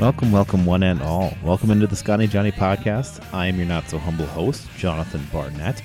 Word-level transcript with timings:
Welcome, 0.00 0.32
welcome, 0.32 0.66
one 0.66 0.82
and 0.82 1.00
all. 1.00 1.32
Welcome 1.44 1.70
into 1.70 1.86
the 1.86 1.94
Scotty 1.94 2.26
Johnny 2.26 2.50
podcast. 2.50 3.24
I 3.32 3.46
am 3.46 3.56
your 3.56 3.66
not 3.66 3.88
so 3.88 3.96
humble 3.96 4.26
host, 4.26 4.66
Jonathan 4.76 5.24
Barnett, 5.32 5.80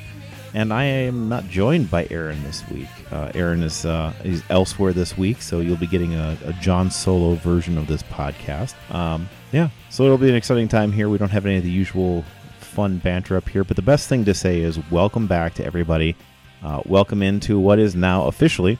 and 0.55 0.73
I 0.73 0.84
am 0.84 1.30
not 1.30 1.48
joined 1.48 1.91
by 1.91 2.08
Aaron 2.09 2.41
this 2.44 2.68
week. 2.70 2.88
Uh, 3.12 3.32
Aaron 3.35 3.62
is 3.62 3.85
uh, 3.85 4.12
is 4.23 4.41
elsewhere 4.49 4.94
this 4.94 5.16
week, 5.16 5.44
so 5.44 5.59
you'll 5.59 5.77
be 5.77 5.85
getting 5.85 6.16
a, 6.16 6.35
a 6.44 6.54
John 6.54 6.90
solo 6.90 7.35
version 7.35 7.77
of 7.77 7.85
this 7.85 8.02
podcast. 8.02 8.73
Um, 8.94 9.30
yeah, 9.52 9.70
so 9.91 10.05
it'll 10.05 10.18
be 10.18 10.30
an 10.30 10.35
exciting 10.35 10.68
time 10.68 10.91
here. 10.91 11.07
We 11.07 11.20
don't 11.20 11.30
have 11.32 11.46
any 11.46 11.57
of 11.57 11.63
the 11.63 11.71
usual 11.71 12.26
fun 12.60 12.98
banter 12.98 13.38
up 13.38 13.48
here, 13.48 13.63
but 13.63 13.76
the 13.76 13.84
best 13.84 14.10
thing 14.10 14.26
to 14.26 14.34
say 14.34 14.60
is 14.62 14.80
welcome 14.90 15.27
back 15.27 15.54
to 15.55 15.66
everybody. 15.66 16.16
Uh, 16.63 16.82
welcome 16.85 17.21
into 17.21 17.60
what 17.60 17.77
is 17.77 17.96
now 17.96 18.26
officially 18.26 18.80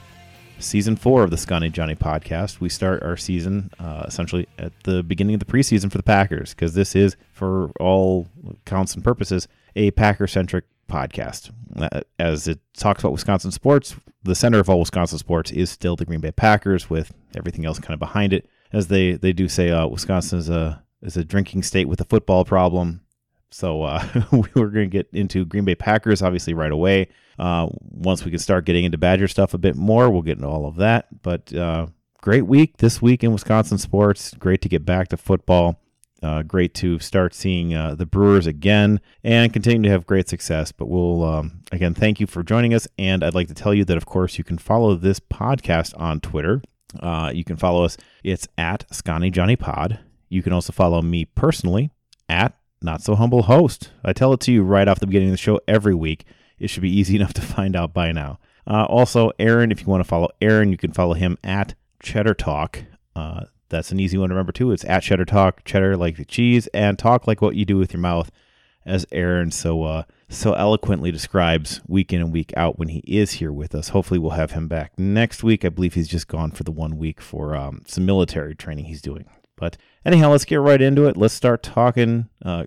season 0.60 0.96
four 0.96 1.22
of 1.22 1.30
the 1.30 1.36
Scotty 1.36 1.70
Johnny 1.70 1.94
podcast. 1.94 2.60
We 2.60 2.68
start 2.68 3.02
our 3.02 3.16
season 3.16 3.70
uh, 3.78 4.04
essentially 4.06 4.46
at 4.58 4.72
the 4.84 5.02
beginning 5.02 5.34
of 5.34 5.40
the 5.40 5.46
preseason 5.46 5.90
for 5.90 5.98
the 5.98 6.04
Packers 6.04 6.54
because 6.54 6.74
this 6.74 6.94
is, 6.94 7.16
for 7.32 7.70
all 7.80 8.28
counts 8.64 8.94
and 8.94 9.02
purposes, 9.02 9.48
a 9.76 9.90
Packer 9.92 10.26
centric 10.26 10.64
podcast. 10.88 11.50
Uh, 11.76 12.00
as 12.18 12.48
it 12.48 12.58
talks 12.76 13.02
about 13.02 13.12
Wisconsin 13.12 13.50
sports, 13.50 13.96
the 14.22 14.34
center 14.34 14.58
of 14.58 14.68
all 14.68 14.80
Wisconsin 14.80 15.18
sports 15.18 15.50
is 15.50 15.70
still 15.70 15.96
the 15.96 16.04
Green 16.04 16.20
Bay 16.20 16.32
Packers, 16.32 16.90
with 16.90 17.12
everything 17.36 17.64
else 17.64 17.78
kind 17.78 17.94
of 17.94 18.00
behind 18.00 18.32
it. 18.32 18.48
As 18.72 18.88
they 18.88 19.12
they 19.12 19.32
do 19.32 19.48
say, 19.48 19.70
uh, 19.70 19.86
Wisconsin 19.86 20.38
is 20.38 20.48
a 20.48 20.82
is 21.02 21.16
a 21.16 21.24
drinking 21.24 21.62
state 21.62 21.88
with 21.88 22.00
a 22.00 22.04
football 22.04 22.44
problem. 22.44 23.00
So 23.50 23.82
uh, 23.82 24.04
we're 24.32 24.68
going 24.68 24.90
to 24.90 24.98
get 24.98 25.08
into 25.12 25.44
Green 25.44 25.64
Bay 25.64 25.74
Packers 25.74 26.22
obviously 26.22 26.54
right 26.54 26.72
away. 26.72 27.08
Uh, 27.38 27.68
once 27.80 28.24
we 28.24 28.30
can 28.30 28.38
start 28.38 28.64
getting 28.64 28.84
into 28.84 28.98
Badger 28.98 29.28
stuff 29.28 29.54
a 29.54 29.58
bit 29.58 29.76
more, 29.76 30.10
we'll 30.10 30.22
get 30.22 30.36
into 30.36 30.48
all 30.48 30.66
of 30.66 30.76
that. 30.76 31.22
But 31.22 31.52
uh, 31.54 31.86
great 32.20 32.46
week 32.46 32.76
this 32.78 33.00
week 33.00 33.24
in 33.24 33.32
Wisconsin 33.32 33.78
sports. 33.78 34.34
Great 34.34 34.60
to 34.62 34.68
get 34.68 34.84
back 34.84 35.08
to 35.08 35.16
football. 35.16 35.80
Uh, 36.22 36.42
great 36.42 36.74
to 36.74 36.98
start 36.98 37.34
seeing 37.34 37.74
uh, 37.74 37.94
the 37.94 38.04
Brewers 38.04 38.46
again 38.46 39.00
and 39.24 39.52
continue 39.52 39.82
to 39.84 39.90
have 39.90 40.06
great 40.06 40.28
success. 40.28 40.70
But 40.70 40.88
we'll, 40.88 41.24
um, 41.24 41.62
again, 41.72 41.94
thank 41.94 42.20
you 42.20 42.26
for 42.26 42.42
joining 42.42 42.74
us. 42.74 42.86
And 42.98 43.24
I'd 43.24 43.34
like 43.34 43.48
to 43.48 43.54
tell 43.54 43.72
you 43.72 43.86
that, 43.86 43.96
of 43.96 44.04
course, 44.04 44.36
you 44.36 44.44
can 44.44 44.58
follow 44.58 44.94
this 44.94 45.18
podcast 45.18 45.98
on 45.98 46.20
Twitter. 46.20 46.60
Uh, 46.98 47.30
you 47.34 47.44
can 47.44 47.56
follow 47.56 47.84
us. 47.84 47.96
It's 48.22 48.46
at 48.58 48.84
Scotty 48.92 49.30
Johnny 49.30 49.56
Pod. 49.56 50.00
You 50.28 50.42
can 50.42 50.52
also 50.52 50.72
follow 50.72 51.00
me 51.00 51.24
personally 51.24 51.90
at 52.28 52.54
Not 52.82 53.02
So 53.02 53.14
Humble 53.14 53.42
Host. 53.42 53.90
I 54.02 54.12
tell 54.14 54.32
it 54.32 54.40
to 54.40 54.52
you 54.52 54.62
right 54.62 54.88
off 54.88 55.00
the 55.00 55.06
beginning 55.06 55.28
of 55.28 55.34
the 55.34 55.38
show 55.38 55.60
every 55.68 55.94
week. 55.94 56.24
It 56.58 56.70
should 56.70 56.82
be 56.82 56.96
easy 56.96 57.16
enough 57.20 57.34
to 57.34 57.42
find 57.42 57.76
out 57.76 57.92
by 57.92 58.12
now. 58.12 58.38
Uh, 58.66 58.84
also, 58.84 59.32
Aaron, 59.38 59.72
if 59.72 59.80
you 59.80 59.86
want 59.86 60.02
to 60.02 60.08
follow 60.08 60.28
Aaron, 60.40 60.70
you 60.70 60.78
can 60.78 60.92
follow 60.92 61.14
him 61.14 61.36
at 61.44 61.74
Cheddar 62.02 62.34
Talk. 62.34 62.84
Uh, 63.14 63.44
that's 63.68 63.92
an 63.92 64.00
easy 64.00 64.16
one 64.16 64.28
to 64.28 64.34
remember 64.34 64.52
too. 64.52 64.72
It's 64.72 64.84
at 64.84 65.02
Cheddar 65.02 65.24
Talk, 65.26 65.64
cheddar 65.64 65.96
like 65.96 66.16
the 66.16 66.24
cheese, 66.24 66.66
and 66.68 66.98
talk 66.98 67.26
like 67.26 67.42
what 67.42 67.54
you 67.54 67.64
do 67.64 67.76
with 67.76 67.92
your 67.92 68.00
mouth, 68.00 68.30
as 68.86 69.06
Aaron 69.12 69.50
so 69.50 69.82
uh, 69.84 70.02
so 70.28 70.54
eloquently 70.54 71.10
describes 71.10 71.80
week 71.86 72.12
in 72.12 72.20
and 72.20 72.32
week 72.32 72.52
out 72.56 72.78
when 72.78 72.88
he 72.88 73.00
is 73.06 73.32
here 73.32 73.52
with 73.52 73.74
us. 73.74 73.90
Hopefully, 73.90 74.18
we'll 74.18 74.30
have 74.30 74.52
him 74.52 74.68
back 74.68 74.98
next 74.98 75.42
week. 75.42 75.64
I 75.64 75.68
believe 75.68 75.94
he's 75.94 76.08
just 76.08 76.28
gone 76.28 76.50
for 76.50 76.64
the 76.64 76.72
one 76.72 76.98
week 76.98 77.20
for 77.20 77.54
um, 77.54 77.82
some 77.86 78.06
military 78.06 78.54
training 78.54 78.86
he's 78.86 79.02
doing. 79.02 79.26
But 79.60 79.76
anyhow, 80.04 80.30
let's 80.30 80.44
get 80.44 80.56
right 80.56 80.80
into 80.80 81.06
it. 81.06 81.16
Let's 81.16 81.34
start 81.34 81.62
talking. 81.62 82.28
Uh, 82.44 82.64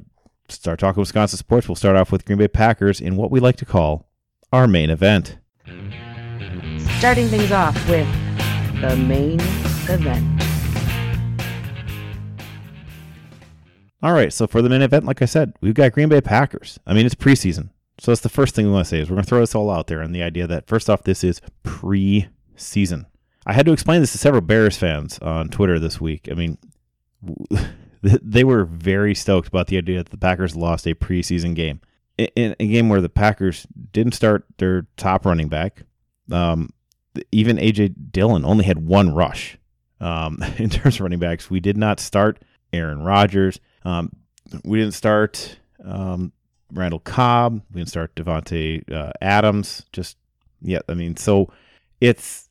start 0.47 0.79
talking 0.79 1.01
Wisconsin 1.01 1.37
sports. 1.37 1.67
We'll 1.67 1.75
start 1.75 1.95
off 1.95 2.11
with 2.11 2.23
Green 2.23 2.37
Bay 2.37 2.47
Packers 2.47 3.01
in 3.01 3.17
what 3.17 3.31
we 3.31 3.39
like 3.39 3.57
to 3.57 3.65
call 3.65 4.07
our 4.53 4.67
main 4.67 4.89
event. 4.89 5.39
Starting 6.99 7.27
things 7.27 7.51
off 7.51 7.75
with 7.89 8.07
the 8.79 8.95
main 8.95 9.39
event. 9.89 10.41
All 14.03 14.13
right, 14.13 14.33
so 14.33 14.47
for 14.47 14.61
the 14.61 14.69
main 14.69 14.81
event, 14.81 15.05
like 15.05 15.21
I 15.21 15.25
said, 15.25 15.53
we've 15.61 15.73
got 15.73 15.93
Green 15.93 16.09
Bay 16.09 16.19
Packers. 16.19 16.77
I 16.85 16.93
mean, 16.93 17.05
it's 17.05 17.15
preseason. 17.15 17.69
So 17.99 18.11
that's 18.11 18.21
the 18.21 18.29
first 18.29 18.53
thing 18.53 18.65
we 18.65 18.73
want 18.73 18.85
to 18.85 18.89
say 18.89 18.99
is 18.99 19.09
we're 19.09 19.15
going 19.15 19.23
to 19.23 19.29
throw 19.29 19.39
this 19.39 19.55
all 19.55 19.69
out 19.69 19.87
there 19.87 20.01
and 20.01 20.13
the 20.13 20.23
idea 20.23 20.45
that 20.45 20.67
first 20.67 20.89
off, 20.89 21.03
this 21.03 21.23
is 21.23 21.41
pre-season. 21.63 23.05
I 23.45 23.53
had 23.53 23.65
to 23.65 23.71
explain 23.71 24.01
this 24.01 24.11
to 24.11 24.17
several 24.17 24.41
Bears 24.41 24.77
fans 24.77 25.19
on 25.19 25.49
Twitter 25.49 25.79
this 25.79 26.01
week. 26.01 26.27
I 26.29 26.33
mean, 26.33 26.57
they 28.01 28.43
were 28.43 28.65
very 28.65 29.15
stoked 29.15 29.47
about 29.47 29.67
the 29.67 29.77
idea 29.77 29.97
that 29.97 30.11
the 30.11 30.17
Packers 30.17 30.55
lost 30.55 30.85
a 30.87 30.95
preseason 30.95 31.55
game. 31.55 31.81
In 32.17 32.55
a 32.59 32.67
game 32.67 32.89
where 32.89 33.01
the 33.01 33.09
Packers 33.09 33.65
didn't 33.91 34.13
start 34.13 34.45
their 34.57 34.85
top 34.97 35.25
running 35.25 35.47
back, 35.47 35.83
um, 36.31 36.69
even 37.31 37.57
AJ 37.57 37.95
Dillon 38.11 38.45
only 38.45 38.65
had 38.65 38.85
one 38.85 39.13
rush. 39.13 39.57
Um, 39.99 40.43
in 40.57 40.69
terms 40.69 40.95
of 40.95 41.01
running 41.01 41.19
backs, 41.19 41.49
we 41.49 41.59
did 41.59 41.77
not 41.77 41.99
start 41.99 42.43
Aaron 42.71 43.03
Rodgers. 43.03 43.59
Um, 43.83 44.11
we 44.63 44.77
didn't 44.79 44.93
start 44.93 45.57
um, 45.83 46.33
Randall 46.71 46.99
Cobb. 46.99 47.61
We 47.71 47.79
didn't 47.79 47.89
start 47.89 48.15
Davante 48.15 48.91
uh, 48.91 49.11
Adams. 49.21 49.85
Just 49.91 50.17
yeah, 50.61 50.79
I 50.87 50.93
mean, 50.93 51.17
so 51.17 51.51
it's 51.99 52.42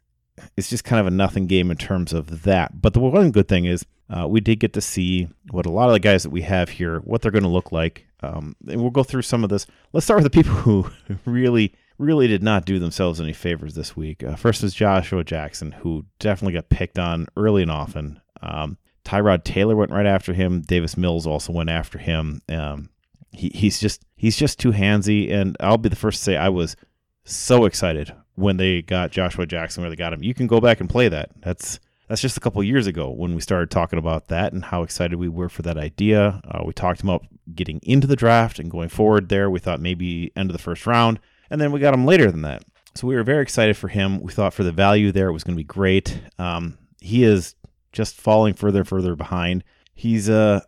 it's 0.56 0.70
just 0.70 0.84
kind 0.84 1.00
of 1.00 1.06
a 1.06 1.10
nothing 1.10 1.47
game 1.47 1.70
in 1.70 1.76
terms 1.76 2.12
of 2.12 2.43
that. 2.43 2.81
But 2.81 2.94
the 2.94 3.00
one 3.00 3.31
good 3.31 3.48
thing 3.48 3.65
is 3.65 3.84
uh, 4.09 4.26
we 4.28 4.41
did 4.41 4.60
get 4.60 4.72
to 4.75 4.81
see 4.81 5.28
what 5.50 5.66
a 5.66 5.70
lot 5.70 5.88
of 5.88 5.93
the 5.93 6.00
guys 6.00 6.22
that 6.22 6.31
we 6.31 6.43
have 6.43 6.69
here, 6.69 7.00
what 7.00 7.22
they're 7.22 7.31
going 7.31 7.43
to 7.43 7.48
look 7.48 7.72
like. 7.72 8.06
Um, 8.22 8.56
and 8.69 8.81
we'll 8.81 8.91
go 8.91 9.03
through 9.03 9.22
some 9.22 9.43
of 9.43 9.50
this. 9.50 9.66
Let's 9.93 10.04
start 10.04 10.22
with 10.22 10.32
the 10.32 10.43
people 10.43 10.54
who 10.62 10.91
really, 11.25 11.75
really 11.98 12.26
did 12.28 12.43
not 12.43 12.65
do 12.65 12.78
themselves 12.78 13.20
any 13.20 13.32
favors 13.32 13.75
this 13.75 13.97
week. 13.97 14.22
Uh, 14.22 14.37
first 14.37 14.62
is 14.62 14.75
Joshua 14.75 15.25
Jackson, 15.25 15.72
who 15.72 16.06
definitely 16.19 16.54
got 16.54 16.69
picked 16.69 16.99
on 16.99 17.26
early 17.37 17.62
and 17.62 17.70
often. 17.70 18.20
Um, 18.41 18.78
Tyrod 19.04 19.44
Taylor 19.44 19.76
went 19.76 19.91
right 19.91 20.06
after 20.06 20.32
him. 20.32 20.62
Davis 20.62 20.97
Mills 20.97 21.26
also 21.26 21.53
went 21.53 21.70
after 21.70 21.99
him. 21.99 22.41
Um, 22.49 22.91
he, 23.32 23.50
he's 23.54 23.81
just 23.81 24.04
he's 24.14 24.37
just 24.37 24.60
too 24.60 24.72
handsy, 24.72 25.32
and 25.32 25.56
I'll 25.59 25.78
be 25.78 25.88
the 25.88 25.97
first 25.97 26.19
to 26.19 26.25
say 26.25 26.37
I 26.37 26.50
was 26.50 26.76
so 27.25 27.64
excited 27.64 28.12
when 28.34 28.56
they 28.56 28.82
got 28.82 29.10
Joshua 29.10 29.47
Jackson 29.47 29.82
where 29.82 29.91
they 29.91 29.97
got 29.97 30.12
him. 30.12 30.22
You 30.22 30.34
can 30.34 30.47
go 30.47 30.60
back 30.60 30.81
and 30.81 30.88
play 30.88 31.09
that. 31.09 31.31
That's 31.41 31.81
that's 32.09 32.20
just 32.20 32.37
a 32.37 32.41
couple 32.41 32.62
years 32.62 32.87
ago 32.87 33.10
when 33.10 33.34
we 33.34 33.41
started 33.41 33.70
talking 33.70 33.98
about 33.98 34.28
that 34.28 34.53
and 34.53 34.65
how 34.65 34.82
excited 34.82 35.16
we 35.16 35.28
were 35.28 35.48
for 35.48 35.62
that 35.62 35.78
idea. 35.78 36.41
Uh, 36.47 36.62
we 36.65 36.72
talked 36.72 37.00
about 37.00 37.25
getting 37.54 37.81
into 37.82 38.06
the 38.06 38.16
draft 38.16 38.59
and 38.59 38.70
going 38.70 38.88
forward 38.88 39.28
there. 39.28 39.50
We 39.50 39.60
thought 39.60 39.81
maybe 39.81 40.32
end 40.37 40.50
of 40.50 40.56
the 40.56 40.62
first 40.62 40.87
round, 40.87 41.20
and 41.50 41.60
then 41.60 41.72
we 41.72 41.81
got 41.81 41.94
him 41.94 42.04
later 42.04 42.31
than 42.31 42.43
that. 42.43 42.65
So 42.94 43.06
we 43.06 43.15
were 43.15 43.22
very 43.22 43.43
excited 43.43 43.76
for 43.76 43.88
him. 43.88 44.20
We 44.20 44.32
thought 44.32 44.53
for 44.53 44.64
the 44.64 44.72
value 44.72 45.12
there 45.12 45.28
it 45.28 45.32
was 45.32 45.44
going 45.44 45.56
to 45.56 45.60
be 45.60 45.64
great. 45.64 46.20
Um, 46.38 46.76
he 47.00 47.25
is 47.25 47.54
just 47.93 48.16
falling 48.16 48.54
further 48.54 48.81
and 48.81 48.88
further 48.88 49.16
behind. 49.16 49.64
He's 49.94 50.28
uh 50.28 50.60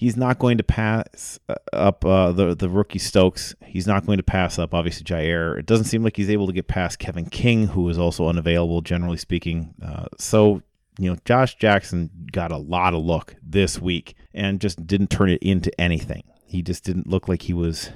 he's 0.00 0.16
not 0.16 0.38
going 0.38 0.56
to 0.56 0.64
pass 0.64 1.38
uh, 1.50 1.54
up 1.74 2.06
uh, 2.06 2.32
the 2.32 2.54
the 2.54 2.70
rookie 2.70 2.98
Stokes. 2.98 3.54
He's 3.62 3.86
not 3.86 4.06
going 4.06 4.16
to 4.16 4.22
pass 4.22 4.58
up 4.58 4.72
obviously 4.72 5.04
Jaire. 5.04 5.58
It 5.58 5.66
doesn't 5.66 5.84
seem 5.84 6.02
like 6.02 6.16
he's 6.16 6.30
able 6.30 6.46
to 6.46 6.54
get 6.54 6.68
past 6.68 6.98
Kevin 6.98 7.26
King, 7.26 7.66
who 7.66 7.86
is 7.90 7.98
also 7.98 8.26
unavailable 8.26 8.80
generally 8.80 9.18
speaking. 9.18 9.74
Uh, 9.84 10.06
so 10.18 10.62
you 10.98 11.10
know, 11.10 11.18
Josh 11.26 11.56
Jackson 11.56 12.10
got 12.32 12.50
a 12.50 12.56
lot 12.56 12.94
of 12.94 13.04
look 13.04 13.36
this 13.42 13.78
week 13.78 14.14
and 14.32 14.58
just 14.58 14.86
didn't 14.86 15.10
turn 15.10 15.28
it 15.28 15.42
into 15.42 15.70
anything. 15.78 16.22
He 16.46 16.62
just 16.62 16.82
didn't 16.82 17.06
look 17.06 17.28
like 17.28 17.42
he 17.42 17.52
was 17.52 17.90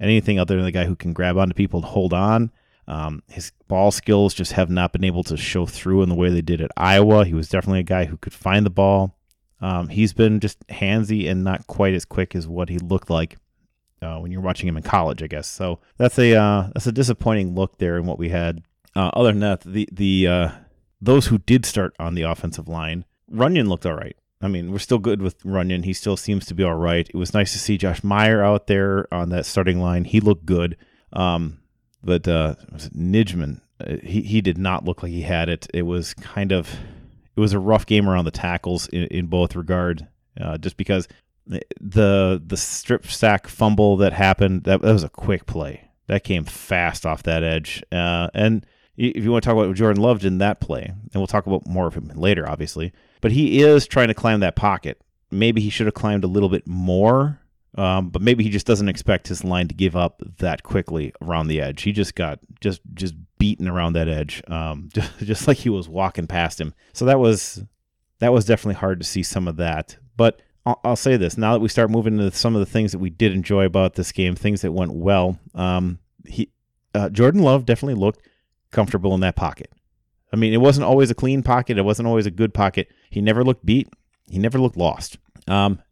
anything 0.00 0.38
other 0.38 0.56
than 0.56 0.64
the 0.64 0.72
guy 0.72 0.86
who 0.86 0.96
can 0.96 1.12
grab 1.12 1.36
onto 1.36 1.54
people 1.54 1.80
and 1.80 1.86
hold 1.86 2.14
on. 2.14 2.50
Um, 2.88 3.22
his 3.28 3.52
ball 3.68 3.90
skills 3.90 4.32
just 4.32 4.52
have 4.52 4.70
not 4.70 4.92
been 4.92 5.04
able 5.04 5.24
to 5.24 5.36
show 5.36 5.66
through 5.66 6.02
in 6.02 6.08
the 6.08 6.14
way 6.14 6.30
they 6.30 6.42
did 6.42 6.62
at 6.62 6.70
Iowa. 6.76 7.24
He 7.24 7.34
was 7.34 7.48
definitely 7.50 7.80
a 7.80 7.84
guy 7.84 8.06
who 8.06 8.16
could 8.16 8.34
find 8.34 8.64
the 8.64 8.70
ball. 8.70 9.16
Um, 9.60 9.88
he's 9.88 10.12
been 10.12 10.40
just 10.40 10.66
handsy 10.68 11.30
and 11.30 11.44
not 11.44 11.66
quite 11.66 11.94
as 11.94 12.04
quick 12.04 12.34
as 12.34 12.46
what 12.46 12.68
he 12.68 12.78
looked 12.78 13.08
like 13.08 13.36
uh, 14.02 14.18
when 14.18 14.30
you're 14.30 14.40
watching 14.40 14.68
him 14.68 14.76
in 14.76 14.82
college, 14.82 15.22
I 15.22 15.26
guess. 15.26 15.46
So 15.46 15.80
that's 15.96 16.18
a 16.18 16.36
uh, 16.36 16.70
that's 16.74 16.86
a 16.86 16.92
disappointing 16.92 17.54
look 17.54 17.78
there 17.78 17.96
in 17.96 18.06
what 18.06 18.18
we 18.18 18.28
had. 18.28 18.62
Uh, 18.94 19.10
other 19.14 19.30
than 19.30 19.40
that, 19.40 19.60
the 19.62 19.88
the 19.90 20.28
uh, 20.28 20.48
those 21.00 21.26
who 21.26 21.38
did 21.38 21.64
start 21.64 21.94
on 21.98 22.14
the 22.14 22.22
offensive 22.22 22.68
line, 22.68 23.04
Runyan 23.32 23.68
looked 23.68 23.86
all 23.86 23.94
right. 23.94 24.16
I 24.40 24.48
mean, 24.48 24.72
we're 24.72 24.78
still 24.78 24.98
good 24.98 25.22
with 25.22 25.42
Runyan. 25.42 25.84
He 25.84 25.94
still 25.94 26.18
seems 26.18 26.44
to 26.46 26.54
be 26.54 26.62
all 26.62 26.74
right. 26.74 27.08
It 27.08 27.16
was 27.16 27.32
nice 27.32 27.52
to 27.52 27.58
see 27.58 27.78
Josh 27.78 28.04
Meyer 28.04 28.44
out 28.44 28.66
there 28.66 29.06
on 29.12 29.30
that 29.30 29.46
starting 29.46 29.80
line. 29.80 30.04
He 30.04 30.20
looked 30.20 30.44
good. 30.44 30.76
Um, 31.14 31.60
but 32.02 32.28
uh, 32.28 32.56
Nijman, 32.94 33.62
uh, 33.80 33.96
he, 34.02 34.20
he 34.20 34.40
did 34.42 34.58
not 34.58 34.84
look 34.84 35.02
like 35.02 35.12
he 35.12 35.22
had 35.22 35.48
it. 35.48 35.66
It 35.72 35.82
was 35.82 36.12
kind 36.12 36.52
of, 36.52 36.76
it 37.36 37.40
was 37.40 37.52
a 37.52 37.58
rough 37.58 37.86
game 37.86 38.08
around 38.08 38.24
the 38.24 38.30
tackles 38.30 38.88
in, 38.88 39.04
in 39.04 39.26
both 39.26 39.56
regard, 39.56 40.06
uh, 40.40 40.58
just 40.58 40.76
because 40.76 41.08
the 41.46 42.42
the 42.44 42.56
strip 42.56 43.06
sack 43.06 43.46
fumble 43.46 43.98
that 43.98 44.14
happened 44.14 44.64
that, 44.64 44.80
that 44.80 44.92
was 44.92 45.04
a 45.04 45.10
quick 45.10 45.44
play 45.44 45.90
that 46.06 46.24
came 46.24 46.42
fast 46.42 47.04
off 47.04 47.22
that 47.22 47.42
edge 47.42 47.82
uh, 47.92 48.28
and 48.32 48.64
if 48.96 49.24
you 49.24 49.30
want 49.30 49.42
to 49.42 49.48
talk 49.48 49.56
about 49.56 49.68
what 49.68 49.76
Jordan 49.76 50.02
Love 50.02 50.24
in 50.24 50.38
that 50.38 50.60
play, 50.60 50.84
and 50.84 51.14
we'll 51.14 51.26
talk 51.26 51.46
about 51.46 51.66
more 51.66 51.86
of 51.86 51.94
him 51.94 52.10
later, 52.14 52.48
obviously, 52.48 52.92
but 53.20 53.32
he 53.32 53.60
is 53.60 53.86
trying 53.86 54.08
to 54.08 54.14
climb 54.14 54.40
that 54.40 54.56
pocket. 54.56 55.00
Maybe 55.30 55.60
he 55.60 55.70
should 55.70 55.86
have 55.86 55.94
climbed 55.94 56.24
a 56.24 56.28
little 56.28 56.48
bit 56.48 56.66
more, 56.66 57.40
um, 57.76 58.10
but 58.10 58.22
maybe 58.22 58.44
he 58.44 58.50
just 58.50 58.66
doesn't 58.66 58.88
expect 58.88 59.26
his 59.26 59.42
line 59.42 59.66
to 59.68 59.74
give 59.74 59.96
up 59.96 60.22
that 60.38 60.62
quickly 60.62 61.12
around 61.20 61.48
the 61.48 61.60
edge. 61.60 61.82
He 61.82 61.92
just 61.92 62.14
got 62.14 62.38
just 62.60 62.80
just 62.94 63.14
beaten 63.44 63.68
around 63.68 63.92
that 63.92 64.08
edge, 64.08 64.42
um, 64.48 64.88
just, 65.18 65.46
like 65.46 65.58
he 65.58 65.68
was 65.68 65.86
walking 65.86 66.26
past 66.26 66.58
him. 66.58 66.72
So 66.94 67.04
that 67.04 67.20
was 67.20 67.62
that 68.20 68.32
was 68.32 68.46
definitely 68.46 68.76
hard 68.76 69.00
to 69.00 69.06
see 69.06 69.22
some 69.22 69.46
of 69.46 69.56
that. 69.56 69.98
But 70.16 70.40
I'll, 70.64 70.80
I'll 70.82 70.96
say 70.96 71.18
this: 71.18 71.36
now 71.36 71.52
that 71.52 71.60
we 71.60 71.68
start 71.68 71.90
moving 71.90 72.18
into 72.18 72.34
some 72.34 72.56
of 72.56 72.60
the 72.60 72.72
things 72.72 72.92
that 72.92 73.00
we 73.00 73.10
did 73.10 73.32
enjoy 73.32 73.66
about 73.66 73.96
this 73.96 74.12
game, 74.12 74.34
things 74.34 74.62
that 74.62 74.72
went 74.72 74.94
well, 74.94 75.38
um, 75.54 75.98
he 76.24 76.48
uh, 76.94 77.10
Jordan 77.10 77.42
Love 77.42 77.66
definitely 77.66 78.00
looked 78.00 78.26
comfortable 78.70 79.12
in 79.12 79.20
that 79.20 79.36
pocket. 79.36 79.70
I 80.32 80.36
mean, 80.36 80.54
it 80.54 80.62
wasn't 80.62 80.86
always 80.86 81.10
a 81.10 81.14
clean 81.14 81.42
pocket. 81.42 81.76
It 81.76 81.84
wasn't 81.84 82.08
always 82.08 82.24
a 82.24 82.30
good 82.30 82.54
pocket. 82.54 82.88
He 83.10 83.20
never 83.20 83.44
looked 83.44 83.66
beat. 83.66 83.90
He 84.26 84.38
never 84.38 84.58
looked 84.58 84.78
lost. 84.78 85.18
Um, 85.46 85.82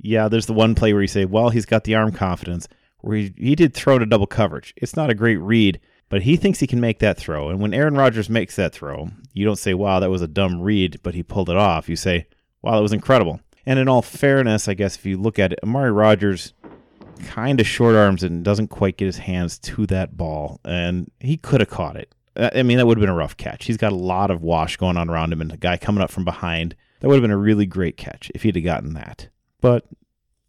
yeah, 0.00 0.26
there's 0.26 0.46
the 0.46 0.52
one 0.52 0.74
play 0.74 0.92
where 0.92 1.02
you 1.02 1.08
say, 1.08 1.26
well, 1.26 1.50
he's 1.50 1.64
got 1.64 1.84
the 1.84 1.94
arm 1.94 2.10
confidence, 2.10 2.66
where 3.02 3.18
he, 3.18 3.32
he 3.38 3.54
did 3.54 3.72
throw 3.72 4.00
to 4.00 4.04
double 4.04 4.26
coverage. 4.26 4.74
It's 4.76 4.96
not 4.96 5.10
a 5.10 5.14
great 5.14 5.36
read, 5.36 5.80
but 6.08 6.22
he 6.22 6.36
thinks 6.36 6.60
he 6.60 6.66
can 6.66 6.80
make 6.80 6.98
that 7.00 7.16
throw. 7.16 7.48
And 7.48 7.60
when 7.60 7.74
Aaron 7.74 7.96
Rodgers 7.96 8.30
makes 8.30 8.56
that 8.56 8.72
throw, 8.72 9.10
you 9.32 9.44
don't 9.44 9.58
say, 9.58 9.74
wow, 9.74 10.00
that 10.00 10.10
was 10.10 10.22
a 10.22 10.28
dumb 10.28 10.60
read, 10.60 11.00
but 11.02 11.14
he 11.14 11.22
pulled 11.22 11.50
it 11.50 11.56
off. 11.56 11.88
You 11.88 11.96
say, 11.96 12.26
wow, 12.62 12.76
that 12.76 12.82
was 12.82 12.92
incredible. 12.92 13.40
And 13.64 13.78
in 13.78 13.88
all 13.88 14.02
fairness, 14.02 14.68
I 14.68 14.74
guess 14.74 14.96
if 14.96 15.04
you 15.04 15.16
look 15.16 15.38
at 15.38 15.52
it, 15.52 15.58
Amari 15.62 15.90
Rodgers 15.90 16.52
kind 17.24 17.60
of 17.60 17.66
short 17.66 17.96
arms 17.96 18.22
and 18.22 18.44
doesn't 18.44 18.68
quite 18.68 18.96
get 18.96 19.06
his 19.06 19.18
hands 19.18 19.58
to 19.58 19.86
that 19.86 20.16
ball, 20.16 20.60
and 20.64 21.10
he 21.18 21.36
could 21.36 21.60
have 21.60 21.70
caught 21.70 21.96
it. 21.96 22.14
Uh, 22.36 22.50
I 22.54 22.62
mean, 22.62 22.76
that 22.76 22.86
would 22.86 22.98
have 22.98 23.02
been 23.02 23.10
a 23.10 23.14
rough 23.14 23.36
catch. 23.36 23.64
He's 23.64 23.76
got 23.76 23.92
a 23.92 23.96
lot 23.96 24.30
of 24.30 24.42
wash 24.42 24.76
going 24.76 24.96
on 24.96 25.10
around 25.10 25.32
him, 25.32 25.40
and 25.40 25.52
a 25.52 25.56
guy 25.56 25.76
coming 25.76 26.02
up 26.02 26.10
from 26.10 26.24
behind. 26.24 26.76
That 27.00 27.08
would 27.08 27.16
have 27.16 27.22
been 27.22 27.30
a 27.30 27.36
really 27.36 27.66
great 27.66 27.96
catch 27.96 28.30
if 28.34 28.42
he'd 28.42 28.54
have 28.54 28.64
gotten 28.64 28.94
that. 28.94 29.28
But 29.60 29.84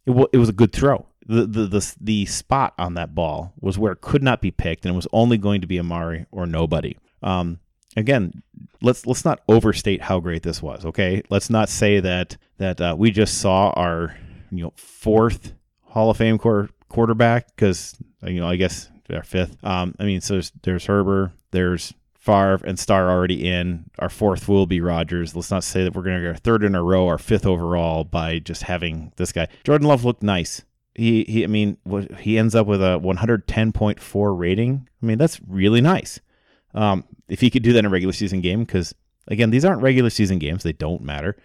it, 0.06 0.10
w- 0.10 0.28
it 0.32 0.38
was 0.38 0.48
a 0.48 0.52
good 0.52 0.72
throw. 0.72 1.07
The, 1.28 1.46
the 1.46 1.66
the 1.66 1.94
the 2.00 2.26
spot 2.26 2.74
on 2.78 2.94
that 2.94 3.14
ball 3.14 3.52
was 3.60 3.78
where 3.78 3.92
it 3.92 4.00
could 4.00 4.22
not 4.22 4.40
be 4.40 4.50
picked, 4.50 4.84
and 4.84 4.94
it 4.94 4.96
was 4.96 5.06
only 5.12 5.38
going 5.38 5.60
to 5.60 5.66
be 5.66 5.78
Amari 5.78 6.26
or 6.30 6.46
nobody. 6.46 6.96
Um, 7.22 7.60
again, 7.96 8.42
let's 8.80 9.06
let's 9.06 9.24
not 9.24 9.40
overstate 9.48 10.02
how 10.02 10.20
great 10.20 10.42
this 10.42 10.62
was. 10.62 10.86
Okay, 10.86 11.22
let's 11.30 11.50
not 11.50 11.68
say 11.68 12.00
that 12.00 12.36
that 12.56 12.80
uh, 12.80 12.96
we 12.98 13.10
just 13.10 13.38
saw 13.38 13.70
our 13.70 14.16
you 14.50 14.64
know 14.64 14.72
fourth 14.76 15.52
Hall 15.82 16.10
of 16.10 16.16
Fame 16.16 16.38
quarter, 16.38 16.70
quarterback 16.88 17.48
because 17.54 17.96
you 18.22 18.40
know 18.40 18.48
I 18.48 18.56
guess 18.56 18.90
our 19.12 19.22
fifth. 19.22 19.62
Um, 19.64 19.94
I 19.98 20.04
mean, 20.04 20.20
so 20.20 20.34
there's 20.34 20.52
there's 20.62 20.86
Herber, 20.86 21.32
there's 21.50 21.94
Favre 22.18 22.60
and 22.64 22.78
Starr 22.78 23.10
already 23.10 23.48
in. 23.48 23.90
Our 23.98 24.10
fourth 24.10 24.48
will 24.48 24.66
be 24.66 24.80
Rodgers. 24.80 25.34
Let's 25.34 25.50
not 25.50 25.64
say 25.64 25.84
that 25.84 25.94
we're 25.94 26.02
going 26.02 26.16
to 26.16 26.22
get 26.22 26.28
our 26.28 26.36
third 26.36 26.62
in 26.62 26.74
a 26.74 26.82
row, 26.82 27.06
our 27.06 27.18
fifth 27.18 27.46
overall 27.46 28.04
by 28.04 28.38
just 28.38 28.64
having 28.64 29.12
this 29.16 29.32
guy. 29.32 29.48
Jordan 29.64 29.88
Love 29.88 30.04
looked 30.04 30.22
nice. 30.22 30.62
He, 30.98 31.24
he 31.24 31.44
I 31.44 31.46
mean, 31.46 31.78
he 32.18 32.38
ends 32.38 32.54
up 32.54 32.66
with 32.66 32.82
a 32.82 33.00
110.4 33.02 34.38
rating. 34.38 34.88
I 35.02 35.06
mean, 35.06 35.18
that's 35.18 35.40
really 35.46 35.80
nice. 35.80 36.20
Um, 36.74 37.04
if 37.28 37.40
he 37.40 37.50
could 37.50 37.62
do 37.62 37.72
that 37.72 37.80
in 37.80 37.86
a 37.86 37.90
regular 37.90 38.12
season 38.12 38.40
game, 38.40 38.64
because 38.64 38.94
again, 39.28 39.50
these 39.50 39.64
aren't 39.64 39.82
regular 39.82 40.10
season 40.10 40.38
games, 40.38 40.62
they 40.62 40.72
don't 40.72 41.02
matter 41.02 41.36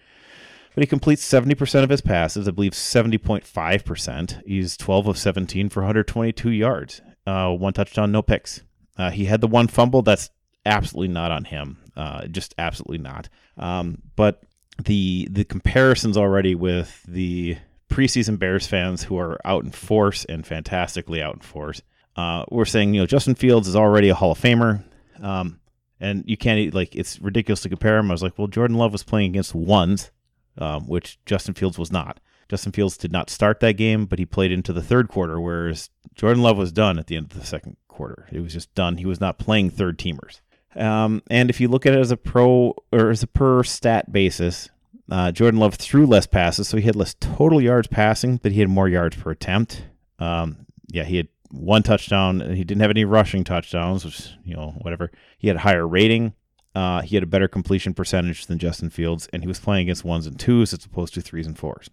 but 0.74 0.82
he 0.82 0.86
completes 0.86 1.26
70% 1.26 1.84
of 1.84 1.90
his 1.90 2.00
passes. 2.00 2.48
I 2.48 2.50
believe 2.50 2.72
70.5%. 2.72 4.42
He's 4.46 4.76
12 4.76 5.06
of 5.06 5.18
17 5.18 5.68
for 5.68 5.80
122 5.80 6.50
yards, 6.50 7.00
uh, 7.26 7.50
one 7.50 7.72
touchdown, 7.72 8.12
no 8.12 8.22
picks. 8.22 8.62
Uh, 8.96 9.10
he 9.10 9.26
had 9.26 9.40
the 9.40 9.46
one 9.46 9.68
fumble. 9.68 10.02
That's 10.02 10.30
absolutely 10.66 11.12
not 11.12 11.30
on 11.30 11.44
him. 11.44 11.78
Uh, 11.96 12.26
just 12.26 12.54
absolutely 12.58 12.98
not. 12.98 13.28
Um, 13.56 14.02
but 14.16 14.42
the 14.84 15.28
the 15.30 15.44
comparisons 15.44 16.16
already 16.16 16.56
with 16.56 17.02
the 17.06 17.56
preseason 17.90 18.38
Bears 18.38 18.66
fans 18.66 19.04
who 19.04 19.18
are 19.18 19.38
out 19.44 19.64
in 19.64 19.70
force 19.70 20.24
and 20.24 20.46
fantastically 20.46 21.22
out 21.22 21.34
in 21.34 21.40
force. 21.40 21.82
Uh, 22.16 22.44
we're 22.50 22.64
saying 22.64 22.94
you 22.94 23.00
know 23.00 23.06
Justin 23.06 23.34
Fields 23.34 23.68
is 23.68 23.76
already 23.76 24.08
a 24.08 24.14
Hall 24.14 24.32
of 24.32 24.40
Famer. 24.40 24.84
Um, 25.20 25.60
and 26.00 26.24
you 26.26 26.36
can't 26.36 26.74
like 26.74 26.94
it's 26.94 27.20
ridiculous 27.20 27.62
to 27.62 27.68
compare 27.68 27.98
him. 27.98 28.10
I 28.10 28.14
was 28.14 28.22
like, 28.22 28.38
well, 28.38 28.48
Jordan 28.48 28.76
Love 28.76 28.92
was 28.92 29.04
playing 29.04 29.30
against 29.30 29.54
ones 29.54 30.10
um, 30.58 30.86
which 30.86 31.18
Justin 31.26 31.54
Fields 31.54 31.78
was 31.78 31.92
not. 31.92 32.20
Justin 32.48 32.72
Fields 32.72 32.96
did 32.96 33.12
not 33.12 33.30
start 33.30 33.60
that 33.60 33.76
game, 33.76 34.06
but 34.06 34.18
he 34.18 34.26
played 34.26 34.52
into 34.52 34.72
the 34.72 34.82
third 34.82 35.08
quarter, 35.08 35.40
whereas 35.40 35.90
Jordan 36.14 36.42
Love 36.42 36.58
was 36.58 36.72
done 36.72 36.98
at 36.98 37.06
the 37.06 37.16
end 37.16 37.32
of 37.32 37.38
the 37.38 37.46
second 37.46 37.76
quarter. 37.88 38.28
It 38.30 38.40
was 38.40 38.52
just 38.52 38.74
done. 38.74 38.98
He 38.98 39.06
was 39.06 39.20
not 39.20 39.38
playing 39.38 39.70
third 39.70 39.98
teamers. 39.98 40.40
Um, 40.76 41.22
and 41.30 41.50
if 41.50 41.60
you 41.60 41.68
look 41.68 41.86
at 41.86 41.94
it 41.94 42.00
as 42.00 42.10
a 42.10 42.16
pro 42.16 42.74
or 42.92 43.10
as 43.10 43.22
a 43.22 43.28
per 43.28 43.62
stat 43.62 44.12
basis, 44.12 44.68
uh, 45.10 45.32
Jordan 45.32 45.60
Love 45.60 45.74
threw 45.74 46.06
less 46.06 46.26
passes, 46.26 46.68
so 46.68 46.76
he 46.76 46.84
had 46.84 46.96
less 46.96 47.14
total 47.20 47.60
yards 47.60 47.88
passing, 47.88 48.38
but 48.38 48.52
he 48.52 48.60
had 48.60 48.68
more 48.68 48.88
yards 48.88 49.16
per 49.16 49.30
attempt. 49.30 49.84
Um, 50.18 50.66
yeah, 50.88 51.04
he 51.04 51.16
had 51.16 51.28
one 51.50 51.82
touchdown. 51.82 52.40
and 52.40 52.56
He 52.56 52.64
didn't 52.64 52.80
have 52.80 52.90
any 52.90 53.04
rushing 53.04 53.44
touchdowns, 53.44 54.04
which 54.04 54.30
you 54.44 54.54
know 54.54 54.74
whatever. 54.80 55.10
He 55.38 55.48
had 55.48 55.56
a 55.56 55.60
higher 55.60 55.86
rating. 55.86 56.34
Uh, 56.74 57.02
he 57.02 57.14
had 57.14 57.22
a 57.22 57.26
better 57.26 57.46
completion 57.46 57.94
percentage 57.94 58.46
than 58.46 58.58
Justin 58.58 58.90
Fields, 58.90 59.28
and 59.32 59.42
he 59.42 59.48
was 59.48 59.60
playing 59.60 59.82
against 59.82 60.04
ones 60.04 60.26
and 60.26 60.38
twos 60.38 60.72
as 60.72 60.84
opposed 60.84 61.14
to 61.14 61.20
threes 61.20 61.46
and 61.46 61.56
fours, 61.56 61.88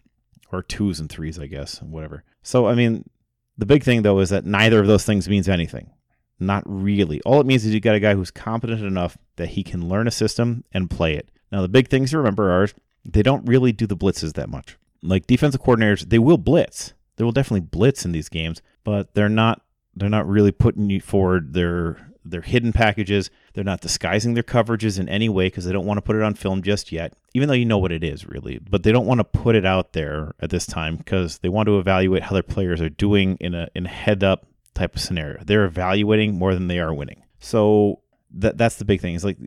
or 0.52 0.63
twos 0.63 1.00
and 1.00 1.10
threes, 1.10 1.38
I 1.38 1.46
guess, 1.46 1.81
whatever. 1.81 2.24
So, 2.42 2.68
I 2.68 2.74
mean, 2.74 3.08
the 3.58 3.68
big 3.68 3.84
thing 3.84 4.02
though 4.02 4.19
is 4.19 4.30
that 4.30 4.46
neither 4.46 4.80
of 4.80 4.88
those 4.88 5.06
things 5.06 5.30
means 5.30 5.48
anything. 5.48 5.92
Not 6.40 6.63
really. 6.66 7.22
All 7.22 7.40
it 7.40 7.46
means 7.46 7.63
is 7.63 7.74
you 7.74 7.80
got 7.80 7.94
a 7.94 8.00
guy 8.00 8.16
who's 8.16 8.31
competent 8.31 8.81
enough 8.81 9.16
that 9.36 9.50
he 9.50 9.63
can 9.63 9.88
learn 9.88 10.08
a 10.08 10.12
system 10.12 10.63
and 10.72 10.90
play 10.90 11.16
it. 11.16 11.30
Now, 11.52 11.62
the 11.62 11.69
big 11.69 11.88
things 11.90 12.10
to 12.12 12.18
remember 12.18 12.52
are 12.52 12.68
they 13.06 13.24
don't 13.24 13.48
really 13.48 13.71
do 13.71 13.88
the 13.88 13.98
blitzes 13.98 14.33
that 14.33 14.50
much. 14.50 14.77
Like 15.01 15.27
defensive 15.27 15.62
coordinators, 15.62 16.09
they 16.09 16.19
will 16.19 16.38
blitz. 16.38 16.94
They 17.15 17.24
will 17.24 17.31
definitely 17.31 17.62
blitz 17.62 18.06
in 18.06 18.12
these 18.12 18.30
games, 18.30 18.62
but 18.83 19.13
they're 19.13 19.30
not 19.30 19.62
they're 19.95 20.09
not 20.09 20.27
really 20.27 20.51
putting 20.51 20.89
you 20.89 21.01
forward 21.01 21.53
their 21.53 22.12
their 22.24 22.42
hidden 22.42 22.71
packages. 22.71 23.30
They're 23.53 23.63
not 23.63 23.81
disguising 23.81 24.33
their 24.33 24.44
coverages 24.44 25.00
in 25.00 25.09
any 25.09 25.27
way 25.27 25.48
because 25.48 25.65
they 25.65 25.71
don't 25.71 25.86
want 25.86 25.98
to 25.98 26.01
put 26.01 26.15
it 26.15 26.21
on 26.21 26.36
film 26.36 26.62
just 26.62 26.92
yet, 26.92 27.13
even 27.33 27.48
though 27.48 27.56
you 27.56 27.65
know 27.65 27.77
what 27.77 27.92
it 27.92 28.03
is 28.03 28.25
really. 28.27 28.59
But 28.59 28.83
they 28.83 28.92
don't 28.92 29.07
want 29.07 29.19
to 29.19 29.24
put 29.24 29.56
it 29.56 29.65
out 29.65 29.94
there 29.94 30.33
at 30.39 30.50
this 30.50 30.65
time 30.65 30.98
because 30.98 31.39
they 31.39 31.50
want 31.50 31.68
to 31.68 31.80
evaluate 31.80 32.24
how 32.24 32.33
their 32.33 32.44
players 32.44 32.81
are 32.81 32.89
doing 32.89 33.38
in 33.39 33.53
a 33.53 33.67
in 33.75 33.86
a 33.86 33.89
head 33.89 34.24
up 34.24 34.46
type 34.74 34.96
of 34.96 35.01
scenario. 35.01 35.43
They're 35.43 35.65
evaluating 35.65 36.36
more 36.36 36.53
than 36.53 36.67
they 36.67 36.79
are 36.79 36.93
winning. 36.93 37.24
So 37.39 38.01
that 38.36 38.58
that's 38.58 38.75
the 38.75 38.86
big 38.86 39.01
thing. 39.01 39.15
Is 39.15 39.25
like 39.25 39.38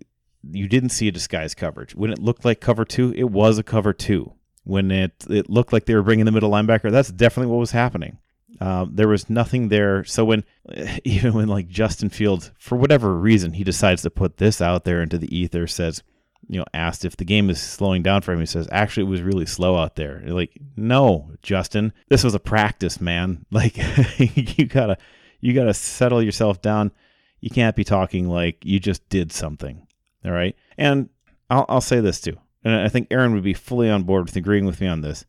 you 0.52 0.68
didn't 0.68 0.90
see 0.90 1.08
a 1.08 1.12
disguise 1.12 1.54
coverage 1.54 1.94
when 1.94 2.10
it 2.10 2.18
looked 2.18 2.44
like 2.44 2.60
cover 2.60 2.84
two. 2.84 3.12
It 3.16 3.30
was 3.30 3.58
a 3.58 3.62
cover 3.62 3.92
two. 3.92 4.32
When 4.64 4.90
it 4.90 5.26
it 5.28 5.50
looked 5.50 5.72
like 5.72 5.84
they 5.84 5.94
were 5.94 6.02
bringing 6.02 6.24
the 6.24 6.32
middle 6.32 6.50
linebacker, 6.50 6.90
that's 6.90 7.10
definitely 7.10 7.52
what 7.52 7.60
was 7.60 7.72
happening. 7.72 8.18
Um, 8.60 8.90
there 8.94 9.08
was 9.08 9.28
nothing 9.28 9.68
there. 9.68 10.04
So 10.04 10.24
when 10.24 10.44
even 11.04 11.34
when 11.34 11.48
like 11.48 11.68
Justin 11.68 12.08
Fields, 12.08 12.50
for 12.58 12.76
whatever 12.76 13.14
reason, 13.14 13.52
he 13.52 13.64
decides 13.64 14.02
to 14.02 14.10
put 14.10 14.38
this 14.38 14.60
out 14.60 14.84
there 14.84 15.02
into 15.02 15.18
the 15.18 15.36
ether, 15.36 15.66
says, 15.66 16.02
you 16.48 16.58
know, 16.58 16.66
asked 16.74 17.04
if 17.04 17.16
the 17.16 17.24
game 17.24 17.50
is 17.50 17.60
slowing 17.60 18.02
down 18.02 18.22
for 18.22 18.32
him. 18.32 18.40
He 18.40 18.46
says, 18.46 18.68
actually, 18.70 19.04
it 19.04 19.10
was 19.10 19.22
really 19.22 19.46
slow 19.46 19.76
out 19.76 19.96
there. 19.96 20.22
like, 20.26 20.58
no, 20.76 21.30
Justin, 21.42 21.92
this 22.08 22.24
was 22.24 22.34
a 22.34 22.40
practice, 22.40 23.00
man. 23.00 23.46
Like, 23.50 23.76
you 24.58 24.66
gotta, 24.66 24.98
you 25.40 25.54
gotta 25.54 25.74
settle 25.74 26.22
yourself 26.22 26.60
down. 26.60 26.92
You 27.40 27.50
can't 27.50 27.76
be 27.76 27.84
talking 27.84 28.28
like 28.28 28.64
you 28.64 28.80
just 28.80 29.08
did 29.08 29.32
something. 29.32 29.86
All 30.24 30.32
right. 30.32 30.56
And 30.78 31.08
I'll, 31.50 31.66
I'll 31.68 31.80
say 31.80 32.00
this 32.00 32.20
too. 32.20 32.36
And 32.64 32.74
I 32.74 32.88
think 32.88 33.08
Aaron 33.10 33.34
would 33.34 33.44
be 33.44 33.54
fully 33.54 33.90
on 33.90 34.04
board 34.04 34.24
with 34.24 34.36
agreeing 34.36 34.64
with 34.64 34.80
me 34.80 34.86
on 34.86 35.02
this. 35.02 35.26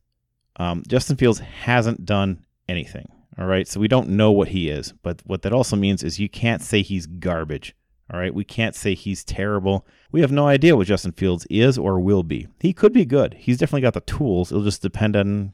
Um, 0.58 0.84
Justin 0.88 1.18
Fields 1.18 1.40
hasn't 1.40 2.06
done 2.06 2.46
anything. 2.70 3.12
All 3.38 3.46
right. 3.46 3.68
So 3.68 3.80
we 3.80 3.90
don't 3.90 4.10
know 4.10 4.32
what 4.32 4.50
he 4.50 4.70
is. 4.70 4.94
But 5.04 5.22
what 5.25 5.42
that 5.42 5.54
also 5.54 5.75
means 5.75 6.04
is 6.04 6.20
you 6.20 6.30
can't 6.30 6.62
say 6.62 6.82
he's 6.82 7.06
garbage. 7.06 7.75
All 8.12 8.20
right. 8.20 8.34
We 8.34 8.46
can't 8.46 8.75
say 8.75 8.94
he's 8.94 9.24
terrible. 9.24 9.86
We 10.12 10.22
have 10.22 10.32
no 10.32 10.48
idea 10.48 10.78
what 10.78 10.88
Justin 10.88 11.12
Fields 11.12 11.46
is 11.50 11.78
or 11.78 12.00
will 12.00 12.24
be. 12.24 12.48
He 12.60 12.72
could 12.72 12.94
be 12.94 13.06
good. 13.06 13.34
He's 13.34 13.58
definitely 13.58 13.82
got 13.82 13.96
the 13.96 14.02
tools. 14.02 14.52
It'll 14.52 14.64
just 14.64 14.82
depend 14.82 15.18
on 15.18 15.54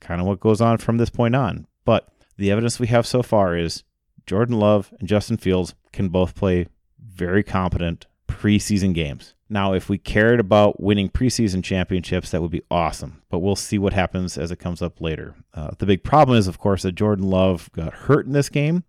kind 0.00 0.20
of 0.20 0.26
what 0.26 0.40
goes 0.40 0.60
on 0.60 0.78
from 0.78 0.98
this 0.98 1.10
point 1.10 1.34
on. 1.34 1.66
But 1.86 2.08
the 2.36 2.50
evidence 2.50 2.78
we 2.78 2.88
have 2.88 3.06
so 3.06 3.22
far 3.22 3.56
is 3.56 3.84
Jordan 4.26 4.58
Love 4.58 4.92
and 4.98 5.08
Justin 5.08 5.38
Fields 5.38 5.74
can 5.92 6.08
both 6.08 6.34
play 6.34 6.66
very 7.00 7.42
competent 7.42 8.06
preseason 8.32 8.94
games. 8.94 9.34
Now, 9.48 9.74
if 9.74 9.88
we 9.90 9.98
cared 9.98 10.40
about 10.40 10.80
winning 10.80 11.10
preseason 11.10 11.62
championships, 11.62 12.30
that 12.30 12.40
would 12.40 12.50
be 12.50 12.62
awesome. 12.70 13.22
But 13.28 13.40
we'll 13.40 13.54
see 13.54 13.78
what 13.78 13.92
happens 13.92 14.38
as 14.38 14.50
it 14.50 14.58
comes 14.58 14.80
up 14.80 15.00
later. 15.00 15.34
Uh, 15.52 15.72
the 15.78 15.86
big 15.86 16.02
problem 16.02 16.38
is, 16.38 16.48
of 16.48 16.58
course, 16.58 16.82
that 16.82 16.92
Jordan 16.92 17.28
Love 17.28 17.70
got 17.72 17.92
hurt 17.92 18.24
in 18.24 18.32
this 18.32 18.48
game. 18.48 18.84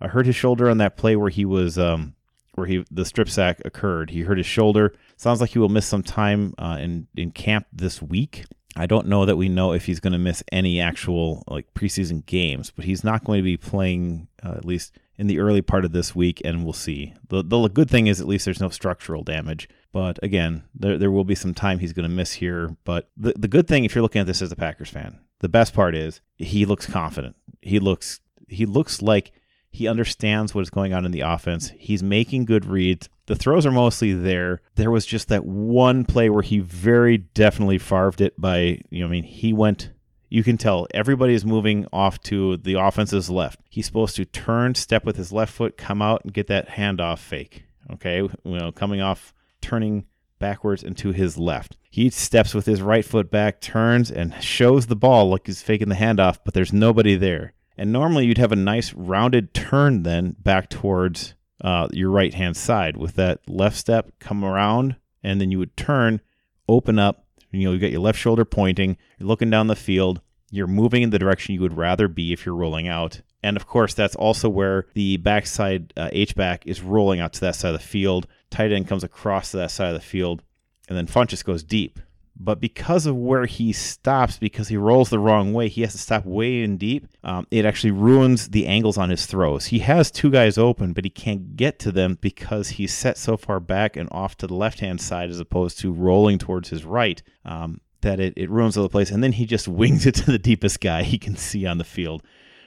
I 0.00 0.08
hurt 0.08 0.26
his 0.26 0.36
shoulder 0.36 0.68
on 0.68 0.78
that 0.78 0.98
play 0.98 1.16
where 1.16 1.30
he 1.30 1.46
was, 1.46 1.78
um, 1.78 2.14
where 2.54 2.66
he 2.66 2.84
the 2.90 3.06
strip 3.06 3.30
sack 3.30 3.62
occurred. 3.64 4.10
He 4.10 4.20
hurt 4.20 4.36
his 4.36 4.46
shoulder. 4.46 4.94
Sounds 5.16 5.40
like 5.40 5.50
he 5.50 5.58
will 5.58 5.70
miss 5.70 5.86
some 5.86 6.02
time 6.02 6.52
uh, 6.58 6.76
in 6.80 7.06
in 7.16 7.30
camp 7.30 7.66
this 7.72 8.02
week. 8.02 8.44
I 8.76 8.86
don't 8.86 9.06
know 9.06 9.24
that 9.24 9.36
we 9.36 9.48
know 9.48 9.72
if 9.72 9.86
he's 9.86 10.00
going 10.00 10.12
to 10.12 10.18
miss 10.18 10.42
any 10.50 10.80
actual 10.80 11.44
like 11.46 11.72
preseason 11.74 12.26
games, 12.26 12.70
but 12.70 12.84
he's 12.84 13.04
not 13.04 13.24
going 13.24 13.38
to 13.38 13.44
be 13.44 13.56
playing 13.56 14.28
uh, 14.44 14.50
at 14.50 14.64
least 14.64 14.98
in 15.16 15.26
the 15.26 15.38
early 15.38 15.62
part 15.62 15.84
of 15.84 15.92
this 15.92 16.14
week, 16.14 16.40
and 16.44 16.64
we'll 16.64 16.72
see. 16.72 17.14
The 17.28 17.42
the 17.42 17.68
good 17.68 17.90
thing 17.90 18.06
is 18.06 18.20
at 18.20 18.26
least 18.26 18.44
there's 18.44 18.60
no 18.60 18.68
structural 18.68 19.22
damage. 19.22 19.68
But 19.92 20.18
again, 20.22 20.64
there 20.74 20.98
there 20.98 21.10
will 21.10 21.24
be 21.24 21.34
some 21.34 21.54
time 21.54 21.78
he's 21.78 21.92
going 21.92 22.08
to 22.08 22.14
miss 22.14 22.32
here. 22.32 22.76
But 22.84 23.08
the 23.16 23.34
the 23.36 23.48
good 23.48 23.68
thing, 23.68 23.84
if 23.84 23.94
you're 23.94 24.02
looking 24.02 24.20
at 24.20 24.26
this 24.26 24.42
as 24.42 24.52
a 24.52 24.56
Packers 24.56 24.90
fan, 24.90 25.20
the 25.40 25.48
best 25.48 25.74
part 25.74 25.94
is 25.94 26.20
he 26.36 26.66
looks 26.66 26.86
confident. 26.86 27.36
He 27.62 27.78
looks 27.78 28.20
he 28.48 28.66
looks 28.66 29.02
like 29.02 29.32
he 29.70 29.88
understands 29.88 30.54
what 30.54 30.62
is 30.62 30.70
going 30.70 30.94
on 30.94 31.04
in 31.04 31.10
the 31.10 31.22
offense. 31.22 31.72
He's 31.76 32.02
making 32.02 32.44
good 32.44 32.64
reads. 32.64 33.08
The 33.26 33.34
throws 33.34 33.66
are 33.66 33.72
mostly 33.72 34.12
there. 34.12 34.60
There 34.76 34.90
was 34.90 35.04
just 35.04 35.28
that 35.28 35.44
one 35.44 36.04
play 36.04 36.30
where 36.30 36.42
he 36.42 36.60
very 36.60 37.18
definitely 37.18 37.78
farved 37.78 38.20
it 38.20 38.40
by, 38.40 38.80
you 38.90 39.00
know, 39.00 39.06
I 39.06 39.10
mean, 39.10 39.24
he 39.24 39.52
went 39.52 39.90
you 40.34 40.42
can 40.42 40.56
tell 40.56 40.88
everybody 40.92 41.32
is 41.32 41.44
moving 41.44 41.86
off 41.92 42.20
to 42.20 42.56
the 42.56 42.74
offense's 42.74 43.30
left. 43.30 43.60
He's 43.70 43.86
supposed 43.86 44.16
to 44.16 44.24
turn, 44.24 44.74
step 44.74 45.04
with 45.04 45.14
his 45.14 45.30
left 45.30 45.52
foot, 45.52 45.76
come 45.76 46.02
out 46.02 46.24
and 46.24 46.34
get 46.34 46.48
that 46.48 46.70
handoff 46.70 47.20
fake. 47.20 47.62
Okay, 47.92 48.16
you 48.16 48.30
know, 48.44 48.72
coming 48.72 49.00
off, 49.00 49.32
turning 49.60 50.06
backwards 50.40 50.82
and 50.82 50.96
to 50.96 51.12
his 51.12 51.38
left. 51.38 51.76
He 51.88 52.10
steps 52.10 52.52
with 52.52 52.66
his 52.66 52.82
right 52.82 53.04
foot 53.04 53.30
back, 53.30 53.60
turns, 53.60 54.10
and 54.10 54.34
shows 54.42 54.86
the 54.86 54.96
ball 54.96 55.28
like 55.28 55.46
he's 55.46 55.62
faking 55.62 55.88
the 55.88 55.94
handoff, 55.94 56.38
but 56.44 56.52
there's 56.52 56.72
nobody 56.72 57.14
there. 57.14 57.52
And 57.78 57.92
normally 57.92 58.26
you'd 58.26 58.38
have 58.38 58.50
a 58.50 58.56
nice 58.56 58.92
rounded 58.92 59.54
turn 59.54 60.02
then 60.02 60.34
back 60.40 60.68
towards 60.68 61.34
uh, 61.60 61.86
your 61.92 62.10
right 62.10 62.34
hand 62.34 62.56
side 62.56 62.96
with 62.96 63.14
that 63.14 63.48
left 63.48 63.76
step, 63.76 64.10
come 64.18 64.44
around, 64.44 64.96
and 65.22 65.40
then 65.40 65.52
you 65.52 65.60
would 65.60 65.76
turn, 65.76 66.20
open 66.68 66.98
up, 66.98 67.24
you 67.52 67.66
know, 67.68 67.72
you 67.72 67.78
got 67.78 67.92
your 67.92 68.00
left 68.00 68.18
shoulder 68.18 68.44
pointing, 68.44 68.96
you're 69.18 69.28
looking 69.28 69.50
down 69.50 69.68
the 69.68 69.76
field, 69.76 70.20
you're 70.50 70.66
moving 70.66 71.02
in 71.02 71.10
the 71.10 71.18
direction 71.18 71.54
you 71.54 71.60
would 71.60 71.76
rather 71.76 72.08
be 72.08 72.32
if 72.32 72.46
you're 72.46 72.54
rolling 72.54 72.88
out. 72.88 73.20
And 73.42 73.56
of 73.56 73.66
course, 73.66 73.94
that's 73.94 74.16
also 74.16 74.48
where 74.48 74.86
the 74.94 75.16
backside 75.18 75.92
uh, 75.96 76.08
H 76.12 76.34
back 76.34 76.66
is 76.66 76.80
rolling 76.80 77.20
out 77.20 77.32
to 77.34 77.40
that 77.42 77.56
side 77.56 77.74
of 77.74 77.80
the 77.80 77.86
field. 77.86 78.26
Tight 78.50 78.72
end 78.72 78.88
comes 78.88 79.04
across 79.04 79.50
to 79.50 79.58
that 79.58 79.70
side 79.70 79.88
of 79.88 79.94
the 79.94 80.00
field, 80.00 80.42
and 80.88 80.96
then 80.96 81.06
Funchess 81.06 81.44
goes 81.44 81.62
deep. 81.62 81.98
But 82.36 82.60
because 82.60 83.06
of 83.06 83.16
where 83.16 83.46
he 83.46 83.72
stops, 83.72 84.38
because 84.38 84.68
he 84.68 84.76
rolls 84.76 85.10
the 85.10 85.20
wrong 85.20 85.52
way, 85.52 85.68
he 85.68 85.82
has 85.82 85.92
to 85.92 85.98
stop 85.98 86.24
way 86.24 86.62
in 86.62 86.78
deep. 86.78 87.06
Um, 87.22 87.46
it 87.50 87.64
actually 87.64 87.92
ruins 87.92 88.48
the 88.48 88.66
angles 88.66 88.98
on 88.98 89.10
his 89.10 89.26
throws. 89.26 89.66
He 89.66 89.78
has 89.80 90.10
two 90.10 90.30
guys 90.30 90.58
open, 90.58 90.92
but 90.92 91.04
he 91.04 91.10
can't 91.10 91.56
get 91.56 91.78
to 91.80 91.92
them 91.92 92.18
because 92.20 92.70
he's 92.70 92.92
set 92.92 93.18
so 93.18 93.36
far 93.36 93.60
back 93.60 93.96
and 93.96 94.08
off 94.10 94.36
to 94.38 94.48
the 94.48 94.54
left 94.54 94.80
hand 94.80 95.00
side 95.00 95.30
as 95.30 95.38
opposed 95.38 95.78
to 95.80 95.92
rolling 95.92 96.38
towards 96.38 96.70
his 96.70 96.84
right. 96.84 97.22
Um, 97.44 97.80
that 98.04 98.20
it, 98.20 98.32
it 98.36 98.48
ruins 98.48 98.76
all 98.76 98.84
the 98.84 98.88
place. 98.88 99.10
And 99.10 99.22
then 99.22 99.32
he 99.32 99.44
just 99.44 99.66
wings 99.80 100.06
it 100.06 100.14
to 100.16 100.30
the 100.30 100.38
deepest 100.38 100.80
guy 100.80 101.02
he 101.02 101.18
can 101.18 101.36
see 101.36 101.66
on 101.66 101.78
the 101.78 101.84
field, 101.84 102.22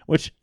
which 0.06 0.34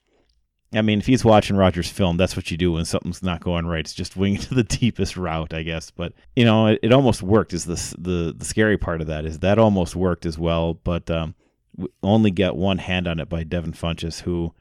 I 0.73 0.83
mean, 0.83 0.99
if 0.99 1.07
he's 1.07 1.25
watching 1.25 1.57
Rodgers 1.57 1.89
film, 1.89 2.17
that's 2.17 2.35
what 2.35 2.51
you 2.51 2.57
do 2.57 2.73
when 2.73 2.85
something's 2.85 3.23
not 3.23 3.45
going 3.45 3.67
right. 3.67 3.81
It's 3.81 3.95
just 3.95 4.17
wing 4.17 4.37
it 4.37 4.43
to 4.43 4.55
the 4.55 4.65
deepest 4.65 5.17
route, 5.17 5.55
I 5.55 5.63
guess. 5.63 5.91
But 5.91 6.15
you 6.35 6.45
know, 6.45 6.69
it, 6.69 6.81
it 6.83 6.93
almost 6.93 7.23
worked. 7.23 7.53
Is 7.53 7.65
the 7.65 7.97
the 7.99 8.35
the 8.37 8.45
scary 8.45 8.79
part 8.79 9.01
of 9.01 9.07
that 9.07 9.25
is 9.25 9.41
that 9.41 9.59
almost 9.59 9.95
worked 9.95 10.27
as 10.27 10.39
well, 10.39 10.75
but 10.75 11.11
um, 11.11 11.35
we 11.77 11.89
only 12.03 12.31
get 12.31 12.57
one 12.57 12.79
hand 12.79 13.07
on 13.07 13.21
it 13.21 13.29
by 13.29 13.45
Devin 13.45 13.73
Funchess, 13.73 14.23
who. 14.23 14.55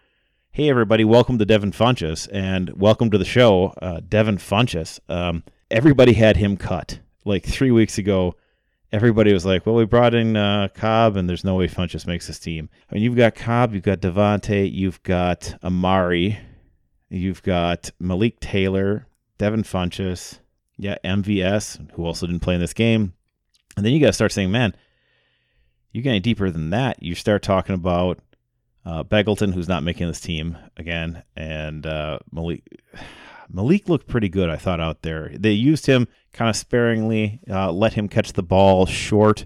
Hey 0.56 0.70
everybody, 0.70 1.04
welcome 1.04 1.40
to 1.40 1.46
Devin 1.46 1.72
Funchess 1.72 2.30
and 2.32 2.70
welcome 2.80 3.10
to 3.10 3.18
the 3.18 3.26
show, 3.26 3.74
uh, 3.82 4.02
Devin 4.08 4.38
Funchess. 4.38 5.00
Um, 5.10 5.44
everybody 5.72 6.14
had 6.14 6.38
him 6.38 6.58
cut 6.58 7.00
like 7.26 7.44
three 7.44 7.72
weeks 7.72 7.98
ago 7.98 8.36
everybody 8.94 9.34
was 9.34 9.44
like, 9.44 9.66
well, 9.66 9.76
we 9.76 9.86
brought 9.86 10.14
in 10.14 10.38
uh, 10.38 10.70
Cobb, 10.74 11.18
and 11.18 11.28
there's 11.28 11.44
no 11.44 11.56
way 11.56 11.68
Funchess 11.68 12.06
makes 12.06 12.28
this 12.28 12.40
team. 12.40 12.70
I 12.90 12.96
mean, 12.96 13.04
you've 13.04 13.18
got 13.18 13.36
Cobb, 13.36 13.74
you've 13.74 13.84
got 13.84 14.00
Davante, 14.00 14.72
you've 14.72 15.02
got 15.02 15.56
Amari, 15.64 16.38
you've 17.10 17.42
got 17.42 17.90
Malik 18.00 18.40
Taylor, 18.40 19.08
Devin 19.40 19.64
Funchess, 19.64 20.40
yeah, 20.78 20.98
MVS, 21.04 21.92
who 21.94 22.06
also 22.06 22.28
didn't 22.28 22.44
play 22.44 22.54
in 22.54 22.62
this 22.62 22.74
game. 22.74 23.14
And 23.76 23.84
then 23.84 23.94
you 23.94 24.00
got 24.00 24.08
to 24.08 24.14
start 24.14 24.32
saying, 24.32 24.52
man, 24.52 24.76
you 25.92 26.04
get 26.04 26.12
any 26.12 26.20
deeper 26.20 26.52
than 26.52 26.70
that. 26.70 27.02
You 27.02 27.16
start 27.16 27.42
talking 27.42 27.74
about 27.74 28.20
uh, 28.86 29.04
Begelton, 29.04 29.54
who's 29.54 29.68
not 29.68 29.84
making 29.84 30.08
this 30.08 30.22
team 30.22 30.56
again, 30.78 31.24
and 31.36 31.86
uh, 31.86 32.20
Malik. 32.32 32.64
Malik 33.54 33.88
looked 33.88 34.08
pretty 34.08 34.30
good, 34.30 34.50
I 34.50 34.58
thought, 34.58 34.82
out 34.82 35.04
there. 35.04 35.32
They 35.34 35.52
used 35.52 35.86
him 35.86 36.08
kind 36.34 36.50
of 36.50 36.56
sparingly, 36.56 37.40
uh, 37.50 37.72
let 37.72 37.94
him 37.94 38.10
catch 38.10 38.34
the 38.34 38.44
ball 38.44 38.86
short, 38.88 39.46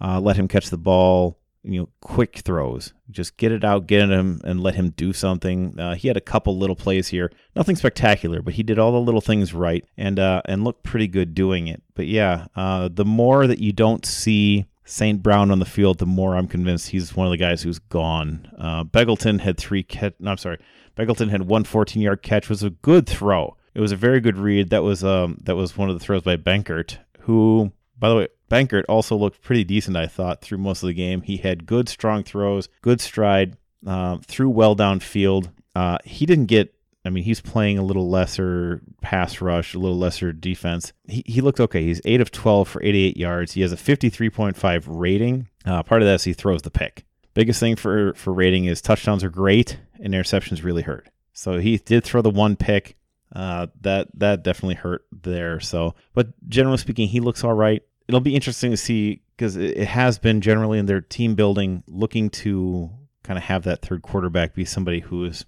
uh, 0.00 0.18
let 0.20 0.36
him 0.36 0.48
catch 0.48 0.70
the 0.70 0.78
ball, 0.78 1.38
you 1.62 1.80
know, 1.80 1.88
quick 2.00 2.38
throws. 2.38 2.94
Just 3.10 3.36
get 3.36 3.52
it 3.52 3.64
out, 3.64 3.86
get 3.86 4.08
him, 4.08 4.40
and 4.44 4.62
let 4.62 4.76
him 4.76 4.90
do 4.90 5.12
something. 5.12 5.78
Uh, 5.78 5.94
he 5.96 6.08
had 6.08 6.16
a 6.16 6.22
couple 6.22 6.56
little 6.56 6.76
plays 6.76 7.08
here, 7.08 7.30
nothing 7.54 7.76
spectacular, 7.76 8.40
but 8.40 8.54
he 8.54 8.62
did 8.62 8.78
all 8.78 8.92
the 8.92 9.00
little 9.00 9.20
things 9.20 9.52
right 9.52 9.84
and 9.98 10.18
uh, 10.18 10.42
and 10.46 10.64
looked 10.64 10.84
pretty 10.84 11.08
good 11.08 11.34
doing 11.34 11.66
it. 11.66 11.82
But 11.94 12.06
yeah, 12.06 12.46
uh, 12.56 12.88
the 12.92 13.04
more 13.04 13.46
that 13.46 13.58
you 13.58 13.72
don't 13.72 14.06
see 14.06 14.66
St. 14.84 15.22
Brown 15.22 15.50
on 15.50 15.58
the 15.58 15.64
field, 15.64 15.98
the 15.98 16.06
more 16.06 16.36
I'm 16.36 16.46
convinced 16.46 16.90
he's 16.90 17.16
one 17.16 17.26
of 17.26 17.32
the 17.32 17.36
guys 17.36 17.62
who's 17.62 17.80
gone. 17.80 18.48
Uh, 18.56 18.84
had 18.94 19.58
three 19.58 19.82
catch. 19.82 20.14
No, 20.20 20.30
I'm 20.30 20.36
sorry. 20.38 20.58
Begelton 20.96 21.30
had 21.30 21.42
one 21.42 21.64
14 21.64 22.02
yard 22.02 22.22
catch. 22.22 22.48
was 22.48 22.62
a 22.62 22.70
good 22.70 23.06
throw. 23.06 23.56
It 23.74 23.80
was 23.80 23.92
a 23.92 23.96
very 23.96 24.20
good 24.20 24.38
read. 24.38 24.70
That 24.70 24.82
was 24.82 25.04
um 25.04 25.38
that 25.44 25.56
was 25.56 25.76
one 25.76 25.90
of 25.90 25.98
the 25.98 26.04
throws 26.04 26.22
by 26.22 26.36
Benkert, 26.36 26.98
who, 27.20 27.72
by 27.98 28.08
the 28.08 28.16
way, 28.16 28.28
Benkert 28.50 28.84
also 28.88 29.16
looked 29.16 29.42
pretty 29.42 29.64
decent. 29.64 29.96
I 29.96 30.06
thought 30.06 30.40
through 30.40 30.58
most 30.58 30.82
of 30.82 30.86
the 30.86 30.94
game. 30.94 31.22
He 31.22 31.38
had 31.38 31.66
good 31.66 31.88
strong 31.88 32.22
throws, 32.24 32.68
good 32.80 33.00
stride, 33.00 33.56
uh, 33.86 34.18
threw 34.26 34.48
well 34.48 34.74
downfield. 34.74 35.50
Uh, 35.74 35.98
he 36.04 36.24
didn't 36.24 36.46
get 36.46 36.72
I 37.06 37.10
mean, 37.10 37.22
he's 37.22 37.40
playing 37.40 37.78
a 37.78 37.84
little 37.84 38.10
lesser 38.10 38.82
pass 39.00 39.40
rush, 39.40 39.74
a 39.74 39.78
little 39.78 39.96
lesser 39.96 40.32
defense. 40.32 40.92
He, 41.06 41.22
he 41.24 41.40
looked 41.40 41.60
okay. 41.60 41.84
He's 41.84 42.00
8 42.04 42.20
of 42.20 42.32
12 42.32 42.68
for 42.68 42.82
88 42.82 43.16
yards. 43.16 43.52
He 43.52 43.60
has 43.60 43.72
a 43.72 43.76
53.5 43.76 44.84
rating. 44.88 45.48
Uh, 45.64 45.84
part 45.84 46.02
of 46.02 46.08
that 46.08 46.16
is 46.16 46.24
he 46.24 46.32
throws 46.32 46.62
the 46.62 46.70
pick. 46.70 47.05
Biggest 47.36 47.60
thing 47.60 47.76
for, 47.76 48.14
for 48.14 48.32
rating 48.32 48.64
is 48.64 48.80
touchdowns 48.80 49.22
are 49.22 49.28
great 49.28 49.78
and 50.00 50.14
interceptions 50.14 50.64
really 50.64 50.80
hurt. 50.80 51.10
So 51.34 51.58
he 51.58 51.76
did 51.76 52.02
throw 52.02 52.22
the 52.22 52.30
one 52.30 52.56
pick. 52.56 52.96
Uh, 53.30 53.66
that 53.82 54.08
that 54.14 54.42
definitely 54.42 54.76
hurt 54.76 55.04
there. 55.12 55.60
So, 55.60 55.94
but 56.14 56.28
generally 56.48 56.78
speaking, 56.78 57.08
he 57.08 57.20
looks 57.20 57.44
all 57.44 57.52
right. 57.52 57.82
It'll 58.08 58.20
be 58.20 58.34
interesting 58.34 58.70
to 58.70 58.76
see 58.78 59.20
because 59.36 59.56
it, 59.56 59.76
it 59.76 59.88
has 59.88 60.18
been 60.18 60.40
generally 60.40 60.78
in 60.78 60.86
their 60.86 61.02
team 61.02 61.34
building 61.34 61.82
looking 61.86 62.30
to 62.30 62.88
kind 63.22 63.36
of 63.36 63.42
have 63.44 63.64
that 63.64 63.82
third 63.82 64.00
quarterback 64.00 64.54
be 64.54 64.64
somebody 64.64 65.00
who 65.00 65.24
is 65.24 65.44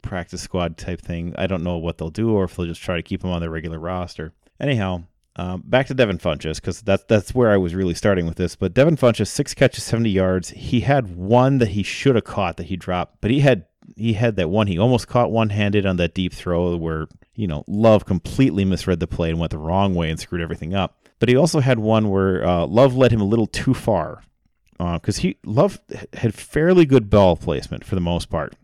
practice 0.00 0.40
squad 0.40 0.78
type 0.78 1.02
thing. 1.02 1.34
I 1.36 1.46
don't 1.46 1.64
know 1.64 1.76
what 1.76 1.98
they'll 1.98 2.08
do 2.08 2.30
or 2.30 2.44
if 2.44 2.56
they'll 2.56 2.64
just 2.64 2.80
try 2.80 2.96
to 2.96 3.02
keep 3.02 3.22
him 3.22 3.30
on 3.30 3.42
their 3.42 3.50
regular 3.50 3.78
roster. 3.78 4.32
Anyhow, 4.58 5.04
um, 5.38 5.62
back 5.66 5.86
to 5.88 5.94
Devin 5.94 6.18
Funchess 6.18 6.56
because 6.56 6.80
that's 6.80 7.04
that's 7.04 7.34
where 7.34 7.50
I 7.50 7.58
was 7.58 7.74
really 7.74 7.94
starting 7.94 8.26
with 8.26 8.36
this. 8.36 8.56
But 8.56 8.72
Devin 8.72 8.96
Funchess, 8.96 9.28
six 9.28 9.52
catches, 9.52 9.84
seventy 9.84 10.10
yards. 10.10 10.50
He 10.50 10.80
had 10.80 11.14
one 11.14 11.58
that 11.58 11.68
he 11.68 11.82
should 11.82 12.14
have 12.14 12.24
caught 12.24 12.56
that 12.56 12.66
he 12.66 12.76
dropped, 12.76 13.20
but 13.20 13.30
he 13.30 13.40
had 13.40 13.66
he 13.96 14.14
had 14.14 14.36
that 14.36 14.48
one 14.48 14.66
he 14.66 14.78
almost 14.78 15.06
caught 15.06 15.30
one 15.30 15.50
handed 15.50 15.86
on 15.86 15.96
that 15.96 16.14
deep 16.14 16.32
throw 16.32 16.76
where 16.76 17.06
you 17.34 17.46
know 17.46 17.64
Love 17.66 18.06
completely 18.06 18.64
misread 18.64 18.98
the 18.98 19.06
play 19.06 19.28
and 19.28 19.38
went 19.38 19.50
the 19.50 19.58
wrong 19.58 19.94
way 19.94 20.10
and 20.10 20.18
screwed 20.18 20.40
everything 20.40 20.74
up. 20.74 20.98
But 21.18 21.28
he 21.28 21.36
also 21.36 21.60
had 21.60 21.78
one 21.78 22.08
where 22.08 22.44
uh, 22.44 22.66
Love 22.66 22.96
led 22.96 23.12
him 23.12 23.20
a 23.20 23.24
little 23.24 23.46
too 23.46 23.74
far 23.74 24.22
because 24.78 25.18
uh, 25.18 25.22
he 25.22 25.36
Love 25.44 25.78
had 26.14 26.34
fairly 26.34 26.86
good 26.86 27.10
ball 27.10 27.36
placement 27.36 27.84
for 27.84 27.94
the 27.94 28.00
most 28.00 28.30
part. 28.30 28.54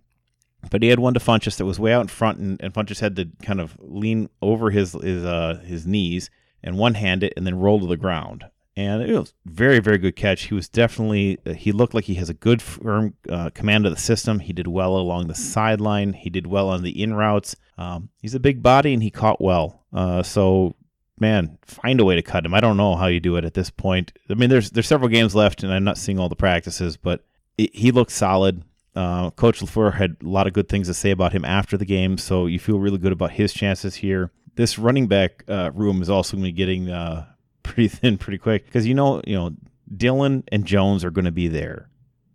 But 0.71 0.83
he 0.83 0.89
had 0.89 1.01
one 1.01 1.15
to 1.15 1.21
Funchess 1.21 1.57
that 1.57 1.67
was 1.67 1.81
way 1.81 1.93
out 1.93 2.03
in 2.03 2.09
front, 2.09 2.39
and, 2.39 2.63
and 2.63 2.73
Funchess 2.73 3.01
had 3.01 3.17
to 3.17 3.29
kind 3.43 3.61
of 3.61 3.77
lean 3.81 4.31
over 4.41 4.71
his 4.71 4.93
his 4.93 5.25
uh, 5.25 5.61
his 5.67 5.87
knees 5.87 6.31
and 6.63 6.79
one 6.79 6.95
hand 6.95 7.23
it, 7.23 7.33
and 7.37 7.47
then 7.47 7.59
roll 7.59 7.81
to 7.81 7.87
the 7.87 7.97
ground. 7.97 8.45
And 8.75 9.03
it 9.03 9.19
was 9.19 9.35
very 9.45 9.81
very 9.81 9.99
good 9.99 10.17
catch. 10.17 10.45
He 10.45 10.55
was 10.55 10.69
definitely 10.69 11.39
uh, 11.45 11.53
he 11.53 11.73
looked 11.73 11.95
like 11.95 12.05
he 12.05 12.15
has 12.15 12.31
a 12.31 12.35
good 12.35 12.63
firm 12.63 13.15
uh, 13.29 13.51
command 13.51 13.85
of 13.85 13.95
the 13.95 14.01
system. 14.01 14.39
He 14.41 14.53
did 14.53 14.67
well 14.67 14.97
along 14.97 15.29
the 15.29 15.35
sideline. 15.35 16.15
He 16.15 16.31
did 16.31 16.47
well 16.47 16.71
on 16.71 16.83
the 16.83 17.03
in 17.03 17.15
routes. 17.15 17.55
Um, 17.77 18.09
he's 18.19 18.35
a 18.35 18.41
big 18.41 18.63
body 18.63 18.95
and 18.95 19.03
he 19.03 19.11
caught 19.11 19.43
well. 19.43 19.85
Uh, 19.93 20.23
so 20.23 20.75
man, 21.23 21.57
find 21.65 22.01
a 22.01 22.05
way 22.05 22.17
to 22.17 22.23
cut 22.23 22.45
him. 22.45 22.53
I 22.53 22.61
don't 22.61 22.77
know 22.77 22.97
how 22.97 23.07
you 23.07 23.21
do 23.21 23.37
it 23.37 23.45
at 23.45 23.55
this 23.55 23.71
point. 23.71 24.13
I 24.29 24.35
mean, 24.35 24.51
there's 24.51 24.71
there's 24.71 24.87
several 24.87 25.09
games 25.09 25.35
left, 25.35 25.63
and 25.63 25.73
I'm 25.73 25.85
not 25.85 25.97
seeing 25.97 26.19
all 26.19 26.29
the 26.29 26.37
practices, 26.37 26.99
but 26.99 27.25
it, 27.57 27.75
he 27.75 27.93
looked 27.93 28.13
solid. 28.13 28.65
Uh, 28.95 29.31
Coach 29.31 29.61
LaFleur 29.61 29.95
had 29.95 30.17
a 30.23 30.29
lot 30.29 30.47
of 30.47 30.53
good 30.53 30.69
things 30.69 30.89
to 30.89 30.95
say 30.95 31.11
about 31.11 31.33
him 31.33 31.47
after 31.47 31.79
the 31.79 31.87
game, 31.87 32.19
so 32.19 32.47
you 32.47 32.59
feel 32.59 32.79
really 32.79 32.99
good 32.99 33.13
about 33.13 33.31
his 33.31 33.55
chances 33.55 33.95
here. 33.95 34.31
This 34.55 34.79
running 34.79 35.07
back 35.07 35.45
uh, 35.49 35.71
room 35.75 36.03
is 36.03 36.11
also 36.11 36.37
going 36.37 36.45
to 36.45 36.53
be 36.53 36.57
getting 36.57 36.91
uh, 36.91 37.27
pretty 37.63 37.89
thin 37.89 38.19
pretty 38.19 38.39
quick 38.39 38.67
because 38.67 38.87
you 38.87 38.95
know, 38.95 39.23
you 39.27 39.35
know, 39.35 39.55
Dillon 39.95 40.45
and 40.49 40.65
Jones 40.65 41.05
are 41.05 41.11
going 41.11 41.25
to 41.25 41.33
be 41.33 41.49
there, 41.49 41.89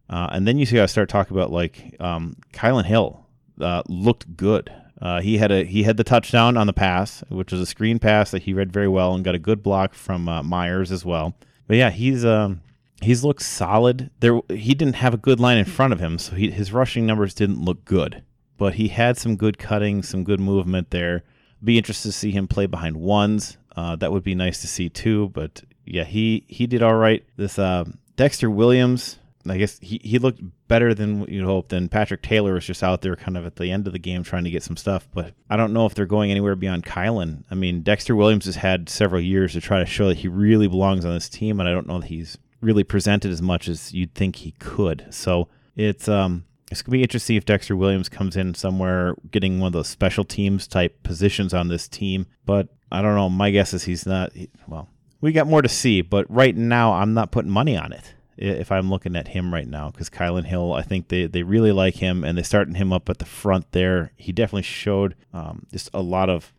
uh, 0.10 0.30
and 0.32 0.48
then 0.48 0.58
you 0.58 0.66
see 0.66 0.80
I 0.80 0.86
start 0.86 1.10
talking 1.10 1.36
about 1.36 1.52
like 1.52 1.96
um, 2.00 2.36
Kylin 2.54 2.86
Hill 2.86 3.26
uh, 3.62 3.84
looked 3.88 4.36
good. 4.36 4.72
Uh, 5.00 5.22
he 5.22 5.38
had 5.38 5.52
a 5.52 5.64
he 5.64 5.84
had 5.84 5.98
the 5.98 6.04
touchdown 6.04 6.58
on 6.58 6.68
the 6.68 6.74
pass, 6.74 7.24
which 7.30 7.52
was 7.52 7.62
a 7.62 7.66
screen 7.66 8.00
pass 8.00 8.32
that 8.32 8.44
he 8.44 8.54
read 8.54 8.72
very 8.72 8.88
well 8.88 9.14
and 9.14 9.24
got 9.24 9.36
a 9.36 9.40
good 9.40 9.62
block 9.62 9.94
from 9.94 10.24
Myers 10.24 10.92
as 10.92 11.06
well. 11.06 11.36
But 11.68 11.78
yeah, 11.78 11.90
he's 11.92 12.26
um, 12.26 12.62
he's 13.02 13.24
looked 13.24 13.42
solid. 13.42 14.10
There, 14.20 14.40
he 14.50 14.74
didn't 14.74 14.96
have 14.96 15.14
a 15.14 15.18
good 15.18 15.40
line 15.40 15.58
in 15.58 15.66
front 15.66 15.94
of 15.94 16.00
him, 16.00 16.18
so 16.18 16.36
he, 16.36 16.52
his 16.52 16.74
rushing 16.74 17.06
numbers 17.06 17.34
didn't 17.34 17.64
look 17.64 17.86
good. 17.86 18.24
But 18.58 18.76
he 18.76 18.88
had 18.88 19.18
some 19.18 19.36
good 19.36 19.58
cutting, 19.58 20.02
some 20.02 20.24
good 20.24 20.40
movement 20.40 20.90
there. 20.90 21.24
Be 21.64 21.78
interested 21.78 22.10
to 22.10 22.14
see 22.14 22.32
him 22.32 22.48
play 22.48 22.66
behind 22.66 22.98
ones. 22.98 23.58
Uh, 23.76 23.96
that 23.98 24.12
would 24.12 24.24
be 24.24 24.36
nice 24.36 24.62
to 24.62 24.68
see 24.68 24.90
too. 24.90 25.30
But 25.30 25.64
yeah, 25.86 26.04
he 26.04 26.44
he 26.48 26.68
did 26.68 26.84
all 26.84 26.96
right. 26.96 27.24
This 27.36 27.58
uh, 27.60 27.86
Dexter 28.16 28.50
Williams, 28.50 29.20
I 29.48 29.58
guess 29.58 29.80
he, 29.80 30.00
he 30.04 30.20
looked 30.20 30.42
better 30.68 30.94
than 30.94 31.24
you'd 31.26 31.46
hope. 31.46 31.70
Than 31.70 31.90
Patrick 31.90 32.22
Taylor 32.22 32.54
was 32.54 32.66
just 32.66 32.84
out 32.84 33.02
there 33.02 33.16
kind 33.16 33.38
of 33.38 33.46
at 33.46 33.56
the 33.56 33.72
end 33.72 33.88
of 33.88 33.94
the 33.94 34.00
game 34.00 34.24
trying 34.24 34.44
to 34.44 34.52
get 34.52 34.64
some 34.64 34.78
stuff. 34.78 35.08
But 35.14 35.34
I 35.50 35.58
don't 35.58 35.74
know 35.74 35.86
if 35.86 35.94
they're 35.94 36.06
going 36.06 36.32
anywhere 36.32 36.56
beyond 36.56 36.86
Kylin. 36.86 37.44
I 37.50 37.56
mean, 37.56 37.82
Dexter 37.82 38.16
Williams 38.16 38.46
has 38.46 38.58
had 38.58 38.90
several 38.90 39.22
years 39.22 39.54
to 39.54 39.62
try 39.62 39.80
to 39.80 39.86
show 39.86 40.08
that 40.08 40.18
he 40.18 40.28
really 40.28 40.68
belongs 40.68 41.06
on 41.06 41.14
this 41.14 41.30
team, 41.30 41.60
and 41.60 41.70
I 41.70 41.72
don't 41.72 41.88
know 41.88 42.00
that 42.00 42.08
he's 42.08 42.38
really 42.62 42.84
presented 42.84 43.32
as 43.32 43.42
much 43.42 43.68
as 43.68 43.94
you'd 43.94 44.16
think 44.16 44.38
he 44.38 44.52
could. 44.60 45.06
So 45.12 45.48
it's 45.76 46.08
um 46.08 46.46
it's 46.72 46.82
gonna 46.82 46.94
be 46.94 47.04
interesting 47.04 47.36
if 47.36 47.46
Dexter 47.46 47.76
Williams 47.76 48.10
comes 48.10 48.36
in 48.36 48.54
somewhere 48.54 49.16
getting 49.32 49.60
one 49.60 49.68
of 49.68 49.74
those 49.74 49.88
special 49.88 50.24
teams 50.24 50.68
type 50.68 51.02
positions 51.04 51.54
on 51.54 51.68
this 51.68 51.88
team. 51.88 52.28
But 52.46 52.70
I 52.92 53.02
don't 53.02 53.16
know. 53.16 53.30
My 53.30 53.52
guess 53.52 53.74
is 53.74 53.84
he's 53.84 54.06
not. 54.06 54.34
He, 54.34 54.50
well, 54.68 54.90
we 55.22 55.32
got 55.32 55.48
more 55.48 55.62
to 55.62 55.70
see. 55.70 56.02
But 56.02 56.30
right 56.30 56.56
now, 56.56 56.94
I'm 56.94 57.14
not 57.14 57.32
putting 57.32 57.52
money 57.52 57.78
on 57.78 57.92
it 57.94 58.14
if 58.38 58.72
I'm 58.72 58.90
looking 58.90 59.16
at 59.16 59.30
him 59.30 59.54
right 59.54 59.68
now 59.68 59.90
because 59.90 60.10
Kylin 60.10 60.46
Hill, 60.46 60.74
I 60.74 60.84
think 60.84 61.08
they, 61.08 61.26
they 61.26 61.42
really 61.42 61.72
like 61.72 61.96
him 61.96 62.24
and 62.24 62.38
they're 62.38 62.46
starting 62.46 62.76
him 62.76 62.94
up 62.94 63.10
at 63.10 63.18
the 63.18 63.26
front 63.26 63.72
there. 63.72 64.12
He 64.16 64.32
definitely 64.32 64.62
showed 64.62 65.16
um, 65.34 65.66
just 65.72 65.90
a 65.94 66.02
lot 66.02 66.30
of 66.30 66.54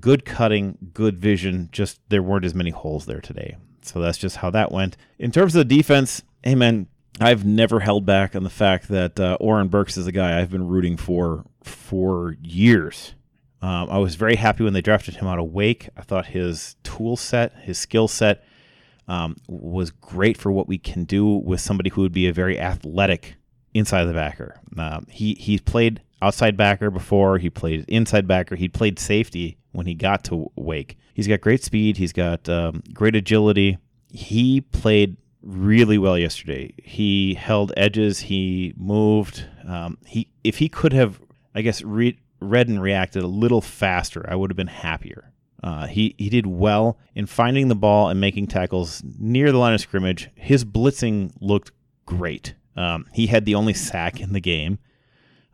good 0.00 0.24
cutting, 0.24 0.76
good 0.92 1.18
vision. 1.18 1.68
Just 1.70 2.00
there 2.08 2.22
weren't 2.22 2.44
as 2.44 2.54
many 2.54 2.70
holes 2.70 3.06
there 3.06 3.20
today. 3.20 3.56
So 3.82 4.00
that's 4.00 4.18
just 4.18 4.36
how 4.36 4.50
that 4.50 4.72
went. 4.72 4.96
In 5.18 5.30
terms 5.30 5.54
of 5.54 5.66
the 5.66 5.76
defense, 5.76 6.22
hey 6.42 6.54
man, 6.56 6.88
I've 7.20 7.44
never 7.44 7.80
held 7.80 8.06
back 8.06 8.34
on 8.34 8.44
the 8.44 8.50
fact 8.50 8.88
that 8.88 9.20
uh, 9.20 9.36
Oren 9.40 9.68
Burks 9.68 9.96
is 9.96 10.06
a 10.06 10.12
guy 10.12 10.40
I've 10.40 10.50
been 10.50 10.66
rooting 10.66 10.96
for 10.96 11.44
for 11.62 12.36
years. 12.42 13.14
Um, 13.62 13.90
I 13.90 13.98
was 13.98 14.14
very 14.14 14.36
happy 14.36 14.64
when 14.64 14.72
they 14.72 14.80
drafted 14.80 15.16
him 15.16 15.28
out 15.28 15.38
of 15.38 15.52
Wake. 15.52 15.90
I 15.96 16.00
thought 16.00 16.26
his 16.26 16.76
tool 16.82 17.16
set, 17.16 17.52
his 17.58 17.78
skill 17.78 18.08
set, 18.08 18.42
um, 19.06 19.36
was 19.48 19.90
great 19.90 20.38
for 20.38 20.50
what 20.50 20.66
we 20.66 20.78
can 20.78 21.04
do 21.04 21.26
with 21.26 21.60
somebody 21.60 21.90
who 21.90 22.00
would 22.00 22.12
be 22.12 22.26
a 22.26 22.32
very 22.32 22.58
athletic 22.58 23.36
inside 23.74 24.04
the 24.04 24.14
backer. 24.14 24.58
Um, 24.78 25.06
he 25.10 25.34
he 25.34 25.58
played 25.58 26.00
outside 26.22 26.56
backer 26.56 26.90
before. 26.90 27.38
He 27.38 27.50
played 27.50 27.84
inside 27.88 28.26
backer. 28.26 28.56
He 28.56 28.68
played 28.68 28.98
safety 28.98 29.58
when 29.72 29.86
he 29.86 29.94
got 29.94 30.24
to 30.24 30.50
Wake. 30.56 30.96
He's 31.12 31.28
got 31.28 31.40
great 31.42 31.62
speed. 31.62 31.98
He's 31.98 32.12
got 32.12 32.48
um, 32.48 32.82
great 32.94 33.14
agility. 33.14 33.78
He 34.08 34.62
played 34.62 35.16
really 35.42 35.98
well 35.98 36.18
yesterday. 36.18 36.72
He 36.82 37.34
held 37.34 37.72
edges. 37.76 38.20
He 38.20 38.74
moved. 38.76 39.46
Um, 39.66 39.98
he 40.06 40.28
if 40.44 40.58
he 40.58 40.68
could 40.68 40.92
have, 40.92 41.20
I 41.54 41.62
guess, 41.62 41.82
re- 41.82 42.18
read 42.40 42.68
and 42.68 42.82
reacted 42.82 43.22
a 43.22 43.28
little 43.28 43.60
faster, 43.60 44.24
I 44.28 44.34
would 44.34 44.50
have 44.50 44.56
been 44.56 44.66
happier. 44.66 45.32
Uh, 45.62 45.86
he 45.86 46.14
he 46.18 46.30
did 46.30 46.46
well 46.46 46.98
in 47.14 47.26
finding 47.26 47.68
the 47.68 47.74
ball 47.74 48.08
and 48.08 48.20
making 48.20 48.46
tackles 48.46 49.02
near 49.18 49.52
the 49.52 49.58
line 49.58 49.74
of 49.74 49.80
scrimmage. 49.80 50.30
His 50.34 50.64
blitzing 50.64 51.32
looked 51.40 51.72
great. 52.06 52.54
Um, 52.76 53.06
he 53.12 53.26
had 53.26 53.44
the 53.44 53.54
only 53.54 53.74
sack 53.74 54.20
in 54.20 54.32
the 54.32 54.40
game. 54.40 54.78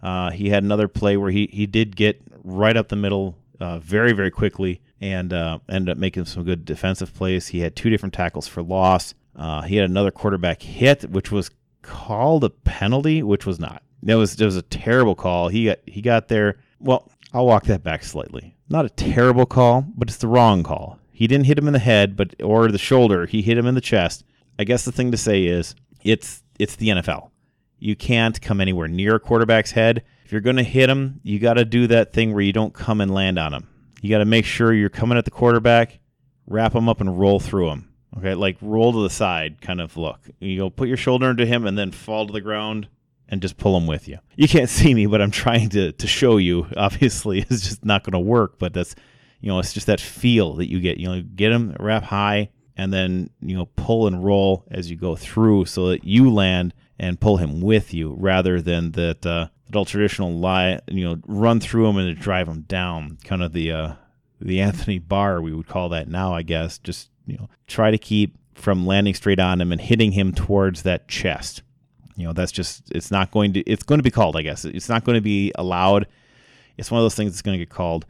Uh, 0.02 0.30
he 0.30 0.50
had 0.50 0.62
another 0.62 0.86
play 0.86 1.16
where 1.16 1.30
he 1.30 1.48
he 1.52 1.66
did 1.66 1.96
get 1.96 2.20
right 2.44 2.76
up 2.76 2.88
the 2.88 2.96
middle 2.96 3.36
uh, 3.58 3.78
very 3.80 4.12
very 4.12 4.30
quickly 4.30 4.80
and 5.00 5.32
uh, 5.32 5.58
ended 5.68 5.90
up 5.90 5.98
making 5.98 6.24
some 6.24 6.44
good 6.44 6.64
defensive 6.64 7.12
plays. 7.12 7.48
He 7.48 7.60
had 7.60 7.74
two 7.74 7.90
different 7.90 8.14
tackles 8.14 8.46
for 8.46 8.62
loss. 8.62 9.14
Uh, 9.36 9.62
he 9.62 9.76
had 9.76 9.88
another 9.88 10.10
quarterback 10.10 10.62
hit, 10.62 11.10
which 11.10 11.30
was 11.30 11.50
called 11.82 12.42
a 12.44 12.50
penalty, 12.50 13.22
which 13.22 13.46
was 13.46 13.60
not. 13.60 13.82
It 14.06 14.14
was 14.14 14.40
it 14.40 14.44
was 14.44 14.56
a 14.56 14.62
terrible 14.62 15.14
call. 15.14 15.48
He 15.48 15.66
got 15.66 15.78
he 15.86 16.00
got 16.00 16.28
there. 16.28 16.58
Well, 16.80 17.10
I'll 17.32 17.46
walk 17.46 17.64
that 17.64 17.82
back 17.82 18.02
slightly. 18.04 18.56
Not 18.68 18.84
a 18.84 18.90
terrible 18.90 19.46
call, 19.46 19.86
but 19.96 20.08
it's 20.08 20.18
the 20.18 20.28
wrong 20.28 20.62
call. 20.62 20.98
He 21.12 21.26
didn't 21.26 21.46
hit 21.46 21.58
him 21.58 21.66
in 21.66 21.72
the 21.72 21.78
head, 21.78 22.16
but 22.16 22.34
or 22.42 22.70
the 22.70 22.78
shoulder. 22.78 23.26
He 23.26 23.42
hit 23.42 23.58
him 23.58 23.66
in 23.66 23.74
the 23.74 23.80
chest. 23.80 24.24
I 24.58 24.64
guess 24.64 24.84
the 24.84 24.92
thing 24.92 25.10
to 25.10 25.16
say 25.16 25.44
is 25.44 25.74
it's 26.02 26.42
it's 26.58 26.76
the 26.76 26.88
NFL. 26.88 27.30
You 27.78 27.96
can't 27.96 28.40
come 28.40 28.60
anywhere 28.60 28.88
near 28.88 29.16
a 29.16 29.20
quarterback's 29.20 29.72
head. 29.72 30.02
If 30.24 30.32
you're 30.32 30.40
going 30.40 30.56
to 30.56 30.62
hit 30.62 30.90
him, 30.90 31.20
you 31.22 31.38
got 31.38 31.54
to 31.54 31.64
do 31.64 31.86
that 31.88 32.12
thing 32.12 32.32
where 32.32 32.42
you 32.42 32.52
don't 32.52 32.74
come 32.74 33.00
and 33.00 33.12
land 33.12 33.38
on 33.38 33.52
him. 33.54 33.68
You 34.00 34.10
got 34.10 34.18
to 34.18 34.24
make 34.24 34.44
sure 34.44 34.72
you're 34.72 34.88
coming 34.88 35.18
at 35.18 35.24
the 35.24 35.30
quarterback, 35.30 36.00
wrap 36.46 36.74
him 36.74 36.88
up 36.88 37.00
and 37.00 37.18
roll 37.18 37.38
through 37.38 37.70
him. 37.70 37.88
Okay, 38.18 38.34
like 38.34 38.56
roll 38.60 38.92
to 38.92 39.02
the 39.02 39.10
side 39.10 39.60
kind 39.60 39.80
of 39.80 39.96
look. 39.96 40.20
You 40.40 40.58
go 40.58 40.70
put 40.70 40.88
your 40.88 40.96
shoulder 40.96 41.30
into 41.30 41.46
him 41.46 41.66
and 41.66 41.76
then 41.76 41.90
fall 41.90 42.26
to 42.26 42.32
the 42.32 42.40
ground 42.40 42.88
and 43.28 43.42
just 43.42 43.56
pull 43.56 43.76
him 43.76 43.86
with 43.86 44.08
you. 44.08 44.18
You 44.36 44.48
can't 44.48 44.70
see 44.70 44.94
me, 44.94 45.06
but 45.06 45.20
I'm 45.20 45.30
trying 45.30 45.68
to 45.70 45.92
to 45.92 46.06
show 46.06 46.36
you. 46.36 46.66
Obviously, 46.76 47.40
it's 47.40 47.62
just 47.62 47.84
not 47.84 48.04
going 48.04 48.12
to 48.12 48.18
work, 48.18 48.58
but 48.58 48.72
that's 48.72 48.94
you 49.40 49.48
know, 49.48 49.58
it's 49.58 49.72
just 49.72 49.86
that 49.86 50.00
feel 50.00 50.54
that 50.54 50.70
you 50.70 50.80
get. 50.80 50.98
You 50.98 51.08
know, 51.08 51.22
get 51.22 51.52
him 51.52 51.76
wrap 51.78 52.04
high 52.04 52.50
and 52.76 52.92
then 52.92 53.30
you 53.40 53.56
know 53.56 53.66
pull 53.76 54.06
and 54.06 54.24
roll 54.24 54.64
as 54.70 54.90
you 54.90 54.96
go 54.96 55.16
through, 55.16 55.66
so 55.66 55.88
that 55.88 56.04
you 56.04 56.32
land 56.32 56.74
and 56.98 57.20
pull 57.20 57.36
him 57.36 57.60
with 57.60 57.92
you, 57.92 58.14
rather 58.18 58.60
than 58.60 58.92
that 58.92 59.26
uh, 59.26 59.48
that 59.68 59.76
old 59.76 59.88
traditional 59.88 60.32
lie. 60.32 60.80
You 60.88 61.04
know, 61.04 61.20
run 61.26 61.60
through 61.60 61.88
him 61.88 61.96
and 61.96 62.18
drive 62.18 62.48
him 62.48 62.62
down. 62.62 63.18
Kind 63.24 63.42
of 63.42 63.52
the 63.52 63.72
uh, 63.72 63.92
the 64.40 64.60
Anthony 64.60 64.98
Barr 64.98 65.40
we 65.40 65.52
would 65.52 65.68
call 65.68 65.88
that 65.90 66.08
now, 66.08 66.32
I 66.34 66.42
guess. 66.42 66.78
Just 66.78 67.10
you 67.26 67.36
know, 67.36 67.48
try 67.66 67.90
to 67.90 67.98
keep 67.98 68.36
from 68.54 68.86
landing 68.86 69.14
straight 69.14 69.38
on 69.38 69.60
him 69.60 69.72
and 69.72 69.80
hitting 69.80 70.12
him 70.12 70.32
towards 70.32 70.82
that 70.82 71.08
chest 71.08 71.62
you 72.16 72.26
know 72.26 72.32
that's 72.32 72.52
just 72.52 72.90
it's 72.92 73.10
not 73.10 73.30
going 73.30 73.52
to 73.52 73.60
it's 73.60 73.82
going 73.82 73.98
to 73.98 74.02
be 74.02 74.10
called 74.10 74.34
i 74.34 74.40
guess 74.40 74.64
it's 74.64 74.88
not 74.88 75.04
going 75.04 75.14
to 75.14 75.20
be 75.20 75.52
allowed 75.56 76.06
it's 76.78 76.90
one 76.90 76.98
of 76.98 77.04
those 77.04 77.14
things 77.14 77.32
that's 77.32 77.42
going 77.42 77.52
to 77.52 77.62
get 77.62 77.68
called 77.68 78.06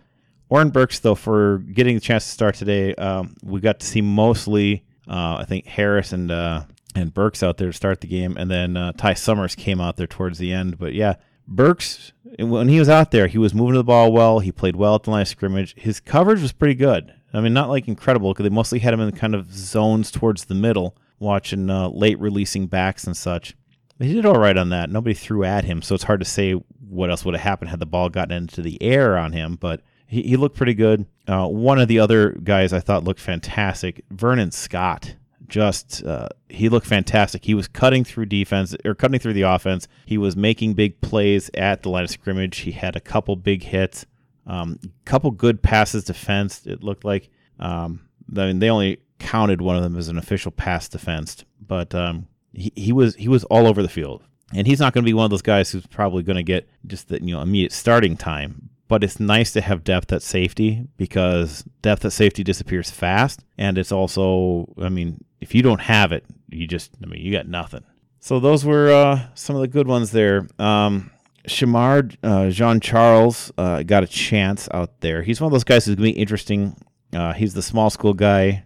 Oren 0.49 0.71
Burks, 0.71 1.01
though, 1.01 1.15
for 1.15 1.59
getting 1.59 1.97
the 1.97 2.01
chance 2.01 2.25
to 2.25 2.31
start 2.31 2.55
today, 2.55 2.95
um, 2.95 3.35
we 3.43 3.61
got 3.61 3.81
to 3.81 3.87
see 3.87 4.01
mostly, 4.01 4.85
uh, 5.09 5.39
I 5.41 5.45
think, 5.45 5.67
Harris 5.67 6.13
and 6.13 6.31
uh, 6.31 6.63
and 6.95 7.13
Burks 7.13 7.43
out 7.43 7.57
there 7.57 7.69
to 7.69 7.77
start 7.77 8.01
the 8.01 8.07
game, 8.07 8.37
and 8.37 8.51
then 8.51 8.77
uh, 8.77 8.93
Ty 8.93 9.15
Summers 9.15 9.55
came 9.55 9.81
out 9.81 9.97
there 9.97 10.07
towards 10.07 10.39
the 10.39 10.53
end. 10.53 10.79
But 10.79 10.95
yeah, 10.95 11.17
Burks, 11.49 12.13
when 12.39 12.69
he 12.69 12.79
was 12.79 12.89
out 12.89 13.11
there, 13.11 13.27
he 13.27 13.39
was 13.39 13.55
moving 13.55 13.75
the 13.75 13.85
ball 13.85 14.13
well. 14.13 14.39
He 14.39 14.53
played 14.53 14.77
well 14.77 14.95
at 14.95 15.03
the 15.03 15.11
line 15.11 15.23
of 15.23 15.29
scrimmage. 15.29 15.75
His 15.77 15.99
coverage 15.99 16.41
was 16.41 16.53
pretty 16.53 16.75
good. 16.75 17.13
I 17.33 17.41
mean, 17.41 17.53
not 17.53 17.69
like 17.69 17.89
incredible 17.89 18.33
because 18.33 18.45
they 18.45 18.51
mostly 18.51 18.79
had 18.79 18.95
him 18.95 19.01
in 19.01 19.13
kind 19.13 19.35
of 19.35 19.53
zones 19.53 20.11
towards 20.11 20.45
the 20.45 20.55
middle, 20.55 20.97
watching 21.19 21.69
uh, 21.71 21.89
late 21.89 22.19
releasing 22.19 22.67
backs 22.67 23.05
and 23.05 23.17
such. 23.17 23.57
He 23.99 24.13
did 24.13 24.27
all 24.27 24.39
right 24.39 24.57
on 24.57 24.69
that. 24.71 24.91
Nobody 24.91 25.15
threw 25.15 25.45
at 25.45 25.65
him, 25.65 25.81
so 25.83 25.95
it's 25.95 26.05
hard 26.05 26.21
to 26.21 26.27
say 26.27 26.53
what 26.53 27.11
else 27.11 27.25
would 27.25 27.35
have 27.35 27.43
happened 27.43 27.71
had 27.71 27.81
the 27.81 27.87
ball 27.87 28.09
gotten 28.09 28.37
into 28.37 28.63
the 28.63 28.81
air 28.83 29.17
on 29.17 29.33
him. 29.33 29.57
But 29.57 29.81
he, 30.07 30.23
he 30.23 30.37
looked 30.37 30.57
pretty 30.57 30.75
good. 30.75 31.07
Uh, 31.27 31.47
one 31.47 31.79
of 31.79 31.89
the 31.89 31.99
other 31.99 32.33
guys 32.33 32.73
I 32.73 32.81
thought 32.81 33.05
looked 33.05 33.21
fantastic, 33.21 34.05
Vernon 34.11 34.51
Scott. 34.51 35.17
Just 35.49 36.05
uh, 36.05 36.29
he 36.49 36.69
looked 36.69 36.87
fantastic. 36.87 37.45
He 37.45 37.55
was 37.55 37.69
cutting 37.69 38.03
through 38.03 38.27
defense 38.27 38.75
or 38.85 38.95
cutting 38.95 39.21
through 39.21 39.35
the 39.35 39.43
offense. 39.43 39.87
He 40.05 40.19
was 40.19 40.37
making 40.37 40.75
big 40.75 41.01
plays 41.01 41.51
at 41.55 41.83
the 41.83 41.89
line 41.89 42.05
of 42.05 42.11
scrimmage. 42.11 42.59
He 42.59 42.73
had 42.73 42.97
a 42.97 43.01
couple 43.01 43.37
big 43.37 43.63
hits, 43.63 44.07
um, 44.47 44.79
couple 45.05 45.31
good 45.31 45.63
passes 45.63 46.05
defense. 46.05 46.67
It 46.67 46.83
looked 46.83 47.05
like. 47.05 47.31
Um, 47.59 48.01
I 48.37 48.47
mean, 48.47 48.59
they 48.59 48.71
only 48.71 49.01
counted 49.19 49.61
one 49.61 49.77
of 49.77 49.83
them 49.83 49.97
as 49.97 50.09
an 50.09 50.19
official 50.19 50.51
pass 50.51 50.89
defense, 50.89 51.45
but 51.61 51.95
um, 51.95 52.29
he, 52.53 52.73
he 52.75 52.93
was 52.93 53.15
he 53.17 53.29
was 53.29 53.45
all 53.45 53.67
over 53.67 53.83
the 53.83 53.89
field. 53.89 54.23
And 54.55 54.67
he's 54.67 54.79
not 54.79 54.93
going 54.93 55.03
to 55.05 55.09
be 55.09 55.15
one 55.15 55.25
of 55.25 55.31
those 55.31 55.43
guys 55.43 55.71
who's 55.71 55.87
probably 55.89 56.23
going 56.23 56.37
to 56.37 56.43
get 56.43 56.69
just 56.87 57.09
the 57.09 57.23
you 57.23 57.35
know 57.35 57.43
immediate 57.43 57.73
starting 57.73 58.17
time. 58.17 58.71
But 58.89 59.03
it's 59.03 59.19
nice 59.19 59.53
to 59.55 59.61
have 59.61 59.83
depth 59.83 60.13
at 60.13 60.23
safety 60.23 60.87
because 60.97 61.65
depth 61.83 62.05
at 62.05 62.13
safety 62.13 62.45
disappears 62.45 62.89
fast, 62.89 63.45
and 63.59 63.79
it's 63.79 63.91
also 63.91 64.73
I 64.81 64.89
mean 64.89 65.25
if 65.41 65.55
you 65.55 65.63
don't 65.63 65.81
have 65.81 66.13
it, 66.13 66.25
you 66.49 66.67
just 66.67 66.93
I 67.03 67.07
mean 67.07 67.21
you 67.23 67.33
got 67.33 67.49
nothing. 67.49 67.85
So 68.21 68.41
those 68.41 68.65
were 68.65 68.91
uh, 68.91 69.27
some 69.35 69.57
of 69.57 69.63
the 69.63 69.69
good 69.69 69.87
ones 69.87 70.11
there. 70.11 70.49
Um, 70.59 71.11
Shemar 71.47 72.17
uh, 72.23 72.51
Jean 72.51 72.81
Charles 72.81 73.53
uh, 73.57 73.83
got 73.83 74.03
a 74.03 74.07
chance 74.07 74.69
out 74.73 75.01
there. 75.01 75.23
He's 75.23 75.41
one 75.41 75.47
of 75.47 75.53
those 75.53 75.65
guys 75.65 75.85
who's 75.85 75.97
going 75.97 76.11
to 76.11 76.15
be 76.15 76.21
interesting. 76.21 76.77
Uh, 77.13 77.33
he's 77.33 77.55
the 77.55 77.63
small 77.63 77.91
school 77.91 78.15
guy. 78.15 78.65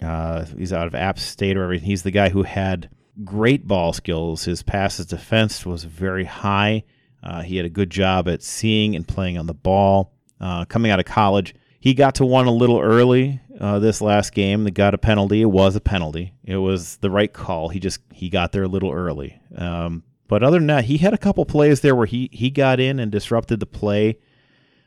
Uh, 0.00 0.44
he's 0.56 0.72
out 0.72 0.86
of 0.86 0.94
App 0.94 1.18
State 1.18 1.56
or 1.56 1.62
everything. 1.62 1.86
He's 1.86 2.02
the 2.02 2.10
guy 2.10 2.30
who 2.30 2.42
had 2.42 2.90
great 3.24 3.66
ball 3.66 3.92
skills. 3.92 4.44
His 4.44 4.62
passes 4.62 5.06
defense 5.06 5.64
was 5.64 5.84
very 5.84 6.24
high. 6.24 6.84
Uh, 7.22 7.42
he 7.42 7.56
had 7.56 7.66
a 7.66 7.70
good 7.70 7.90
job 7.90 8.28
at 8.28 8.42
seeing 8.42 8.96
and 8.96 9.06
playing 9.06 9.38
on 9.38 9.46
the 9.46 9.54
ball. 9.54 10.12
Uh, 10.40 10.64
coming 10.64 10.90
out 10.90 10.98
of 10.98 11.06
college, 11.06 11.54
he 11.78 11.94
got 11.94 12.16
to 12.16 12.26
one 12.26 12.46
a 12.46 12.52
little 12.52 12.80
early 12.80 13.40
this 13.50 14.00
last 14.00 14.32
game. 14.34 14.64
They 14.64 14.72
got 14.72 14.92
a 14.92 14.98
penalty. 14.98 15.40
It 15.40 15.50
was 15.50 15.76
a 15.76 15.80
penalty. 15.80 16.32
It 16.42 16.56
was 16.56 16.96
the 16.96 17.10
right 17.10 17.32
call. 17.32 17.68
He 17.68 17.78
just 17.78 18.00
he 18.12 18.28
got 18.28 18.50
there 18.50 18.64
a 18.64 18.68
little 18.68 18.90
early. 18.90 19.40
Um, 19.56 20.02
but 20.32 20.42
other 20.42 20.56
than 20.56 20.68
that, 20.68 20.86
he 20.86 20.96
had 20.96 21.12
a 21.12 21.18
couple 21.18 21.44
plays 21.44 21.82
there 21.82 21.94
where 21.94 22.06
he 22.06 22.30
he 22.32 22.48
got 22.48 22.80
in 22.80 22.98
and 22.98 23.12
disrupted 23.12 23.60
the 23.60 23.66
play. 23.66 24.16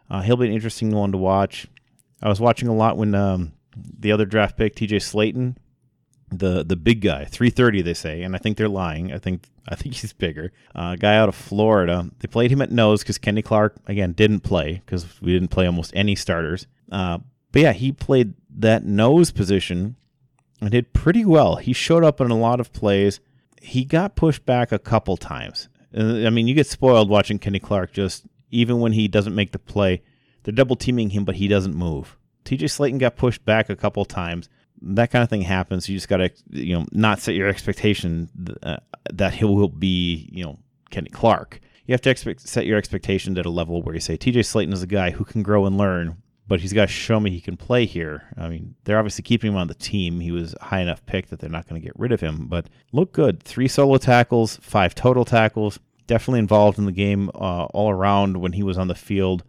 Uh, 0.09 0.23
he'll 0.23 0.37
be 0.37 0.47
an 0.47 0.51
interesting 0.51 0.89
one 0.89 1.11
to 1.11 1.19
watch. 1.19 1.67
I 2.19 2.29
was 2.29 2.39
watching 2.39 2.67
a 2.67 2.73
lot 2.73 2.97
when 2.97 3.13
um, 3.13 3.53
the 3.75 4.11
other 4.11 4.25
draft 4.25 4.57
pick, 4.57 4.73
T.J. 4.73 4.97
Slaton, 4.97 5.55
the 6.31 6.63
the 6.63 6.75
big 6.75 7.01
guy, 7.01 7.25
330 7.25 7.83
they 7.83 7.93
say, 7.93 8.23
and 8.23 8.33
I 8.33 8.39
think 8.39 8.57
they're 8.57 8.67
lying. 8.67 9.13
I 9.13 9.19
think 9.19 9.43
I 9.69 9.75
think 9.75 9.93
he's 9.93 10.13
bigger. 10.13 10.51
Uh, 10.73 10.95
guy 10.95 11.15
out 11.15 11.29
of 11.29 11.35
Florida. 11.35 12.09
They 12.21 12.27
played 12.27 12.49
him 12.49 12.63
at 12.63 12.71
nose 12.71 13.03
because 13.03 13.19
Kenny 13.19 13.43
Clark 13.43 13.75
again 13.85 14.13
didn't 14.13 14.39
play 14.39 14.81
because 14.83 15.21
we 15.21 15.31
didn't 15.31 15.49
play 15.49 15.67
almost 15.67 15.91
any 15.95 16.15
starters. 16.15 16.65
Uh, 16.91 17.19
but 17.51 17.61
yeah, 17.61 17.73
he 17.73 17.91
played 17.91 18.33
that 18.49 18.83
nose 18.83 19.29
position 19.29 19.95
and 20.59 20.71
did 20.71 20.91
pretty 20.91 21.23
well. 21.23 21.57
He 21.57 21.71
showed 21.71 22.03
up 22.03 22.19
in 22.19 22.31
a 22.31 22.35
lot 22.35 22.59
of 22.59 22.73
plays. 22.73 23.19
He 23.65 23.85
got 23.85 24.15
pushed 24.15 24.45
back 24.45 24.71
a 24.71 24.79
couple 24.79 25.17
times. 25.17 25.69
Uh, 25.97 26.25
I 26.25 26.29
mean, 26.29 26.47
you 26.47 26.55
get 26.55 26.67
spoiled 26.67 27.09
watching 27.09 27.39
Kenny 27.39 27.59
Clark 27.59 27.91
just 27.93 28.25
even 28.51 28.79
when 28.79 28.91
he 28.91 29.07
doesn't 29.07 29.35
make 29.35 29.51
the 29.51 29.59
play. 29.59 30.01
They're 30.43 30.53
double 30.53 30.75
teaming 30.75 31.09
him, 31.09 31.25
but 31.25 31.35
he 31.35 31.47
doesn't 31.47 31.73
move. 31.73 32.17
TJ 32.45 32.65
Slaton 32.65 32.99
got 32.99 33.15
pushed 33.15 33.43
back 33.43 33.69
a 33.69 33.75
couple 33.75 34.05
times 34.05 34.47
that 34.81 35.11
kind 35.11 35.23
of 35.23 35.29
thing 35.29 35.41
happens. 35.41 35.89
You 35.89 35.95
just 35.95 36.09
got 36.09 36.17
to, 36.17 36.29
you 36.49 36.77
know, 36.77 36.85
not 36.91 37.19
set 37.19 37.35
your 37.35 37.47
expectation 37.47 38.29
uh, 38.63 38.77
that 39.11 39.33
he 39.33 39.45
will 39.45 39.67
be, 39.67 40.29
you 40.31 40.43
know, 40.43 40.59
Kenny 40.91 41.09
Clark. 41.09 41.59
You 41.85 41.93
have 41.93 42.01
to 42.01 42.09
expect, 42.09 42.41
set 42.41 42.65
your 42.65 42.77
expectations 42.77 43.37
at 43.37 43.45
a 43.45 43.49
level 43.49 43.81
where 43.81 43.95
you 43.95 44.01
say 44.01 44.17
TJ 44.17 44.39
Slaton 44.39 44.73
is 44.73 44.83
a 44.83 44.87
guy 44.87 45.11
who 45.11 45.23
can 45.23 45.43
grow 45.43 45.65
and 45.65 45.77
learn, 45.77 46.21
but 46.47 46.59
he's 46.59 46.73
got 46.73 46.87
to 46.87 46.93
show 46.93 47.19
me 47.19 47.31
he 47.31 47.41
can 47.41 47.57
play 47.57 47.85
here. 47.85 48.23
I 48.37 48.47
mean, 48.47 48.75
they're 48.83 48.99
obviously 48.99 49.23
keeping 49.23 49.51
him 49.51 49.57
on 49.57 49.67
the 49.67 49.73
team. 49.73 50.19
He 50.19 50.31
was 50.31 50.55
high 50.61 50.81
enough 50.81 51.05
pick 51.05 51.27
that 51.27 51.39
they're 51.39 51.49
not 51.49 51.67
going 51.67 51.81
to 51.81 51.85
get 51.85 51.97
rid 51.97 52.11
of 52.11 52.21
him, 52.21 52.47
but 52.47 52.67
look 52.91 53.13
good. 53.13 53.41
Three 53.41 53.67
solo 53.67 53.97
tackles, 53.97 54.57
five 54.57 54.93
total 54.93 55.25
tackles. 55.25 55.79
Definitely 56.07 56.39
involved 56.39 56.77
in 56.77 56.85
the 56.85 56.91
game 56.91 57.29
uh, 57.33 57.65
all 57.65 57.89
around 57.89 58.37
when 58.37 58.53
he 58.53 58.63
was 58.63 58.77
on 58.77 58.87
the 58.87 58.95
field. 58.95 59.43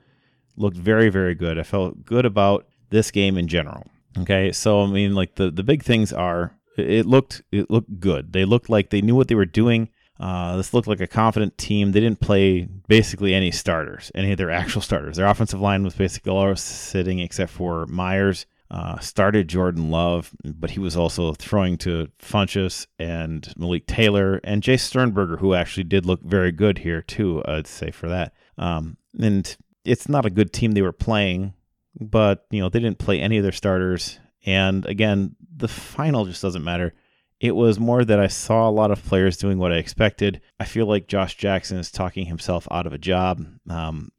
Looked 0.56 0.76
very, 0.76 1.11
very 1.11 1.35
good. 1.35 1.59
I 1.59 1.64
felt 1.64 2.04
good 2.06 2.24
about 2.24 2.66
this 2.88 3.11
game 3.11 3.37
in 3.37 3.46
general. 3.46 3.87
Okay, 4.18 4.52
so 4.52 4.82
I 4.82 4.87
mean, 4.87 5.14
like 5.14 5.35
the 5.35 5.50
the 5.50 5.62
big 5.62 5.82
things 5.82 6.14
are 6.14 6.56
it 6.78 7.04
looked 7.04 7.42
it 7.52 7.70
looked 7.70 8.00
good. 8.00 8.32
They 8.32 8.46
looked 8.46 8.70
like 8.70 8.88
they 8.88 9.02
knew 9.02 9.14
what 9.14 9.28
they 9.28 9.35
were 9.35 9.44
doing. 9.44 9.90
Uh, 10.18 10.57
this 10.57 10.72
looked 10.72 10.88
like 10.88 11.00
a 11.00 11.07
confident 11.07 11.57
team. 11.59 11.92
They 11.92 12.00
didn't 12.00 12.20
play 12.20 12.68
basically 12.88 13.35
any 13.35 13.50
starters, 13.50 14.11
any 14.14 14.33
of 14.33 14.38
their 14.38 14.50
actual 14.50 14.81
starters. 14.81 15.16
Their 15.16 15.26
offensive 15.26 15.61
line 15.61 15.85
was 15.85 15.94
basically 15.94 16.33
all 16.33 16.55
sitting 16.57 17.18
except 17.18 17.52
for 17.52 17.87
Myers. 17.87 18.46
Uh, 18.68 18.98
started 18.98 19.46
Jordan 19.46 19.92
Love, 19.92 20.35
but 20.44 20.70
he 20.70 20.81
was 20.81 20.96
also 20.96 21.33
throwing 21.35 21.79
to 21.79 22.09
Funchess 22.18 22.88
and 22.98 23.52
Malik 23.57 23.87
Taylor 23.87 24.40
and 24.42 24.61
Jace 24.61 24.81
Sternberger, 24.81 25.37
who 25.37 25.55
actually 25.55 25.85
did 25.85 26.05
look 26.05 26.20
very 26.22 26.50
good 26.50 26.79
here 26.79 27.00
too. 27.00 27.44
I'd 27.46 27.68
say 27.68 27.92
for 27.92 28.09
that. 28.09 28.35
Um, 28.59 28.96
and 29.20 29.57
it's 29.85 30.09
not 30.09 30.26
a 30.26 30.31
good 30.31 30.52
team 30.52 30.72
they 30.72 30.83
were 30.83 30.90
playing 30.90 31.55
but 32.00 32.46
you 32.50 32.61
know 32.61 32.68
they 32.68 32.81
didn't 32.81 32.98
play 32.98 33.20
any 33.20 33.38
of 33.38 33.42
their 33.42 33.52
starters. 33.52 34.18
And 34.44 34.87
again, 34.87 35.35
the 35.57 35.68
final 35.68 36.24
just 36.24 36.42
doesn't 36.42 36.64
matter. 36.64 36.94
It 37.40 37.55
was 37.55 37.79
more 37.79 38.05
that 38.05 38.18
I 38.18 38.29
saw 38.29 38.68
a 38.68 38.70
lot 38.70 38.90
of 38.90 39.05
players 39.05 39.37
doing 39.37 39.59
what 39.59 39.72
I 39.72 39.77
expected. 39.77 40.40
I 40.59 40.64
feel 40.64 40.87
like 40.87 41.07
Josh 41.07 41.37
Jackson 41.37 41.79
is 41.79 41.90
talking 41.90 42.27
himself 42.27 42.66
out 42.70 42.87
of 42.87 42.94
a 42.94 42.99
job 42.99 43.46
um, 43.68 44.11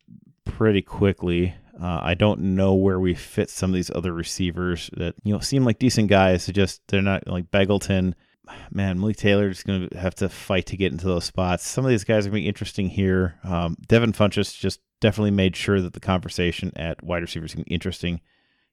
pretty 0.46 0.84
quickly. 0.84 1.56
Uh, 1.82 2.00
I 2.02 2.14
don't 2.14 2.56
know 2.56 2.74
where 2.74 3.00
we 3.00 3.14
fit 3.14 3.50
some 3.50 3.72
of 3.72 3.76
these 3.76 3.92
other 3.92 4.14
receivers 4.14 4.90
that 4.98 5.16
you 5.24 5.34
know 5.34 5.40
seem 5.40 5.64
like 5.64 5.80
decent 5.80 6.10
guys. 6.10 6.48
Just 6.48 6.82
they're 6.88 7.02
not 7.02 7.28
like 7.28 7.52
Begelton. 7.52 8.14
Man, 8.72 9.00
Malik 9.00 9.18
Taylor 9.18 9.50
is 9.50 9.64
going 9.64 9.90
to 9.90 9.98
have 9.98 10.16
to 10.16 10.30
fight 10.30 10.68
to 10.68 10.78
get 10.78 10.92
into 10.92 11.06
those 11.06 11.26
spots. 11.26 11.68
Some 11.68 11.84
of 11.84 11.90
these 11.90 12.06
guys 12.06 12.26
are 12.26 12.30
going 12.30 12.42
to 12.42 12.46
be 12.46 12.48
interesting 12.48 12.88
here. 12.88 13.40
Um, 13.44 13.76
Devin 13.88 14.14
Funchess 14.14 14.58
just 14.58 14.80
definitely 15.02 15.32
made 15.32 15.56
sure 15.56 15.82
that 15.82 15.94
the 15.94 16.00
conversation 16.00 16.72
at 16.78 17.04
wide 17.04 17.22
receiver 17.22 17.46
is 17.46 17.54
going 17.54 17.66
to 17.66 17.70
be 17.70 17.76
interesting. 17.76 18.22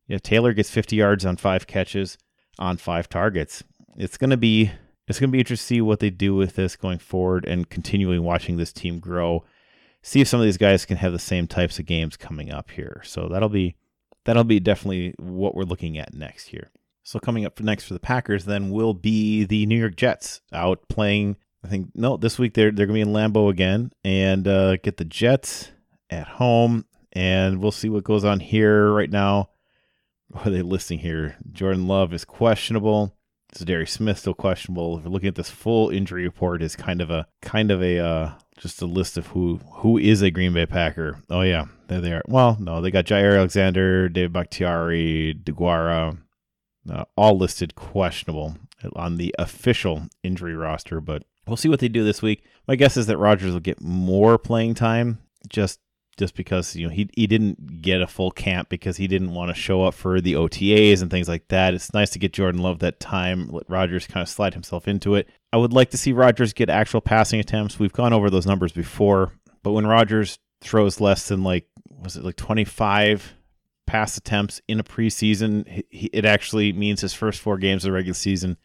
Yeah, 0.06 0.18
Taylor 0.18 0.52
gets 0.52 0.70
50 0.70 0.96
yards 0.96 1.26
on 1.26 1.36
five 1.36 1.66
catches 1.66 2.18
on 2.58 2.76
five 2.76 3.08
targets. 3.08 3.64
It's 3.96 4.16
going 4.16 4.30
to 4.30 4.36
be 4.36 4.72
it's 5.06 5.18
to 5.18 5.28
be 5.28 5.38
interesting 5.38 5.64
to 5.64 5.74
see 5.76 5.80
what 5.82 6.00
they 6.00 6.10
do 6.10 6.34
with 6.34 6.56
this 6.56 6.76
going 6.76 6.98
forward 6.98 7.44
and 7.44 7.68
continuing 7.68 8.22
watching 8.22 8.56
this 8.56 8.72
team 8.72 9.00
grow. 9.00 9.44
See 10.02 10.20
if 10.20 10.28
some 10.28 10.40
of 10.40 10.44
these 10.44 10.56
guys 10.56 10.86
can 10.86 10.96
have 10.96 11.12
the 11.12 11.18
same 11.18 11.46
types 11.46 11.78
of 11.78 11.86
games 11.86 12.16
coming 12.16 12.50
up 12.50 12.70
here. 12.70 13.02
So 13.04 13.28
that'll 13.28 13.48
be 13.48 13.76
that'll 14.24 14.44
be 14.44 14.60
definitely 14.60 15.14
what 15.18 15.54
we're 15.54 15.64
looking 15.64 15.98
at 15.98 16.14
next 16.14 16.52
year. 16.52 16.70
So 17.02 17.18
coming 17.18 17.44
up 17.44 17.56
for 17.56 17.64
next 17.64 17.84
for 17.84 17.94
the 17.94 18.00
Packers 18.00 18.46
then 18.46 18.70
will 18.70 18.94
be 18.94 19.44
the 19.44 19.66
New 19.66 19.78
York 19.78 19.96
Jets 19.96 20.40
out 20.52 20.88
playing. 20.88 21.36
I 21.62 21.68
think 21.68 21.90
no, 21.94 22.16
this 22.16 22.38
week 22.38 22.54
they're 22.54 22.70
they're 22.70 22.86
gonna 22.86 22.94
be 22.94 23.02
in 23.02 23.08
Lambeau 23.08 23.50
again 23.50 23.92
and 24.04 24.48
uh, 24.48 24.76
get 24.76 24.96
the 24.96 25.04
Jets 25.04 25.70
at 26.08 26.26
home. 26.26 26.86
And 27.12 27.60
we'll 27.60 27.72
see 27.72 27.88
what 27.88 28.04
goes 28.04 28.24
on 28.24 28.40
here 28.40 28.90
right 28.90 29.10
now. 29.10 29.50
What 30.28 30.46
are 30.46 30.50
they 30.50 30.62
listing 30.62 30.98
here? 30.98 31.36
Jordan 31.52 31.86
Love 31.86 32.12
is 32.12 32.24
questionable. 32.24 33.14
Darius 33.62 33.92
Smith 33.92 34.18
still 34.18 34.34
questionable. 34.34 34.98
If 34.98 35.04
looking 35.04 35.28
at 35.28 35.34
this 35.34 35.50
full 35.50 35.90
injury 35.90 36.24
report, 36.24 36.62
is 36.62 36.74
kind 36.74 37.00
of 37.00 37.10
a 37.10 37.26
kind 37.42 37.70
of 37.70 37.82
a 37.82 37.98
uh, 37.98 38.32
just 38.58 38.80
a 38.82 38.86
list 38.86 39.16
of 39.16 39.28
who 39.28 39.60
who 39.74 39.98
is 39.98 40.22
a 40.22 40.30
Green 40.30 40.54
Bay 40.54 40.66
Packer. 40.66 41.22
Oh 41.30 41.42
yeah, 41.42 41.66
there 41.88 42.00
they 42.00 42.12
are. 42.12 42.22
Well, 42.26 42.56
no, 42.58 42.80
they 42.80 42.90
got 42.90 43.04
Jaire 43.04 43.36
Alexander, 43.36 44.08
David 44.08 44.32
Bakhtiari, 44.32 45.34
DeGuara, 45.34 46.18
uh, 46.90 47.04
all 47.16 47.36
listed 47.36 47.74
questionable 47.74 48.56
on 48.94 49.16
the 49.16 49.34
official 49.38 50.04
injury 50.22 50.54
roster. 50.56 51.00
But 51.00 51.24
we'll 51.46 51.56
see 51.56 51.68
what 51.68 51.80
they 51.80 51.88
do 51.88 52.04
this 52.04 52.22
week. 52.22 52.44
My 52.66 52.76
guess 52.76 52.96
is 52.96 53.06
that 53.06 53.18
Rodgers 53.18 53.52
will 53.52 53.60
get 53.60 53.80
more 53.80 54.38
playing 54.38 54.74
time, 54.74 55.18
just 55.48 55.80
just 56.16 56.34
because 56.34 56.76
you 56.76 56.86
know 56.86 56.92
he 56.92 57.08
he 57.14 57.26
didn't 57.26 57.82
get 57.82 58.00
a 58.00 58.06
full 58.06 58.30
camp 58.30 58.68
because 58.68 58.96
he 58.96 59.06
didn't 59.06 59.34
want 59.34 59.48
to 59.50 59.54
show 59.54 59.84
up 59.84 59.94
for 59.94 60.20
the 60.20 60.34
OTAs 60.34 61.02
and 61.02 61.10
things 61.10 61.28
like 61.28 61.48
that. 61.48 61.74
It's 61.74 61.92
nice 61.92 62.10
to 62.10 62.18
get 62.18 62.32
Jordan 62.32 62.62
Love 62.62 62.78
that 62.80 63.00
time. 63.00 63.48
Let 63.48 63.68
Rodgers 63.68 64.06
kind 64.06 64.22
of 64.22 64.28
slide 64.28 64.54
himself 64.54 64.88
into 64.88 65.14
it. 65.14 65.28
I 65.52 65.56
would 65.56 65.72
like 65.72 65.90
to 65.90 65.96
see 65.96 66.12
Rodgers 66.12 66.52
get 66.52 66.70
actual 66.70 67.00
passing 67.00 67.40
attempts. 67.40 67.78
We've 67.78 67.92
gone 67.92 68.12
over 68.12 68.30
those 68.30 68.46
numbers 68.46 68.72
before, 68.72 69.32
but 69.62 69.72
when 69.72 69.86
Rodgers 69.86 70.38
throws 70.60 71.00
less 71.00 71.28
than 71.28 71.42
like 71.44 71.66
was 71.90 72.16
it 72.16 72.24
like 72.24 72.36
25 72.36 73.34
pass 73.86 74.16
attempts 74.16 74.60
in 74.68 74.80
a 74.80 74.84
preseason, 74.84 75.84
it 75.90 76.24
actually 76.24 76.72
means 76.72 77.00
his 77.00 77.14
first 77.14 77.40
four 77.40 77.58
games 77.58 77.84
of 77.84 77.88
the 77.88 77.92
regular 77.92 78.14
season 78.14 78.56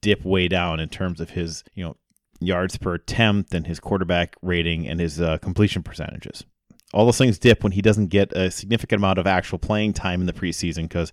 dip 0.00 0.24
way 0.24 0.48
down 0.48 0.78
in 0.78 0.88
terms 0.88 1.20
of 1.20 1.30
his 1.30 1.64
you 1.74 1.82
know 1.82 1.96
yards 2.40 2.76
per 2.76 2.94
attempt 2.94 3.54
and 3.54 3.66
his 3.66 3.80
quarterback 3.80 4.36
rating 4.42 4.86
and 4.86 5.00
his 5.00 5.20
uh, 5.20 5.38
completion 5.38 5.82
percentages 5.82 6.44
all 6.92 7.04
those 7.04 7.18
things 7.18 7.38
dip 7.38 7.62
when 7.62 7.72
he 7.72 7.82
doesn't 7.82 8.08
get 8.08 8.32
a 8.32 8.50
significant 8.50 9.00
amount 9.00 9.18
of 9.18 9.26
actual 9.26 9.58
playing 9.58 9.92
time 9.92 10.20
in 10.20 10.26
the 10.26 10.32
preseason 10.32 10.82
because 10.82 11.12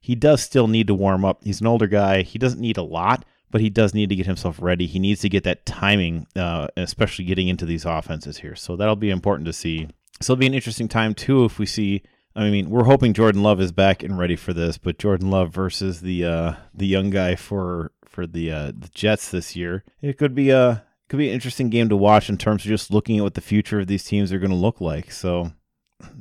he 0.00 0.14
does 0.14 0.40
still 0.40 0.68
need 0.68 0.86
to 0.86 0.94
warm 0.94 1.24
up. 1.24 1.42
He's 1.42 1.60
an 1.60 1.66
older 1.66 1.86
guy. 1.86 2.22
He 2.22 2.38
doesn't 2.38 2.60
need 2.60 2.76
a 2.76 2.82
lot, 2.82 3.24
but 3.50 3.60
he 3.60 3.70
does 3.70 3.94
need 3.94 4.08
to 4.10 4.16
get 4.16 4.26
himself 4.26 4.60
ready. 4.60 4.86
He 4.86 4.98
needs 4.98 5.20
to 5.22 5.28
get 5.28 5.44
that 5.44 5.66
timing, 5.66 6.26
uh, 6.36 6.68
especially 6.76 7.24
getting 7.24 7.48
into 7.48 7.66
these 7.66 7.84
offenses 7.84 8.38
here. 8.38 8.54
So 8.54 8.76
that'll 8.76 8.96
be 8.96 9.10
important 9.10 9.46
to 9.46 9.52
see. 9.52 9.88
So 10.20 10.32
it'll 10.32 10.40
be 10.40 10.46
an 10.46 10.54
interesting 10.54 10.88
time 10.88 11.14
too 11.14 11.44
if 11.44 11.58
we 11.58 11.66
see. 11.66 12.02
I 12.36 12.50
mean, 12.50 12.70
we're 12.70 12.84
hoping 12.84 13.14
Jordan 13.14 13.42
Love 13.42 13.60
is 13.60 13.72
back 13.72 14.02
and 14.02 14.18
ready 14.18 14.36
for 14.36 14.52
this, 14.52 14.78
but 14.78 14.98
Jordan 14.98 15.30
Love 15.30 15.52
versus 15.52 16.02
the 16.02 16.24
uh, 16.24 16.52
the 16.74 16.86
young 16.86 17.10
guy 17.10 17.34
for 17.34 17.92
for 18.04 18.26
the 18.26 18.50
uh, 18.52 18.66
the 18.66 18.90
Jets 18.94 19.30
this 19.30 19.56
year, 19.56 19.84
it 20.00 20.18
could 20.18 20.34
be 20.34 20.50
a 20.50 20.85
could 21.08 21.18
be 21.18 21.28
an 21.28 21.34
interesting 21.34 21.70
game 21.70 21.88
to 21.88 21.96
watch 21.96 22.28
in 22.28 22.36
terms 22.36 22.64
of 22.64 22.68
just 22.68 22.90
looking 22.90 23.18
at 23.18 23.22
what 23.22 23.34
the 23.34 23.40
future 23.40 23.80
of 23.80 23.86
these 23.86 24.04
teams 24.04 24.32
are 24.32 24.38
going 24.38 24.50
to 24.50 24.56
look 24.56 24.80
like. 24.80 25.12
So 25.12 25.52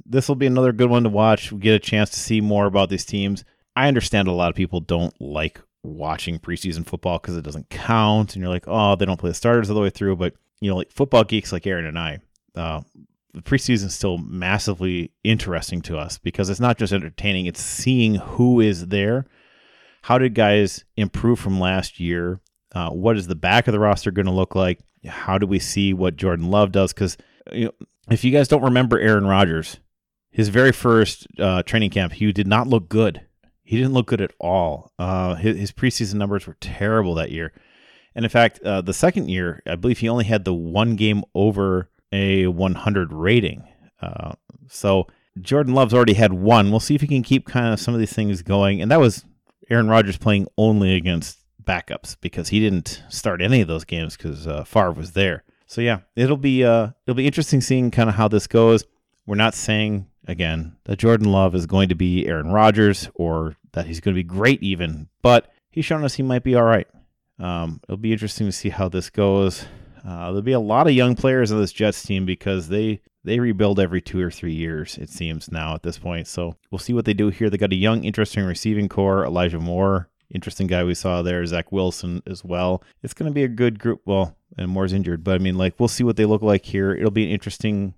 this 0.06 0.28
will 0.28 0.36
be 0.36 0.45
another 0.45 0.71
good 0.71 0.89
one 0.89 1.04
to 1.04 1.10
watch. 1.10 1.52
We 1.52 1.60
get 1.60 1.76
a 1.76 1.80
chance 1.80 2.10
to 2.12 2.19
see 2.19 2.41
more 2.41 2.65
about 2.65 2.89
these 2.89 3.06
teams. 3.06 3.43
I 3.76 3.88
understand 3.88 4.28
a 4.28 4.32
lot 4.32 4.50
of 4.50 4.56
people 4.56 4.80
don't 4.80 5.13
like 5.19 5.60
watching 5.84 6.39
preseason 6.39 6.86
football 6.86 7.19
because 7.19 7.38
it 7.38 7.43
doesn't 7.43 7.69
count, 7.69 8.36
and 8.36 8.41
you're 8.41 8.52
like, 8.52 8.65
oh, 8.67 8.95
they 8.95 9.06
don't 9.06 9.19
play 9.19 9.30
the 9.30 9.36
starters 9.36 9.69
all 9.69 9.76
the 9.76 9.82
way 9.82 9.89
through. 9.89 10.15
But 10.15 10.34
you 10.62 10.69
know, 10.69 10.78
like 10.78 10.91
football 10.91 11.24
geeks 11.24 11.52
like 11.52 11.67
Aaron 11.67 11.86
and 11.86 12.00
I, 12.00 12.19
uh, 12.56 12.82
the 13.34 13.41
preseason 13.41 13.86
is 13.86 13.95
still 13.95 14.17
massively 14.17 15.12
interesting 15.24 15.82
to 15.82 15.98
us 15.98 16.17
because 16.17 16.50
it's 16.50 16.60
not 16.60 16.78
just 16.78 16.93
entertaining; 16.93 17.45
it's 17.45 17.62
seeing 17.62 18.15
who 18.15 18.62
is 18.62 18.88
there. 18.88 19.26
How 20.04 20.17
did 20.17 20.36
guys 20.36 20.86
improve 20.95 21.39
from 21.39 21.60
last 21.60 22.00
year? 22.00 22.39
Uh, 22.75 22.89
what 22.89 23.17
is 23.17 23.25
the 23.25 23.35
back 23.35 23.67
of 23.67 23.71
the 23.71 23.79
roster 23.79 24.11
going 24.11 24.25
to 24.25 24.31
look 24.31 24.53
like? 24.53 24.79
How 25.07 25.38
do 25.38 25.47
we 25.47 25.59
see 25.59 25.93
what 25.93 26.17
Jordan 26.17 26.51
Love 26.51 26.73
does? 26.73 26.93
Because 26.93 27.17
you 27.51 27.65
know, 27.65 27.71
if 28.11 28.23
you 28.23 28.31
guys 28.31 28.49
don't 28.49 28.63
remember 28.63 28.99
Aaron 28.99 29.25
Rodgers, 29.25 29.79
his 30.29 30.49
very 30.49 30.73
first 30.73 31.25
uh, 31.39 31.63
training 31.63 31.91
camp, 31.91 32.13
he 32.13 32.31
did 32.33 32.47
not 32.47 32.67
look 32.67 32.89
good. 32.89 33.21
He 33.63 33.77
didn't 33.77 33.93
look 33.93 34.07
good 34.07 34.21
at 34.21 34.33
all. 34.39 34.91
Uh, 34.99 35.35
his, 35.35 35.57
his, 35.57 35.71
preseason 35.71 36.15
numbers 36.15 36.45
were 36.45 36.57
terrible 36.59 37.15
that 37.15 37.31
year. 37.31 37.53
And 38.13 38.25
in 38.25 38.29
fact, 38.29 38.59
uh, 38.59 38.81
the 38.81 38.93
second 38.93 39.29
year, 39.29 39.63
I 39.65 39.75
believe 39.75 39.99
he 39.99 40.09
only 40.09 40.25
had 40.25 40.45
the 40.45 40.53
one 40.53 40.95
game 40.97 41.23
over 41.33 41.89
a 42.11 42.47
100 42.47 43.13
rating. 43.13 43.67
Uh, 44.01 44.33
so 44.67 45.07
Jordan 45.39 45.73
Love's 45.73 45.93
already 45.93 46.13
had 46.13 46.33
one. 46.33 46.69
We'll 46.69 46.79
see 46.79 46.95
if 46.95 47.01
he 47.01 47.07
can 47.07 47.23
keep 47.23 47.47
kind 47.47 47.73
of 47.73 47.79
some 47.79 47.93
of 47.93 47.99
these 47.99 48.13
things 48.13 48.41
going. 48.41 48.81
And 48.81 48.91
that 48.91 48.99
was 48.99 49.25
Aaron 49.69 49.88
Rodgers 49.88 50.17
playing 50.17 50.47
only 50.57 50.93
against 50.93 51.39
backups 51.65 52.15
because 52.21 52.49
he 52.49 52.60
didn't 52.60 53.04
start 53.10 53.41
any 53.41 53.62
of 53.62 53.67
those 53.67 53.86
games 53.86 54.15
because 54.15 54.47
uh, 54.47 54.63
Favre 54.63 54.91
was 54.91 55.12
there. 55.12 55.43
So 55.67 55.82
yeah, 55.82 55.99
it'll 56.15 56.38
be 56.38 56.63
uh, 56.63 56.89
it'll 57.06 57.15
be 57.15 57.28
interesting 57.28 57.62
seeing 57.62 57.91
kind 57.91 58.10
of 58.10 58.15
how 58.15 58.28
this 58.28 58.47
goes. 58.47 58.84
We're 59.25 59.36
not 59.36 59.56
saying 59.56 60.08
again 60.28 60.78
that 60.86 60.97
Jordan 60.97 61.32
Love 61.32 61.56
is 61.56 61.65
going 61.65 61.89
to 61.89 61.95
be 61.95 62.28
Aaron 62.28 62.51
Rodgers 62.51 63.10
or 63.15 63.56
that 63.73 63.88
he's 63.88 63.99
going 63.99 64.13
to 64.13 64.19
be 64.19 64.23
great 64.23 64.62
even, 64.62 65.10
but 65.21 65.51
he's 65.71 65.86
shown 65.86 66.04
us 66.04 66.15
he 66.15 66.23
might 66.23 66.43
be 66.43 66.56
all 66.56 66.63
right. 66.63 66.88
Um, 67.39 67.82
it'll 67.84 67.97
be 67.97 68.13
interesting 68.13 68.45
to 68.47 68.51
see 68.51 68.69
how 68.69 68.88
this 68.88 69.10
goes. 69.10 69.65
Uh, 70.08 70.28
there'll 70.28 70.41
be 70.41 70.51
a 70.51 70.60
lot 70.60 70.88
of 70.88 70.93
young 70.93 71.15
players 71.15 71.51
on 71.51 71.60
this 71.60 71.73
Jets 71.73 72.04
team 72.04 72.25
because 72.25 72.69
they 72.69 73.01
they 73.25 73.39
rebuild 73.39 73.80
every 73.80 74.01
two 74.01 74.21
or 74.21 74.30
three 74.30 74.54
years, 74.54 74.99
it 74.99 75.10
seems 75.10 75.51
now 75.51 75.73
at 75.73 75.82
this 75.82 75.97
point. 75.97 76.28
So 76.28 76.56
we'll 76.69 76.80
see 76.80 76.93
what 76.93 77.06
they 77.06 77.15
do 77.15 77.30
here. 77.30 77.49
They 77.49 77.58
got 77.58 77.73
a 77.73 77.75
young, 77.75 78.04
interesting 78.04 78.45
receiving 78.45 78.88
corps. 78.88 79.25
Elijah 79.25 79.60
Moore, 79.60 80.10
interesting 80.29 80.67
guy 80.67 80.83
we 80.83 80.93
saw 80.93 81.21
there. 81.21 81.45
Zach 81.45 81.71
Wilson 81.71 82.21
as 82.25 82.43
well. 82.43 82.83
It's 83.03 83.13
going 83.13 83.29
to 83.29 83.33
be 83.33 83.43
a 83.43 83.47
good 83.47 83.79
group. 83.79 84.01
Well, 84.05 84.35
and 84.57 84.69
Moore's 84.71 84.93
injured, 84.93 85.23
but 85.23 85.35
I 85.35 85.38
mean, 85.39 85.57
like 85.57 85.79
we'll 85.79 85.89
see 85.89 86.03
what 86.03 86.17
they 86.17 86.25
look 86.25 86.41
like 86.41 86.65
here. 86.65 86.93
It'll 86.93 87.11
be 87.11 87.25
an 87.25 87.31
interesting 87.31 87.93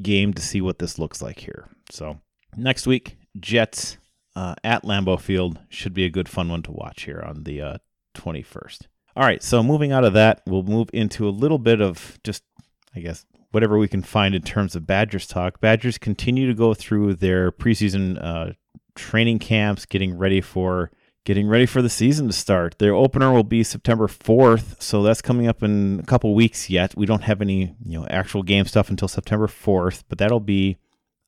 game 0.00 0.32
to 0.34 0.42
see 0.42 0.60
what 0.60 0.78
this 0.78 0.98
looks 0.98 1.20
like 1.20 1.40
here. 1.40 1.68
So 1.90 2.20
next 2.56 2.86
week, 2.86 3.18
Jets 3.38 3.98
uh, 4.34 4.54
at 4.64 4.84
Lambeau 4.84 5.20
Field 5.20 5.58
should 5.68 5.94
be 5.94 6.04
a 6.04 6.10
good 6.10 6.28
fun 6.28 6.48
one 6.48 6.62
to 6.62 6.72
watch 6.72 7.02
here 7.02 7.22
on 7.26 7.44
the 7.44 7.60
uh, 7.60 7.78
21st. 8.14 8.82
All 9.14 9.24
right, 9.24 9.42
so 9.42 9.62
moving 9.62 9.92
out 9.92 10.04
of 10.04 10.14
that, 10.14 10.42
we'll 10.46 10.62
move 10.62 10.88
into 10.92 11.28
a 11.28 11.30
little 11.30 11.58
bit 11.58 11.82
of 11.82 12.18
just, 12.24 12.42
I 12.96 13.00
guess, 13.00 13.26
whatever 13.50 13.76
we 13.76 13.88
can 13.88 14.02
find 14.02 14.34
in 14.34 14.40
terms 14.40 14.74
of 14.74 14.86
Badgers 14.86 15.26
talk. 15.26 15.60
Badgers 15.60 15.98
continue 15.98 16.46
to 16.46 16.54
go 16.54 16.72
through 16.72 17.14
their 17.16 17.52
preseason 17.52 18.22
uh, 18.22 18.52
training 18.94 19.38
camps, 19.38 19.84
getting 19.84 20.16
ready 20.16 20.40
for 20.40 20.90
getting 21.24 21.48
ready 21.48 21.66
for 21.66 21.82
the 21.82 21.88
season 21.88 22.26
to 22.26 22.32
start. 22.32 22.78
Their 22.78 22.94
opener 22.94 23.32
will 23.32 23.44
be 23.44 23.62
September 23.62 24.08
4th, 24.08 24.82
so 24.82 25.02
that's 25.02 25.22
coming 25.22 25.46
up 25.46 25.62
in 25.62 26.00
a 26.00 26.06
couple 26.06 26.34
weeks 26.34 26.68
yet. 26.68 26.96
We 26.96 27.06
don't 27.06 27.22
have 27.22 27.40
any, 27.40 27.76
you 27.84 28.00
know, 28.00 28.06
actual 28.08 28.42
game 28.42 28.64
stuff 28.66 28.90
until 28.90 29.08
September 29.08 29.46
4th, 29.46 30.04
but 30.08 30.18
that'll 30.18 30.40
be 30.40 30.78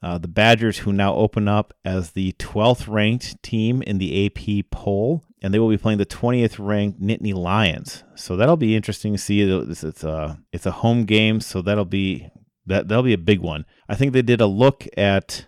uh, 0.02 0.18
the 0.18 0.28
Badgers, 0.28 0.78
who 0.78 0.92
now 0.92 1.14
open 1.14 1.48
up 1.48 1.72
as 1.83 2.11
the 2.11 2.33
12th 2.33 2.92
ranked 2.92 3.42
team 3.42 3.80
in 3.83 3.96
the 3.96 4.26
AP 4.26 4.66
poll, 4.70 5.24
and 5.42 5.54
they 5.54 5.59
will 5.59 5.70
be 5.70 5.78
playing 5.78 5.98
the 5.98 6.04
20th 6.04 6.57
ranked 6.59 7.00
Nittany 7.00 7.33
Lions. 7.33 8.04
So 8.14 8.37
that'll 8.37 8.59
be 8.59 8.76
interesting 8.76 9.14
to 9.14 9.18
see. 9.18 9.40
It's, 9.40 9.83
it's 9.83 10.04
a 10.04 10.38
it's 10.52 10.66
a 10.66 10.72
home 10.72 11.07
game, 11.07 11.40
so 11.40 11.62
that'll 11.62 11.87
be 11.87 12.28
that 12.66 12.88
that'll 12.88 13.02
be 13.02 13.14
a 13.14 13.18
big 13.18 13.40
one. 13.40 13.64
I 13.88 13.94
think 13.94 14.12
they 14.12 14.20
did 14.20 14.42
a 14.42 14.46
look 14.46 14.87
at 14.94 15.46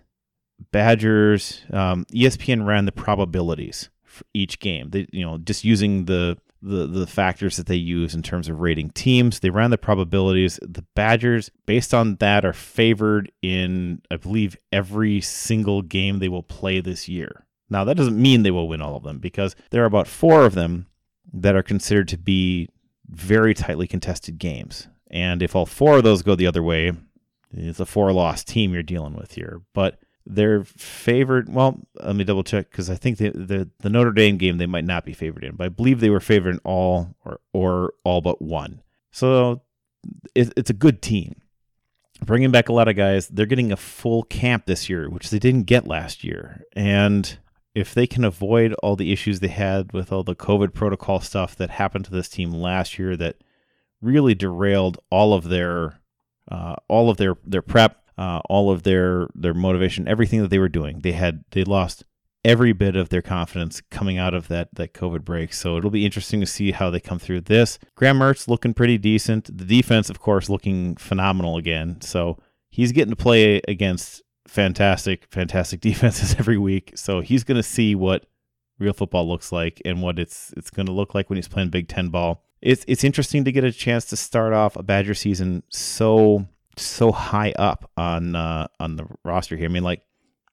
Badgers. 0.73 1.61
Um, 1.71 2.07
ESPN 2.07 2.65
ran 2.65 2.87
the 2.87 2.93
probabilities 2.93 3.91
each 4.35 4.59
game. 4.59 4.91
They 4.91 5.07
you 5.13 5.25
know 5.25 5.39
just 5.39 5.65
using 5.65 6.05
the 6.07 6.39
the 6.63 6.87
the 6.87 7.07
factors 7.07 7.57
that 7.57 7.67
they 7.67 7.77
use 7.77 8.15
in 8.15 8.23
terms 8.23 8.49
of 8.49 8.61
rating 8.61 8.91
teams. 8.91 9.41
They 9.41 9.51
ran 9.51 9.71
the 9.71 9.79
probabilities. 9.79 10.59
The 10.63 10.85
Badgers, 10.95 11.51
based 11.67 11.95
on 11.95 12.17
that, 12.17 12.45
are 12.45 12.53
favored 12.53 13.31
in 13.43 14.03
I 14.11 14.17
believe 14.17 14.57
every 14.73 15.21
single 15.21 15.83
game 15.83 16.19
they 16.19 16.29
will 16.29 16.43
play 16.43 16.81
this 16.81 17.09
year. 17.09 17.47
Now 17.69 17.85
that 17.85 17.97
doesn't 17.97 18.21
mean 18.21 18.43
they 18.43 18.51
will 18.51 18.69
win 18.69 18.83
all 18.83 18.97
of 18.97 19.03
them 19.03 19.19
because 19.19 19.57
there 19.71 19.83
are 19.83 19.87
about 19.87 20.09
four 20.09 20.45
of 20.45 20.55
them 20.55 20.87
that 21.33 21.57
are 21.57 21.63
considered 21.63 22.09
to 22.09 22.19
be 22.19 22.69
very 23.09 23.55
tightly 23.55 23.87
contested 23.87 24.39
games. 24.39 24.89
And 25.11 25.43
if 25.43 25.55
all 25.55 25.67
four 25.67 25.99
of 25.99 26.05
those 26.05 26.23
go 26.23 26.35
the 26.35 26.47
other 26.47 26.63
way, 26.63 26.93
it's 27.53 27.81
a 27.81 27.87
four 27.87 28.13
loss 28.13 28.45
team 28.45 28.73
you're 28.73 28.83
dealing 28.83 29.15
with 29.15 29.33
here. 29.33 29.63
But 29.73 30.01
they're 30.27 30.65
favored. 30.65 31.53
Well, 31.53 31.81
let 32.03 32.17
me 32.17 32.25
double 32.25 32.43
check 32.43 32.71
because 32.71 32.91
I 32.91 32.97
think 32.97 33.19
the, 33.19 33.31
the 33.31 33.71
the 33.79 33.89
Notre 33.89 34.13
Dame 34.13 34.37
game 34.37 34.59
they 34.59 34.67
might 34.67 34.85
not 34.85 35.05
be 35.05 35.13
favored 35.13 35.45
in, 35.45 35.55
but 35.55 35.65
I 35.65 35.69
believe 35.69 36.01
they 36.01 36.11
were 36.11 36.21
favored 36.21 36.55
in 36.55 36.61
all 36.65 37.15
or 37.25 37.41
or 37.53 37.95
all 38.05 38.21
but 38.21 38.43
one. 38.43 38.83
So 39.13 39.63
it, 40.35 40.53
it's 40.57 40.71
a 40.71 40.75
good 40.75 41.01
team. 41.01 41.37
Bringing 42.25 42.51
back 42.51 42.69
a 42.69 42.73
lot 42.73 42.89
of 42.89 42.97
guys, 42.97 43.29
they're 43.29 43.47
getting 43.47 43.73
a 43.73 43.77
full 43.77 44.23
camp 44.25 44.67
this 44.67 44.89
year, 44.89 45.09
which 45.09 45.31
they 45.31 45.39
didn't 45.39 45.65
get 45.65 45.87
last 45.87 46.25
year. 46.25 46.63
And 46.75 47.39
if 47.75 47.93
they 47.93 48.07
can 48.07 48.25
avoid 48.25 48.73
all 48.75 48.97
the 48.97 49.13
issues 49.13 49.41
they 49.41 49.49
had 49.49 49.93
with 49.93 50.11
all 50.11 50.25
the 50.25 50.35
COVID 50.35 50.73
protocol 50.73 51.21
stuff 51.21 51.55
that 51.57 51.71
happened 51.71 52.07
to 52.07 52.11
this 52.11 52.29
team 52.29 52.51
last 52.51 52.99
year, 52.99 53.17
that 53.17 53.37
really 54.01 54.35
derailed 54.35 54.99
all 55.11 55.35
of 55.35 55.45
their 55.45 56.01
uh, 56.51 56.77
all 56.89 57.11
of 57.11 57.19
their 57.19 57.37
their 57.45 57.63
prep 57.63 58.06
uh, 58.19 58.41
all 58.49 58.71
of 58.71 58.83
their 58.83 59.29
their 59.35 59.55
motivation, 59.55 60.09
everything 60.09 60.41
that 60.43 60.49
they 60.49 60.59
were 60.59 60.69
doing. 60.69 61.01
They 61.01 61.13
had 61.13 61.45
they 61.51 61.65
lost 61.65 62.05
every 62.45 62.73
bit 62.73 62.95
of 62.95 63.09
their 63.09 63.23
confidence 63.23 63.83
coming 63.91 64.19
out 64.19 64.33
of 64.33 64.49
that 64.49 64.69
that 64.75 64.95
COVID 64.95 65.25
break. 65.25 65.53
So 65.53 65.77
it'll 65.77 65.91
be 65.91 66.07
interesting 66.07 66.41
to 66.41 66.47
see 66.47 66.71
how 66.71 66.91
they 66.91 67.01
come 67.01 67.19
through 67.19 67.43
this. 67.43 67.79
Graham 67.97 68.19
Mertz 68.19 68.49
looking 68.49 68.75
pretty 68.75 68.99
decent. 68.99 69.47
The 69.47 69.65
defense, 69.65 70.09
of 70.09 70.21
course, 70.21 70.49
looking 70.49 70.97
phenomenal 70.97 71.57
again. 71.57 72.01
So 72.01 72.39
he's 72.71 72.93
getting 72.93 73.11
to 73.11 73.17
play 73.17 73.61
against 73.67 74.23
fantastic, 74.47 75.27
fantastic 75.31 75.81
defenses 75.83 76.37
every 76.39 76.59
week. 76.59 76.93
So 76.95 77.21
he's 77.21 77.45
going 77.45 77.57
to 77.57 77.63
see 77.63 77.95
what 77.95 78.27
real 78.79 78.93
football 78.93 79.27
looks 79.27 79.53
like 79.53 79.81
and 79.85 80.03
what 80.03 80.19
it's 80.19 80.53
it's 80.57 80.71
going 80.71 80.87
to 80.87 80.93
look 80.93 81.15
like 81.15 81.29
when 81.29 81.37
he's 81.37 81.49
playing 81.49 81.71
Big 81.71 81.89
Ten 81.89 82.09
ball. 82.09 82.45
It's 82.63 82.85
it's 82.89 83.05
interesting 83.05 83.45
to 83.45 83.53
get 83.53 83.65
a 83.65 83.73
chance 83.73 84.05
to 84.07 84.17
start 84.17 84.53
off 84.53 84.77
a 84.77 84.83
Badger 84.83 85.15
season 85.15 85.63
so 85.69 86.47
so 86.77 87.13
high 87.13 87.53
up 87.59 87.91
on 87.97 88.35
uh, 88.35 88.69
on 88.81 88.97
the 88.97 89.07
roster 89.25 89.57
here. 89.57 89.67
I 89.67 89.73
mean, 89.73 89.85
like 89.85 90.03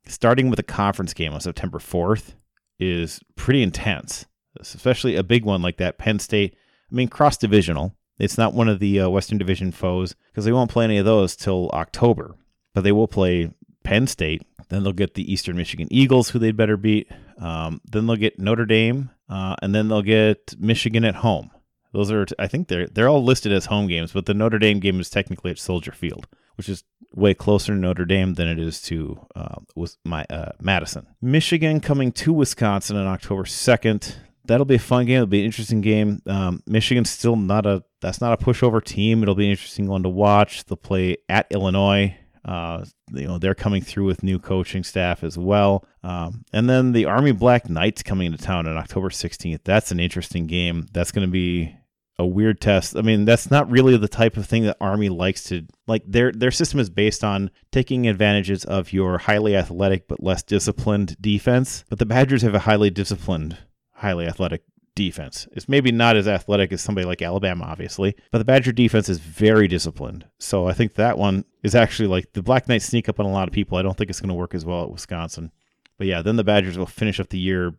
starting 0.07 0.49
with 0.49 0.59
a 0.59 0.63
conference 0.63 1.13
game 1.13 1.33
on 1.33 1.41
September 1.41 1.79
4th 1.79 2.33
is 2.79 3.21
pretty 3.35 3.61
intense, 3.61 4.25
especially 4.59 5.15
a 5.15 5.23
big 5.23 5.45
one 5.45 5.61
like 5.61 5.77
that. 5.77 5.97
Penn 5.97 6.19
State. 6.19 6.55
I 6.91 6.95
mean, 6.95 7.07
cross 7.07 7.37
divisional. 7.37 7.95
It's 8.19 8.37
not 8.37 8.53
one 8.53 8.69
of 8.69 8.79
the 8.79 9.01
uh, 9.01 9.09
Western 9.09 9.37
Division 9.37 9.71
foes 9.71 10.15
because 10.31 10.45
they 10.45 10.51
won't 10.51 10.69
play 10.69 10.85
any 10.85 10.97
of 10.97 11.05
those 11.05 11.35
till 11.35 11.69
October, 11.71 12.35
but 12.73 12.81
they 12.81 12.91
will 12.91 13.07
play 13.07 13.51
Penn 13.83 14.07
State. 14.07 14.43
Then 14.69 14.83
they'll 14.83 14.93
get 14.93 15.15
the 15.15 15.31
Eastern 15.31 15.57
Michigan 15.57 15.87
Eagles, 15.91 16.29
who 16.29 16.39
they'd 16.39 16.57
better 16.57 16.77
beat. 16.77 17.11
Um, 17.39 17.81
then 17.85 18.05
they'll 18.05 18.15
get 18.15 18.39
Notre 18.39 18.65
Dame, 18.65 19.09
uh, 19.29 19.55
and 19.61 19.73
then 19.73 19.87
they'll 19.87 20.01
get 20.01 20.55
Michigan 20.59 21.03
at 21.03 21.15
home. 21.15 21.51
Those 21.93 22.11
are, 22.11 22.25
I 22.39 22.47
think 22.47 22.67
they're 22.67 22.87
they're 22.87 23.07
all 23.07 23.23
listed 23.23 23.51
as 23.51 23.67
home 23.67 23.87
games, 23.87 24.11
but 24.11 24.25
the 24.25 24.33
Notre 24.33 24.59
Dame 24.59 24.79
game 24.79 24.99
is 24.99 25.09
technically 25.09 25.51
at 25.51 25.59
Soldier 25.59 25.91
Field, 25.91 26.27
which 26.55 26.67
is 26.67 26.83
way 27.13 27.33
closer 27.35 27.73
to 27.73 27.79
Notre 27.79 28.05
Dame 28.05 28.33
than 28.33 28.47
it 28.47 28.59
is 28.59 28.81
to 28.83 29.19
uh, 29.35 29.59
my 30.03 30.25
uh, 30.29 30.53
Madison. 30.59 31.07
Michigan 31.21 31.79
coming 31.79 32.11
to 32.13 32.33
Wisconsin 32.33 32.97
on 32.97 33.07
October 33.07 33.45
second. 33.45 34.15
That'll 34.45 34.65
be 34.65 34.75
a 34.75 34.79
fun 34.79 35.05
game. 35.05 35.17
It'll 35.17 35.27
be 35.27 35.39
an 35.39 35.45
interesting 35.45 35.81
game. 35.81 36.21
Um, 36.25 36.61
Michigan's 36.65 37.09
still 37.09 37.35
not 37.35 37.65
a 37.65 37.83
that's 38.01 38.19
not 38.19 38.41
a 38.41 38.43
pushover 38.43 38.83
team. 38.83 39.21
It'll 39.21 39.35
be 39.35 39.45
an 39.45 39.51
interesting 39.51 39.87
one 39.87 40.03
to 40.03 40.09
watch. 40.09 40.65
They'll 40.65 40.75
play 40.75 41.17
at 41.29 41.47
Illinois. 41.51 42.17
Uh, 42.43 42.83
you 43.13 43.25
know 43.25 43.37
they're 43.37 43.55
coming 43.55 43.81
through 43.81 44.05
with 44.05 44.21
new 44.21 44.37
coaching 44.37 44.83
staff 44.83 45.23
as 45.23 45.37
well, 45.37 45.85
um, 46.03 46.43
and 46.51 46.69
then 46.69 46.91
the 46.91 47.05
Army 47.05 47.31
Black 47.31 47.69
Knights 47.69 48.03
coming 48.03 48.25
into 48.25 48.37
town 48.37 48.67
on 48.67 48.75
October 48.75 49.09
16th. 49.09 49.61
That's 49.63 49.91
an 49.91 49.99
interesting 50.01 50.45
game. 50.45 50.87
That's 50.91 51.13
going 51.13 51.25
to 51.25 51.31
be 51.31 51.73
a 52.19 52.25
weird 52.25 52.61
test. 52.61 52.95
I 52.95 53.01
mean, 53.01 53.25
that's 53.25 53.49
not 53.49 53.69
really 53.69 53.97
the 53.97 54.07
type 54.07 54.37
of 54.37 54.45
thing 54.45 54.63
that 54.63 54.77
Army 54.79 55.09
likes 55.09 55.43
to 55.45 55.65
like. 55.87 56.03
Their 56.05 56.31
their 56.31 56.51
system 56.51 56.79
is 56.79 56.89
based 56.89 57.23
on 57.23 57.49
taking 57.71 58.07
advantages 58.07 58.65
of 58.65 58.93
your 58.93 59.17
highly 59.17 59.55
athletic 59.55 60.07
but 60.07 60.21
less 60.21 60.43
disciplined 60.43 61.17
defense. 61.19 61.83
But 61.89 61.99
the 61.99 62.05
Badgers 62.05 62.43
have 62.43 62.55
a 62.55 62.59
highly 62.59 62.89
disciplined, 62.89 63.57
highly 63.93 64.27
athletic 64.27 64.63
defense. 64.95 65.47
It's 65.53 65.67
maybe 65.67 65.91
not 65.91 66.15
as 66.15 66.27
athletic 66.27 66.71
as 66.71 66.81
somebody 66.81 67.05
like 67.05 67.21
Alabama, 67.21 67.65
obviously, 67.65 68.15
but 68.31 68.37
the 68.37 68.45
Badger 68.45 68.71
defense 68.71 69.09
is 69.09 69.19
very 69.19 69.67
disciplined. 69.67 70.25
So 70.39 70.67
I 70.67 70.73
think 70.73 70.93
that 70.95 71.17
one 71.17 71.45
is 71.63 71.73
actually 71.73 72.09
like 72.09 72.33
the 72.33 72.43
Black 72.43 72.67
Knights 72.67 72.85
sneak 72.85 73.09
up 73.09 73.19
on 73.19 73.25
a 73.25 73.31
lot 73.31 73.47
of 73.47 73.53
people. 73.53 73.77
I 73.77 73.81
don't 73.81 73.97
think 73.97 74.09
it's 74.09 74.21
going 74.21 74.29
to 74.29 74.35
work 74.35 74.53
as 74.53 74.65
well 74.65 74.83
at 74.83 74.91
Wisconsin. 74.91 75.51
But 75.97 76.07
yeah, 76.07 76.21
then 76.21 76.35
the 76.35 76.43
Badgers 76.43 76.77
will 76.77 76.85
finish 76.85 77.19
up 77.19 77.29
the 77.29 77.39
year 77.39 77.73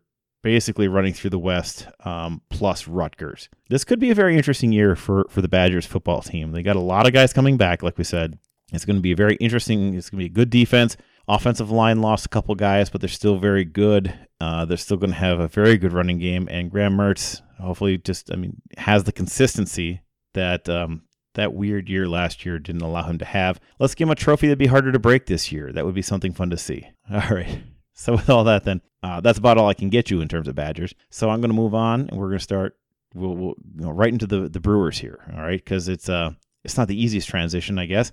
basically 0.45 0.87
running 0.87 1.11
through 1.11 1.31
the 1.31 1.39
West 1.39 1.87
um, 2.05 2.39
plus 2.51 2.87
Rutgers. 2.87 3.49
This 3.67 3.83
could 3.83 3.99
be 3.99 4.11
a 4.11 4.15
very 4.15 4.37
interesting 4.37 4.71
year 4.71 4.95
for 4.95 5.25
for 5.27 5.41
the 5.41 5.47
Badgers 5.47 5.87
football 5.87 6.21
team. 6.21 6.51
They 6.51 6.61
got 6.61 6.75
a 6.75 6.81
lot 6.81 7.07
of 7.07 7.13
guys 7.13 7.33
coming 7.33 7.57
back, 7.57 7.81
like 7.81 7.97
we 7.97 8.03
said. 8.03 8.37
It's 8.71 8.85
going 8.85 8.97
to 8.97 9.01
be 9.01 9.11
a 9.11 9.15
very 9.15 9.37
interesting. 9.37 9.95
It's 9.95 10.11
going 10.11 10.19
to 10.19 10.29
be 10.29 10.31
a 10.31 10.35
good 10.35 10.51
defense. 10.51 10.97
Offensive 11.27 11.71
line 11.71 11.99
lost 11.99 12.27
a 12.27 12.29
couple 12.29 12.53
guys, 12.53 12.91
but 12.91 13.01
they're 13.01 13.07
still 13.07 13.39
very 13.39 13.65
good. 13.65 14.13
Uh, 14.39 14.65
they're 14.65 14.77
still 14.77 14.97
going 14.97 15.09
to 15.09 15.15
have 15.15 15.39
a 15.39 15.47
very 15.47 15.79
good 15.79 15.93
running 15.93 16.19
game, 16.19 16.47
and 16.51 16.69
Graham 16.69 16.95
Mertz 16.95 17.41
hopefully 17.59 17.97
just 17.97 18.31
I 18.31 18.35
mean 18.35 18.61
has 18.77 19.03
the 19.05 19.11
consistency 19.11 20.01
that 20.35 20.69
um, 20.69 21.01
that 21.33 21.55
weird 21.55 21.89
year 21.89 22.07
last 22.07 22.45
year 22.45 22.59
didn't 22.59 22.83
allow 22.83 23.03
him 23.03 23.17
to 23.17 23.25
have. 23.25 23.59
Let's 23.79 23.95
give 23.95 24.07
him 24.07 24.11
a 24.11 24.15
trophy 24.15 24.45
that'd 24.45 24.59
be 24.59 24.67
harder 24.67 24.91
to 24.91 24.99
break 24.99 25.25
this 25.25 25.51
year. 25.51 25.71
That 25.71 25.85
would 25.85 25.95
be 25.95 26.03
something 26.03 26.33
fun 26.33 26.51
to 26.51 26.57
see. 26.57 26.87
All 27.11 27.29
right. 27.31 27.63
So 27.95 28.11
with 28.15 28.29
all 28.29 28.43
that, 28.43 28.63
then 28.63 28.81
uh, 29.01 29.21
that's 29.21 29.39
about 29.39 29.57
all 29.57 29.67
I 29.67 29.73
can 29.73 29.89
get 29.89 30.11
you 30.11 30.21
in 30.21 30.27
terms 30.27 30.47
of 30.47 30.55
Badgers. 30.55 30.93
So 31.09 31.29
I'm 31.29 31.41
going 31.41 31.49
to 31.49 31.55
move 31.55 31.73
on, 31.73 32.01
and 32.01 32.19
we're 32.19 32.27
going 32.27 32.39
to 32.39 32.43
start. 32.43 32.77
We'll, 33.13 33.35
we'll 33.35 33.55
go 33.81 33.89
right 33.89 34.11
into 34.11 34.27
the 34.27 34.49
the 34.49 34.59
Brewers 34.59 34.99
here. 34.99 35.19
All 35.33 35.41
right, 35.41 35.63
because 35.63 35.87
it's 35.87 36.09
uh 36.09 36.31
it's 36.65 36.77
not 36.77 36.87
the 36.87 37.01
easiest 37.01 37.29
transition, 37.29 37.79
I 37.79 37.85
guess, 37.85 38.11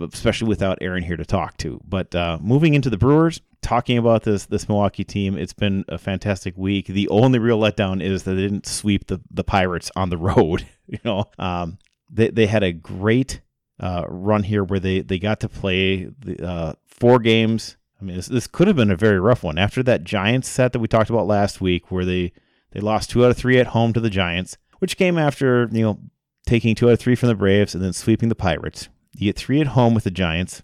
especially 0.00 0.48
without 0.48 0.78
Aaron 0.80 1.02
here 1.02 1.16
to 1.16 1.26
talk 1.26 1.58
to. 1.58 1.80
But 1.86 2.14
uh, 2.14 2.38
moving 2.40 2.72
into 2.74 2.88
the 2.88 2.96
Brewers, 2.96 3.42
talking 3.60 3.98
about 3.98 4.22
this 4.22 4.46
this 4.46 4.66
Milwaukee 4.66 5.04
team, 5.04 5.36
it's 5.36 5.52
been 5.52 5.84
a 5.88 5.98
fantastic 5.98 6.56
week. 6.56 6.86
The 6.86 7.08
only 7.08 7.38
real 7.38 7.58
letdown 7.58 8.02
is 8.02 8.22
that 8.22 8.34
they 8.34 8.42
didn't 8.42 8.66
sweep 8.66 9.08
the 9.08 9.20
the 9.30 9.44
Pirates 9.44 9.90
on 9.94 10.08
the 10.08 10.16
road. 10.34 10.66
you 10.86 10.98
know, 11.04 11.24
um, 11.38 11.78
they 12.10 12.30
they 12.30 12.46
had 12.46 12.62
a 12.62 12.72
great 12.72 13.42
uh, 13.78 14.04
run 14.08 14.42
here 14.42 14.64
where 14.64 14.80
they 14.80 15.00
they 15.00 15.18
got 15.18 15.40
to 15.40 15.48
play 15.50 16.04
the 16.18 16.46
uh, 16.46 16.72
four 16.86 17.18
games 17.18 17.76
I 18.04 18.06
mean, 18.06 18.16
this, 18.16 18.26
this 18.26 18.46
could 18.46 18.68
have 18.68 18.76
been 18.76 18.90
a 18.90 18.96
very 18.96 19.18
rough 19.18 19.42
one 19.42 19.56
after 19.56 19.82
that 19.84 20.04
Giants 20.04 20.46
set 20.46 20.74
that 20.74 20.78
we 20.78 20.88
talked 20.88 21.08
about 21.08 21.26
last 21.26 21.62
week, 21.62 21.90
where 21.90 22.04
they 22.04 22.32
They 22.72 22.80
lost 22.80 23.08
two 23.10 23.24
out 23.24 23.30
of 23.30 23.36
three 23.36 23.58
at 23.58 23.68
home 23.68 23.92
to 23.94 24.00
the 24.00 24.10
Giants, 24.10 24.58
which 24.80 24.98
came 24.98 25.16
after, 25.16 25.68
you 25.72 25.82
know, 25.82 26.00
taking 26.46 26.74
two 26.74 26.88
out 26.88 26.94
of 26.94 26.98
three 26.98 27.14
from 27.14 27.28
the 27.28 27.34
Braves 27.34 27.74
and 27.74 27.82
then 27.82 27.92
sweeping 27.92 28.28
the 28.28 28.34
Pirates. 28.34 28.88
You 29.16 29.28
get 29.28 29.36
three 29.38 29.60
at 29.60 29.68
home 29.68 29.94
with 29.94 30.04
the 30.04 30.10
Giants, 30.10 30.62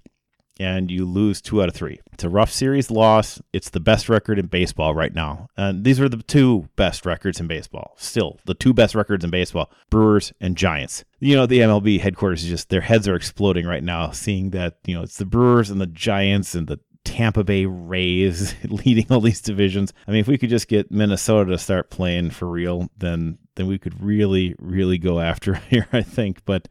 and 0.58 0.90
you 0.90 1.06
lose 1.06 1.40
two 1.40 1.62
out 1.62 1.68
of 1.68 1.74
three. 1.74 2.00
It's 2.12 2.24
a 2.24 2.28
rough 2.28 2.50
series 2.50 2.90
loss. 2.90 3.40
It's 3.52 3.70
the 3.70 3.80
best 3.80 4.08
record 4.08 4.38
in 4.38 4.46
baseball 4.46 4.94
right 4.94 5.14
now. 5.14 5.46
And 5.56 5.84
these 5.84 6.00
are 6.00 6.08
the 6.08 6.22
two 6.22 6.68
best 6.76 7.06
records 7.06 7.40
in 7.40 7.46
baseball. 7.46 7.94
Still, 7.96 8.40
the 8.44 8.54
two 8.54 8.74
best 8.74 8.94
records 8.94 9.24
in 9.24 9.30
baseball 9.30 9.70
Brewers 9.88 10.32
and 10.40 10.56
Giants. 10.56 11.04
You 11.20 11.36
know, 11.36 11.46
the 11.46 11.60
MLB 11.60 12.00
headquarters 12.00 12.42
is 12.42 12.50
just, 12.50 12.68
their 12.68 12.82
heads 12.82 13.06
are 13.08 13.14
exploding 13.14 13.66
right 13.66 13.84
now, 13.84 14.10
seeing 14.10 14.50
that, 14.50 14.78
you 14.84 14.94
know, 14.94 15.02
it's 15.02 15.16
the 15.16 15.24
Brewers 15.24 15.70
and 15.70 15.80
the 15.80 15.86
Giants 15.86 16.54
and 16.54 16.66
the 16.66 16.80
Tampa 17.04 17.44
Bay 17.44 17.66
Rays 17.66 18.54
leading 18.64 19.06
all 19.10 19.20
these 19.20 19.40
divisions. 19.40 19.92
I 20.06 20.10
mean, 20.10 20.20
if 20.20 20.28
we 20.28 20.38
could 20.38 20.50
just 20.50 20.68
get 20.68 20.90
Minnesota 20.90 21.52
to 21.52 21.58
start 21.58 21.90
playing 21.90 22.30
for 22.30 22.48
real, 22.48 22.88
then 22.96 23.38
then 23.56 23.66
we 23.66 23.78
could 23.78 24.02
really, 24.02 24.54
really 24.58 24.98
go 24.98 25.20
after 25.20 25.54
here, 25.70 25.86
I 25.92 26.02
think. 26.02 26.44
But 26.44 26.68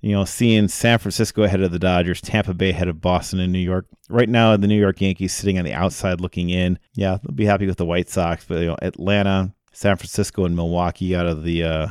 you 0.00 0.12
know, 0.12 0.26
seeing 0.26 0.68
San 0.68 0.98
Francisco 0.98 1.44
ahead 1.44 1.62
of 1.62 1.72
the 1.72 1.78
Dodgers, 1.78 2.20
Tampa 2.20 2.52
Bay 2.52 2.70
ahead 2.70 2.88
of 2.88 3.00
Boston 3.00 3.40
and 3.40 3.50
New 3.50 3.58
York. 3.58 3.86
Right 4.10 4.28
now, 4.28 4.54
the 4.54 4.66
New 4.66 4.78
York 4.78 5.00
Yankees 5.00 5.32
sitting 5.32 5.58
on 5.58 5.64
the 5.64 5.72
outside 5.72 6.20
looking 6.20 6.50
in. 6.50 6.78
Yeah, 6.94 7.16
they'll 7.22 7.34
be 7.34 7.46
happy 7.46 7.66
with 7.66 7.78
the 7.78 7.86
White 7.86 8.10
Sox, 8.10 8.44
but 8.44 8.58
you 8.58 8.66
know, 8.66 8.76
Atlanta, 8.82 9.54
San 9.72 9.96
Francisco, 9.96 10.44
and 10.44 10.54
Milwaukee 10.54 11.16
out 11.16 11.26
of 11.26 11.42
the 11.42 11.62
uh, 11.64 11.88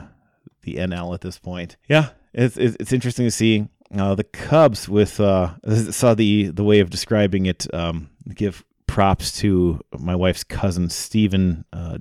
the 0.62 0.76
NL 0.76 1.16
at 1.16 1.22
this 1.22 1.40
point. 1.40 1.78
Yeah, 1.90 2.10
it's 2.34 2.56
it's 2.56 2.94
interesting 2.94 3.26
to 3.26 3.32
see. 3.32 3.68
Uh, 3.96 4.16
the 4.16 4.24
Cubs 4.24 4.90
with 4.90 5.20
uh, 5.20 5.54
saw 5.92 6.14
the 6.14 6.48
the 6.48 6.64
way 6.64 6.80
of 6.80 6.90
describing 6.90 7.46
it. 7.46 7.72
Um, 7.74 8.10
give 8.34 8.66
props 8.88 9.32
to 9.40 9.80
my 9.98 10.16
wife's 10.16 10.44
cousin 10.44 10.90
Stephen 10.90 11.66
uh, 11.74 11.98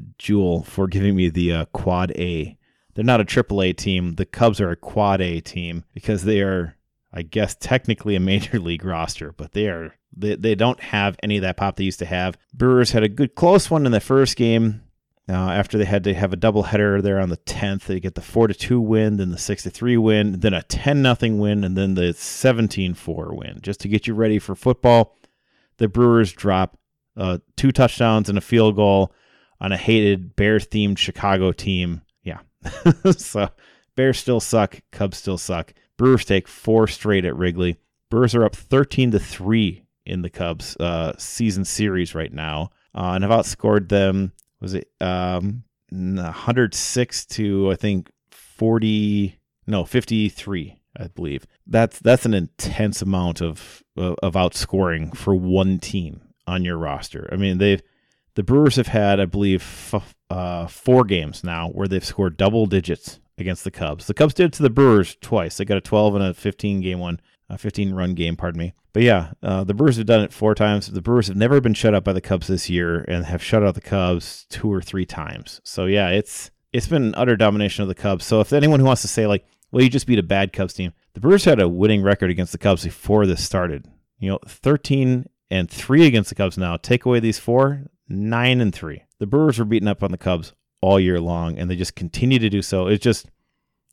for 0.67 0.87
giving 0.87 1.17
me 1.17 1.31
the 1.31 1.53
uh, 1.53 1.65
quad 1.67 2.11
A 2.13 2.59
they're 2.95 3.05
not 3.05 3.21
a 3.21 3.25
triple 3.25 3.63
A 3.63 3.73
team. 3.73 4.15
The 4.15 4.27
Cubs 4.27 4.61
are 4.61 4.71
a 4.71 4.77
quad 4.77 5.21
A 5.21 5.41
team 5.41 5.85
because 5.95 6.25
they 6.25 6.41
are, 6.41 6.77
I 7.13 7.23
guess, 7.23 7.55
technically 7.55 8.17
a 8.17 8.21
major 8.21 8.59
league 8.61 8.85
roster, 8.85 9.33
but 9.33 9.53
they 9.53 9.69
are 9.69 9.95
they, 10.15 10.37
they 10.37 10.55
don't 10.55 10.81
have 10.81 11.17
any 11.23 11.39
of 11.39 11.43
that 11.43 11.57
pop 11.57 11.77
they 11.77 11.85
used 11.85 12.01
to 12.01 12.05
have. 12.05 12.37
Brewers 12.53 12.93
had 12.93 13.03
a 13.03 13.09
good 13.09 13.35
close 13.35 13.71
one 13.71 13.87
in 13.87 13.93
the 13.93 14.01
first 14.01 14.37
game. 14.37 14.83
Uh, 15.29 15.35
after 15.35 15.79
they 15.79 15.85
had 15.85 16.03
to 16.03 16.15
have 16.15 16.33
a 16.33 16.37
doubleheader 16.37 17.01
there 17.01 17.21
on 17.21 17.29
the 17.29 17.37
10th, 17.39 17.83
they 17.85 18.01
get 18.01 18.17
the 18.17 18.21
4 18.21 18.49
to 18.49 18.55
2 18.55 18.81
win, 18.81 19.19
then 19.19 19.31
the 19.31 19.39
6 19.39 19.63
to 19.63 19.71
3 19.71 19.97
win, 19.97 20.41
then 20.41 20.53
a 20.53 20.63
10 20.63 21.01
nothing 21.01 21.39
win, 21.39 21.63
and 21.63 21.77
then 21.77 21.95
the 21.95 22.13
17 22.13 22.95
4 22.95 23.35
win. 23.35 23.61
Just 23.63 23.81
to 23.81 23.89
get 23.89 24.07
you 24.07 24.15
ready 24.15 24.41
for 24.41 24.57
football, 24.57 25.17
the 25.79 25.89
Brewers 25.89 26.33
drop 26.33 26.77
uh, 27.17 27.39
two 27.57 27.73
touchdowns 27.73 28.29
and 28.29 28.37
a 28.37 28.41
field 28.41 28.75
goal 28.75 29.13
on 29.61 29.71
a 29.71 29.77
hated 29.77 30.35
Bear 30.35 30.59
themed 30.59 30.99
Chicago 30.99 31.53
team 31.53 32.03
Yeah. 32.25 32.41
so 33.17 33.49
Bears 33.97 34.19
still 34.19 34.41
suck. 34.41 34.81
Cubs 34.91 35.19
still 35.19 35.39
suck. 35.39 35.73
Brewers 35.97 36.25
take 36.25 36.49
four 36.49 36.89
straight 36.89 37.25
at 37.25 37.37
Wrigley. 37.37 37.77
Brewers 38.11 38.35
are 38.35 38.45
up 38.45 38.57
13 38.57 39.13
to 39.13 39.19
3 39.19 39.85
in 40.05 40.23
the 40.23 40.31
Cubs 40.31 40.77
uh, 40.79 41.13
season 41.17 41.65
series 41.65 42.15
right 42.15 42.33
now 42.33 42.71
uh, 42.95 43.13
and 43.15 43.25
have 43.25 43.33
outscored 43.33 43.89
them. 43.89 44.33
Was 44.63 44.75
it 44.75 44.89
um, 45.01 45.65
106 45.91 47.27
to, 47.27 47.71
I 47.73 47.75
think, 47.75 48.11
40, 48.31 49.39
no, 49.67 49.85
53, 49.85 50.79
I 50.97 51.09
believe. 51.09 51.47
That's 51.67 51.99
that's 51.99 52.25
an 52.25 52.35
intense 52.35 53.03
amount 53.03 53.43
of, 53.43 53.83
of, 53.97 54.35
outscoring 54.35 55.17
for 55.17 55.35
one 55.35 55.81
team 55.81 56.21
on 56.47 56.65
your 56.65 56.79
roster. 56.79 57.29
I 57.33 57.37
mean, 57.37 57.59
they've 57.59 57.83
the 58.35 58.43
Brewers 58.43 58.77
have 58.77 58.87
had, 58.87 59.21
I 59.21 59.27
believe, 59.27 59.63
f- 59.93 60.15
uh, 60.31 60.67
four 60.67 61.05
games 61.05 61.45
now 61.45 61.69
where 61.69 61.89
they've 61.89 62.05
scored 62.05 62.37
double 62.37 62.67
digits 62.67 63.21
against 63.37 63.65
the 63.65 63.71
Cubs. 63.71 64.07
The 64.07 64.15
Cubs 64.15 64.35
did 64.35 64.47
it 64.47 64.53
to 64.55 64.63
the 64.63 64.71
Brewers 64.71 65.17
twice. 65.21 65.57
They 65.57 65.65
got 65.65 65.77
a 65.77 65.83
12 65.83 66.15
and 66.15 66.25
a 66.25 66.35
15 66.35 66.81
game 66.81 66.99
one, 66.99 67.21
a 67.53 67.59
15 67.59 67.93
run 67.93 68.15
game, 68.15 68.35
pardon 68.35 68.59
me. 68.59 68.73
But 68.93 69.03
yeah, 69.03 69.33
uh, 69.43 69.63
the 69.65 69.75
Brewers 69.75 69.99
have 69.99 70.07
done 70.07 70.23
it 70.23 70.33
four 70.33 70.55
times. 70.55 70.87
The 70.87 71.03
Brewers 71.03 71.29
have 71.29 71.37
never 71.37 71.61
been 71.61 71.75
shut 71.75 71.95
out 71.95 72.05
by 72.05 72.15
the 72.15 72.21
Cubs 72.21 72.49
this 72.49 72.71
year 72.71 73.05
and 73.07 73.27
have 73.27 73.43
shut 73.43 73.63
out 73.63 73.75
the 73.75 73.81
Cubs 73.81 74.47
two 74.49 74.73
or 74.73 74.81
three 74.81 75.07
times. 75.07 75.61
So 75.63 75.87
yeah, 75.87 76.09
it's 76.09 76.51
it's 76.73 76.89
been 76.89 77.15
utter 77.15 77.37
domination 77.37 77.83
of 77.83 77.89
the 77.89 77.95
Cubs. 77.95 78.25
So 78.25 78.41
if 78.41 78.53
anyone 78.53 78.81
who 78.81 78.87
wants 78.87 79.03
to 79.03 79.09
say 79.09 79.27
like, 79.27 79.45
well, 79.71 79.83
you 79.83 79.91
just 79.91 80.07
beat 80.07 80.19
a 80.19 80.23
bad 80.23 80.53
Cubs 80.53 80.75
team, 80.75 80.93
the 81.13 81.21
Brewers 81.21 81.45
had 81.45 81.61
a 81.61 81.69
winning 81.69 82.03
record 82.03 82.31
against 82.31 82.53
the 82.53 82.59
Cubs 82.59 82.85
before 82.85 83.27
this 83.27 83.45
started. 83.45 83.87
You 84.19 84.31
know, 84.31 84.39
13 84.47 85.27
and 85.51 85.71
three 85.71 86.07
against 86.07 86.31
the 86.31 86.35
Cubs 86.35 86.57
now. 86.57 86.77
Take 86.79 87.05
away 87.05 87.21
these 87.21 87.39
four, 87.39 87.85
nine 88.09 88.61
and 88.61 88.75
three. 88.75 89.05
The 89.19 89.27
Brewers 89.27 89.59
were 89.59 89.65
beating 89.67 89.89
up 89.89 90.03
on 90.03 90.11
the 90.11 90.19
Cubs 90.19 90.55
all 90.81 90.99
year 90.99 91.21
long, 91.21 91.59
and 91.59 91.71
they 91.71 91.77
just 91.77 91.95
continue 91.95 92.39
to 92.39 92.49
do 92.49 92.63
so. 92.63 92.87
It's 92.87 93.03
just 93.03 93.29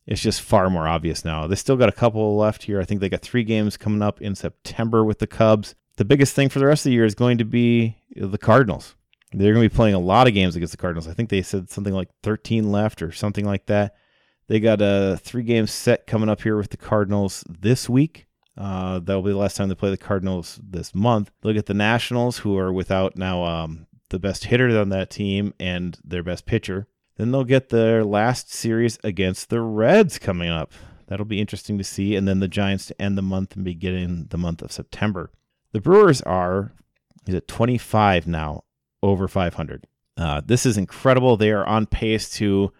it's 0.06 0.22
just 0.22 0.42
far 0.42 0.70
more 0.70 0.88
obvious 0.88 1.24
now. 1.24 1.48
They 1.48 1.56
still 1.56 1.78
got 1.78 1.90
a 1.90 1.94
couple 1.94 2.36
left 2.36 2.64
here. 2.64 2.82
I 2.82 2.86
think 2.86 3.02
they 3.02 3.10
got 3.10 3.22
three 3.22 3.44
games 3.44 3.78
coming 3.78 4.02
up 4.02 4.22
in 4.22 4.36
September 4.36 5.04
with 5.04 5.20
the 5.20 5.28
Cubs. 5.28 5.76
The 5.98 6.06
biggest 6.06 6.36
thing 6.36 6.50
for 6.50 6.60
the 6.60 6.66
rest 6.66 6.86
of 6.86 6.90
the 6.90 6.94
year 6.94 7.06
is 7.06 7.16
going 7.16 7.38
to 7.38 7.46
be 7.46 7.98
the 8.16 8.38
Cardinals. 8.38 8.96
They're 9.32 9.54
going 9.54 9.64
to 9.64 9.70
be 9.70 9.76
playing 9.76 9.96
a 9.96 10.00
lot 10.00 10.28
of 10.28 10.34
games 10.34 10.56
against 10.56 10.72
the 10.72 10.78
Cardinals. 10.78 11.08
I 11.08 11.14
think 11.14 11.30
they 11.30 11.42
said 11.42 11.70
something 11.70 11.94
like 11.94 12.10
13 12.24 12.72
left 12.72 13.02
or 13.02 13.12
something 13.12 13.46
like 13.46 13.68
that. 13.68 13.96
They 14.48 14.60
got 14.60 14.82
a 14.82 15.20
three 15.22 15.44
game 15.44 15.68
set 15.68 16.08
coming 16.08 16.30
up 16.30 16.42
here 16.42 16.58
with 16.58 16.72
the 16.72 16.78
Cardinals 16.78 17.44
this 17.48 17.88
week. 17.88 18.26
Uh, 18.58 19.00
that'll 19.00 19.22
be 19.22 19.32
the 19.32 19.38
last 19.38 19.56
time 19.56 19.70
they 19.70 19.76
play 19.76 19.92
the 19.92 19.98
Cardinals 19.98 20.60
this 20.62 20.96
month. 20.96 21.32
Look 21.44 21.56
at 21.56 21.68
the 21.68 21.76
Nationals, 21.76 22.40
who 22.40 22.58
are 22.58 22.74
without 22.74 23.16
now 23.16 23.44
um, 23.44 23.86
the 24.10 24.20
best 24.20 24.46
hitter 24.46 24.78
on 24.80 24.90
that 24.90 25.12
team 25.12 25.54
and 25.60 25.98
their 26.04 26.24
best 26.24 26.46
pitcher. 26.46 26.88
Then 27.20 27.32
they'll 27.32 27.44
get 27.44 27.68
their 27.68 28.06
last 28.06 28.54
series 28.54 28.98
against 29.04 29.50
the 29.50 29.60
Reds 29.60 30.18
coming 30.18 30.50
up. 30.50 30.72
That'll 31.08 31.26
be 31.26 31.42
interesting 31.42 31.78
to 31.78 31.84
see. 31.84 32.16
And 32.16 32.26
then 32.26 32.40
the 32.40 32.48
Giants 32.48 32.86
to 32.86 33.02
end 33.02 33.18
the 33.18 33.22
month 33.22 33.58
and 33.58 33.66
begin 33.66 34.28
the 34.30 34.38
month 34.38 34.62
of 34.62 34.72
September. 34.72 35.30
The 35.74 35.82
Brewers 35.82 36.22
are, 36.22 36.72
is 37.28 37.36
it 37.36 37.50
25 37.50 38.26
now, 38.26 38.64
over 39.04 39.28
500. 39.28 39.86
Uh, 40.16 40.42
this 40.46 40.66
is 40.66 40.78
incredible. 40.78 41.36
They 41.36 41.52
are 41.52 41.66
on 41.66 41.88
pace 41.88 42.30
to 42.38 42.72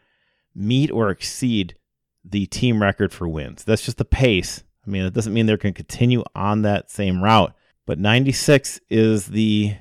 meet 0.56 0.90
or 0.90 1.10
exceed 1.10 1.76
the 2.24 2.46
team 2.46 2.82
record 2.82 3.12
for 3.12 3.28
wins. 3.28 3.66
That's 3.66 3.84
just 3.84 3.98
the 3.98 4.06
pace. 4.06 4.64
I 4.88 4.90
mean, 4.90 5.04
it 5.04 5.14
doesn't 5.14 5.34
mean 5.34 5.48
they're 5.48 5.58
going 5.58 5.74
to 5.74 5.78
continue 5.84 6.24
on 6.34 6.62
that 6.62 6.90
same 6.90 7.22
route, 7.22 7.54
but 7.86 8.00
96 8.00 8.80
is 8.90 9.28
the 9.28 9.76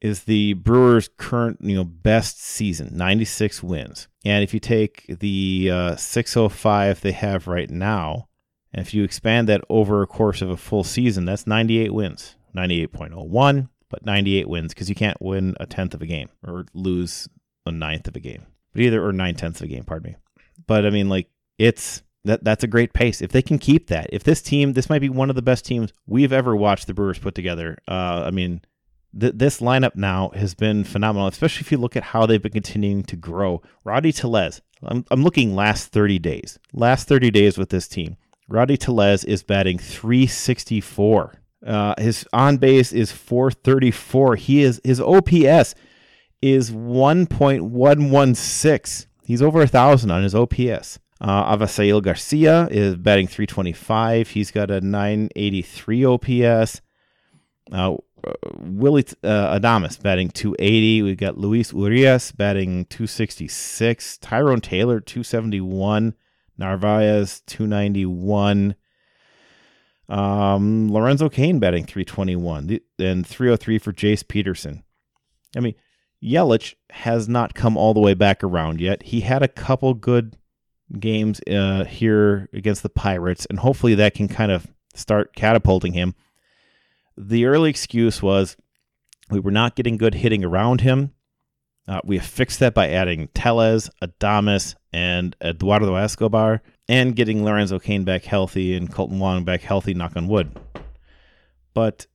is 0.00 0.24
the 0.24 0.54
Brewers' 0.54 1.08
current 1.16 1.58
you 1.60 1.76
know 1.76 1.84
best 1.84 2.42
season, 2.42 2.90
96 2.92 3.62
wins. 3.62 4.08
And 4.24 4.44
if 4.44 4.54
you 4.54 4.60
take 4.60 5.06
the 5.20 5.70
uh, 5.72 5.96
605 5.96 7.00
they 7.00 7.12
have 7.12 7.46
right 7.46 7.70
now, 7.70 8.28
and 8.72 8.86
if 8.86 8.94
you 8.94 9.04
expand 9.04 9.48
that 9.48 9.64
over 9.68 10.02
a 10.02 10.06
course 10.06 10.42
of 10.42 10.50
a 10.50 10.56
full 10.56 10.84
season, 10.84 11.24
that's 11.24 11.46
98 11.46 11.92
wins, 11.92 12.36
98.01, 12.56 13.68
but 13.88 14.04
98 14.04 14.48
wins 14.48 14.74
because 14.74 14.88
you 14.88 14.94
can't 14.94 15.20
win 15.20 15.56
a 15.58 15.66
tenth 15.66 15.94
of 15.94 16.02
a 16.02 16.06
game 16.06 16.28
or 16.46 16.66
lose 16.74 17.28
a 17.66 17.72
ninth 17.72 18.08
of 18.08 18.16
a 18.16 18.20
game, 18.20 18.46
but 18.72 18.82
either 18.82 19.04
or 19.04 19.12
nine 19.12 19.34
tenths 19.34 19.60
of 19.60 19.64
a 19.64 19.68
game. 19.68 19.84
Pardon 19.84 20.12
me. 20.12 20.16
But 20.66 20.84
I 20.84 20.90
mean, 20.90 21.08
like 21.08 21.28
it's 21.58 22.02
that 22.24 22.44
that's 22.44 22.64
a 22.64 22.68
great 22.68 22.92
pace. 22.92 23.22
If 23.22 23.32
they 23.32 23.42
can 23.42 23.58
keep 23.58 23.88
that, 23.88 24.08
if 24.12 24.24
this 24.24 24.42
team, 24.42 24.74
this 24.74 24.90
might 24.90 25.00
be 25.00 25.08
one 25.08 25.30
of 25.30 25.36
the 25.36 25.42
best 25.42 25.64
teams 25.64 25.92
we've 26.06 26.32
ever 26.32 26.54
watched 26.54 26.86
the 26.86 26.94
Brewers 26.94 27.18
put 27.18 27.34
together. 27.34 27.78
Uh, 27.88 28.24
I 28.26 28.30
mean, 28.30 28.60
th- 29.18 29.34
this 29.36 29.60
lineup 29.60 29.96
now 29.96 30.30
has 30.34 30.54
been 30.54 30.84
phenomenal, 30.84 31.28
especially 31.28 31.62
if 31.62 31.72
you 31.72 31.78
look 31.78 31.96
at 31.96 32.02
how 32.02 32.26
they've 32.26 32.42
been 32.42 32.52
continuing 32.52 33.02
to 33.04 33.16
grow. 33.16 33.62
Rowdy 33.84 34.12
Tellez, 34.12 34.60
I'm, 34.82 35.06
I'm 35.10 35.22
looking 35.22 35.54
last 35.54 35.92
30 35.92 36.18
days. 36.18 36.58
Last 36.72 37.08
30 37.08 37.30
days 37.30 37.58
with 37.58 37.68
this 37.70 37.88
team. 37.88 38.16
Rowdy 38.48 38.76
Tellez 38.76 39.24
is 39.24 39.42
batting 39.42 39.78
364. 39.78 41.34
Uh, 41.66 41.94
his 41.98 42.24
on 42.32 42.58
base 42.58 42.92
is 42.92 43.10
434. 43.12 44.36
He 44.36 44.62
is 44.62 44.80
his 44.84 45.00
OPS 45.00 45.74
is 46.40 46.70
1.116. 46.70 49.06
He's 49.24 49.42
over 49.42 49.62
a 49.62 49.66
thousand 49.66 50.12
on 50.12 50.22
his 50.22 50.34
OPS. 50.34 50.98
Uh, 51.20 51.56
Avisail 51.56 52.00
Garcia 52.00 52.68
is 52.70 52.94
batting 52.96 53.26
325. 53.26 54.28
He's 54.28 54.52
got 54.52 54.70
a 54.70 54.80
983 54.80 56.04
OPS. 56.04 56.80
Uh, 57.72 57.96
uh, 58.26 58.32
Willy 58.60 59.04
uh, 59.22 59.58
Adames 59.58 60.00
batting 60.00 60.30
280. 60.30 61.02
We've 61.02 61.16
got 61.16 61.38
Luis 61.38 61.72
Urias 61.72 62.32
batting 62.32 62.86
266. 62.86 64.18
Tyrone 64.18 64.60
Taylor 64.60 65.00
271. 65.00 66.14
Narvaez 66.56 67.40
291. 67.46 68.74
Um, 70.08 70.90
Lorenzo 70.90 71.28
Cain 71.28 71.58
batting 71.58 71.84
321 71.84 72.80
and 72.98 73.26
303 73.26 73.78
for 73.78 73.92
Jace 73.92 74.26
Peterson. 74.26 74.82
I 75.56 75.60
mean, 75.60 75.74
Yelich 76.22 76.74
has 76.90 77.28
not 77.28 77.54
come 77.54 77.76
all 77.76 77.94
the 77.94 78.00
way 78.00 78.14
back 78.14 78.42
around 78.42 78.80
yet. 78.80 79.04
He 79.04 79.20
had 79.20 79.42
a 79.42 79.48
couple 79.48 79.94
good 79.94 80.36
games 80.98 81.40
uh, 81.50 81.84
here 81.84 82.48
against 82.52 82.82
the 82.82 82.88
Pirates, 82.88 83.46
and 83.46 83.58
hopefully 83.58 83.94
that 83.96 84.14
can 84.14 84.28
kind 84.28 84.50
of 84.50 84.66
start 84.94 85.36
catapulting 85.36 85.92
him 85.92 86.14
the 87.18 87.46
early 87.46 87.68
excuse 87.68 88.22
was 88.22 88.56
we 89.30 89.40
were 89.40 89.50
not 89.50 89.74
getting 89.74 89.96
good 89.96 90.14
hitting 90.14 90.44
around 90.44 90.82
him. 90.82 91.12
Uh, 91.86 92.00
we 92.04 92.18
fixed 92.18 92.60
that 92.60 92.74
by 92.74 92.88
adding 92.88 93.28
Tellez, 93.34 93.90
Adames, 94.02 94.74
and 94.92 95.34
Eduardo 95.42 95.94
Escobar, 95.94 96.62
and 96.88 97.16
getting 97.16 97.44
Lorenzo 97.44 97.78
Cain 97.78 98.04
back 98.04 98.24
healthy 98.24 98.76
and 98.76 98.92
Kolten 98.92 99.18
Wong 99.18 99.44
back 99.44 99.62
healthy, 99.62 99.94
knock 99.94 100.14
on 100.16 100.28
wood. 100.28 100.58
But 101.74 102.06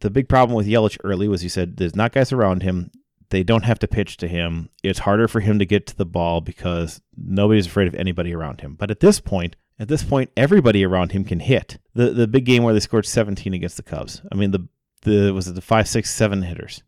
the 0.00 0.10
big 0.10 0.28
problem 0.28 0.56
with 0.56 0.66
Yelich 0.66 0.98
early 1.04 1.28
was 1.28 1.42
he 1.42 1.48
said 1.48 1.76
there's 1.76 1.96
not 1.96 2.12
guys 2.12 2.32
around 2.32 2.62
him. 2.62 2.90
They 3.30 3.42
don't 3.42 3.64
have 3.64 3.78
to 3.80 3.88
pitch 3.88 4.16
to 4.18 4.28
him. 4.28 4.70
It's 4.82 5.00
harder 5.00 5.28
for 5.28 5.40
him 5.40 5.58
to 5.58 5.66
get 5.66 5.86
to 5.88 5.96
the 5.96 6.06
ball 6.06 6.40
because 6.40 7.02
nobody's 7.16 7.66
afraid 7.66 7.88
of 7.88 7.94
anybody 7.94 8.34
around 8.34 8.62
him. 8.62 8.74
But 8.74 8.90
at 8.90 9.00
this 9.00 9.20
point, 9.20 9.56
at 9.78 9.88
this 9.88 10.02
point, 10.02 10.30
everybody 10.36 10.84
around 10.84 11.12
him 11.12 11.24
can 11.24 11.40
hit. 11.40 11.78
The 11.94 12.10
the 12.10 12.26
big 12.26 12.44
game 12.44 12.62
where 12.62 12.74
they 12.74 12.80
scored 12.80 13.06
17 13.06 13.54
against 13.54 13.76
the 13.76 13.82
Cubs. 13.82 14.22
I 14.30 14.34
mean, 14.34 14.50
the 14.50 14.68
the 15.02 15.32
was 15.32 15.48
it 15.48 15.54
the 15.54 15.60
five, 15.60 15.88
six, 15.88 16.14
seven 16.14 16.42
hitters 16.42 16.82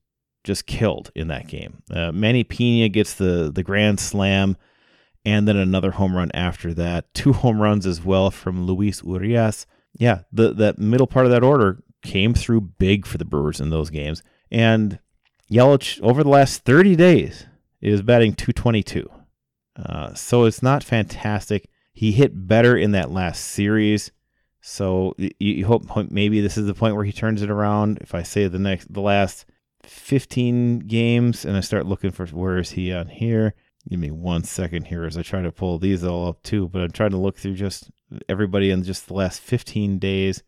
just 0.45 0.67
killed 0.67 1.11
in 1.15 1.29
that 1.29 1.49
game. 1.49 1.83
Uh, 1.91 2.13
Manny 2.13 2.45
Pena 2.45 2.89
gets 2.89 3.15
the 3.15 3.51
the 3.55 3.63
grand 3.63 4.01
slam, 4.01 4.57
and 5.25 5.47
then 5.47 5.57
another 5.57 5.93
home 5.93 6.17
run 6.17 6.31
after 6.35 6.75
that. 6.75 7.13
Two 7.15 7.33
home 7.33 7.61
runs 7.61 7.87
as 7.87 8.05
well 8.05 8.31
from 8.31 8.67
Luis 8.67 9.03
Urias. 9.05 9.67
Yeah, 9.95 10.23
the 10.33 10.53
that 10.55 10.79
middle 10.79 11.07
part 11.07 11.27
of 11.27 11.33
that 11.33 11.45
order 11.45 11.83
came 12.03 12.35
through 12.35 12.61
big 12.63 13.07
for 13.07 13.19
the 13.19 13.25
Brewers 13.25 13.61
in 13.61 13.71
those 13.71 13.91
games. 13.91 14.23
And 14.51 14.99
Yelich 15.51 16.01
over 16.01 16.23
the 16.23 16.31
last 16.31 16.65
30 16.65 16.97
days 16.97 17.47
is 17.81 18.03
batting 18.03 18.35
222. 18.35 19.09
Uh, 19.77 20.15
so 20.15 20.45
it's 20.45 20.63
not 20.63 20.85
fantastic. 20.85 21.69
He 21.93 22.13
hit 22.13 22.47
better 22.47 22.77
in 22.77 22.93
that 22.93 23.11
last 23.11 23.45
series. 23.45 24.11
So 24.61 25.15
you, 25.19 25.65
hope 25.67 25.85
maybe 26.11 26.41
this 26.41 26.59
is 26.59 26.67
the 26.67 26.75
point 26.75 26.95
where 26.95 27.05
he 27.05 27.13
turns 27.13 27.43
it 27.43 27.51
around. 27.51 27.99
If 28.01 28.15
I 28.15 28.23
say 28.23 28.47
the 28.47 28.59
next, 28.59 28.93
the 28.93 29.01
last 29.01 29.47
15 29.85 30.81
games, 30.81 31.45
and 31.45 31.57
I 31.57 31.61
start 31.61 31.87
looking 31.87 32.11
for 32.11 32.27
where 32.27 32.59
is 32.59 32.71
he 32.71 32.93
on 32.93 33.09
here. 33.09 33.55
Give 33.89 33.99
me 33.99 34.11
one 34.11 34.45
second 34.45 34.85
here 34.85 35.05
as 35.05 35.17
I 35.17 35.23
try 35.23 35.41
to 35.41 35.51
pull 35.51 35.79
these 35.79 36.05
all 36.05 36.29
up 36.29 36.43
too. 36.43 36.69
But 36.69 36.83
I'm 36.83 36.91
trying 36.91 37.11
to 37.11 37.17
look 37.17 37.39
through 37.39 37.55
just 37.55 37.91
everybody 38.29 38.71
in 38.71 38.83
just 38.83 39.07
the 39.07 39.15
last 39.15 39.41
15 39.41 39.99
days. 39.99 40.43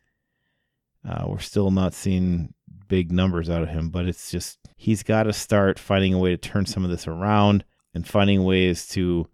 Uh, 1.09 1.25
we're 1.27 1.39
still 1.39 1.71
not 1.71 1.95
seeing 1.95 2.53
big 2.89 3.11
numbers 3.11 3.49
out 3.49 3.63
of 3.63 3.71
him, 3.71 3.89
but 3.89 4.07
it's 4.07 4.31
just 4.31 4.59
he's 4.77 5.03
got 5.03 5.23
to 5.23 5.33
start 5.33 5.79
finding 5.79 6.13
a 6.13 6.19
way 6.19 6.31
to 6.31 6.37
turn 6.37 6.67
some 6.67 6.85
of 6.85 6.91
this 6.91 7.09
around 7.09 7.65
and 7.95 8.07
finding 8.07 8.45
ways 8.45 8.87
to 8.89 9.27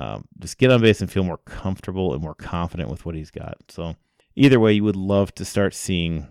um, 0.00 0.24
just 0.38 0.56
get 0.56 0.70
on 0.70 0.80
base 0.80 1.02
and 1.02 1.12
feel 1.12 1.24
more 1.24 1.36
comfortable 1.36 2.14
and 2.14 2.22
more 2.22 2.34
confident 2.34 2.88
with 2.88 3.04
what 3.04 3.14
he's 3.14 3.30
got. 3.30 3.58
So 3.68 3.96
either 4.34 4.58
way, 4.58 4.72
you 4.72 4.82
would 4.84 4.96
love 4.96 5.34
to 5.34 5.44
start 5.44 5.74
seeing 5.74 6.26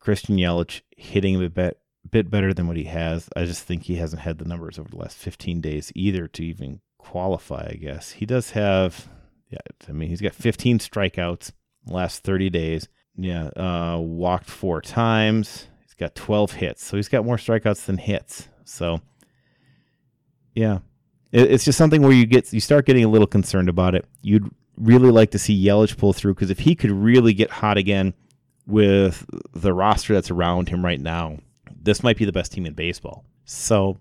Christian 0.00 0.36
Yelich 0.36 0.80
hitting 0.96 1.42
a 1.42 1.48
bit, 1.48 1.78
bit 2.10 2.30
better 2.30 2.52
than 2.52 2.66
what 2.66 2.76
he 2.76 2.84
has. 2.84 3.28
I 3.36 3.44
just 3.44 3.62
think 3.62 3.84
he 3.84 3.94
hasn't 3.94 4.22
had 4.22 4.38
the 4.38 4.44
numbers 4.44 4.76
over 4.76 4.88
the 4.88 4.96
last 4.96 5.16
15 5.18 5.60
days 5.60 5.92
either 5.94 6.26
to 6.26 6.44
even 6.44 6.80
qualify. 6.98 7.68
I 7.70 7.76
guess 7.76 8.10
he 8.10 8.26
does 8.26 8.50
have. 8.50 9.06
Yeah, 9.48 9.58
I 9.88 9.92
mean 9.92 10.08
he's 10.08 10.20
got 10.20 10.34
15 10.34 10.80
strikeouts 10.80 11.52
last 11.86 12.24
30 12.24 12.50
days. 12.50 12.88
Yeah, 13.14 13.50
uh, 13.50 13.98
walked 14.00 14.50
four 14.50 14.80
times. 14.80 15.68
He's 15.82 15.94
got 15.94 16.16
12 16.16 16.52
hits, 16.52 16.84
so 16.84 16.96
he's 16.96 17.08
got 17.08 17.24
more 17.24 17.36
strikeouts 17.36 17.84
than 17.84 17.98
hits. 17.98 18.48
So, 18.64 19.00
yeah, 20.54 20.78
it's 21.32 21.64
just 21.64 21.78
something 21.78 22.02
where 22.02 22.12
you 22.12 22.26
get 22.26 22.52
you 22.52 22.60
start 22.60 22.86
getting 22.86 23.04
a 23.04 23.08
little 23.08 23.26
concerned 23.26 23.68
about 23.68 23.94
it. 23.94 24.04
You'd 24.20 24.50
really 24.76 25.10
like 25.10 25.30
to 25.32 25.38
see 25.38 25.64
Yelich 25.64 25.96
pull 25.96 26.12
through 26.12 26.34
because 26.34 26.50
if 26.50 26.60
he 26.60 26.74
could 26.74 26.90
really 26.90 27.32
get 27.34 27.50
hot 27.50 27.78
again 27.78 28.14
with 28.66 29.26
the 29.52 29.72
roster 29.72 30.14
that's 30.14 30.30
around 30.30 30.68
him 30.68 30.84
right 30.84 31.00
now, 31.00 31.38
this 31.82 32.02
might 32.02 32.16
be 32.16 32.24
the 32.24 32.32
best 32.32 32.52
team 32.52 32.66
in 32.66 32.74
baseball. 32.74 33.24
So 33.44 33.98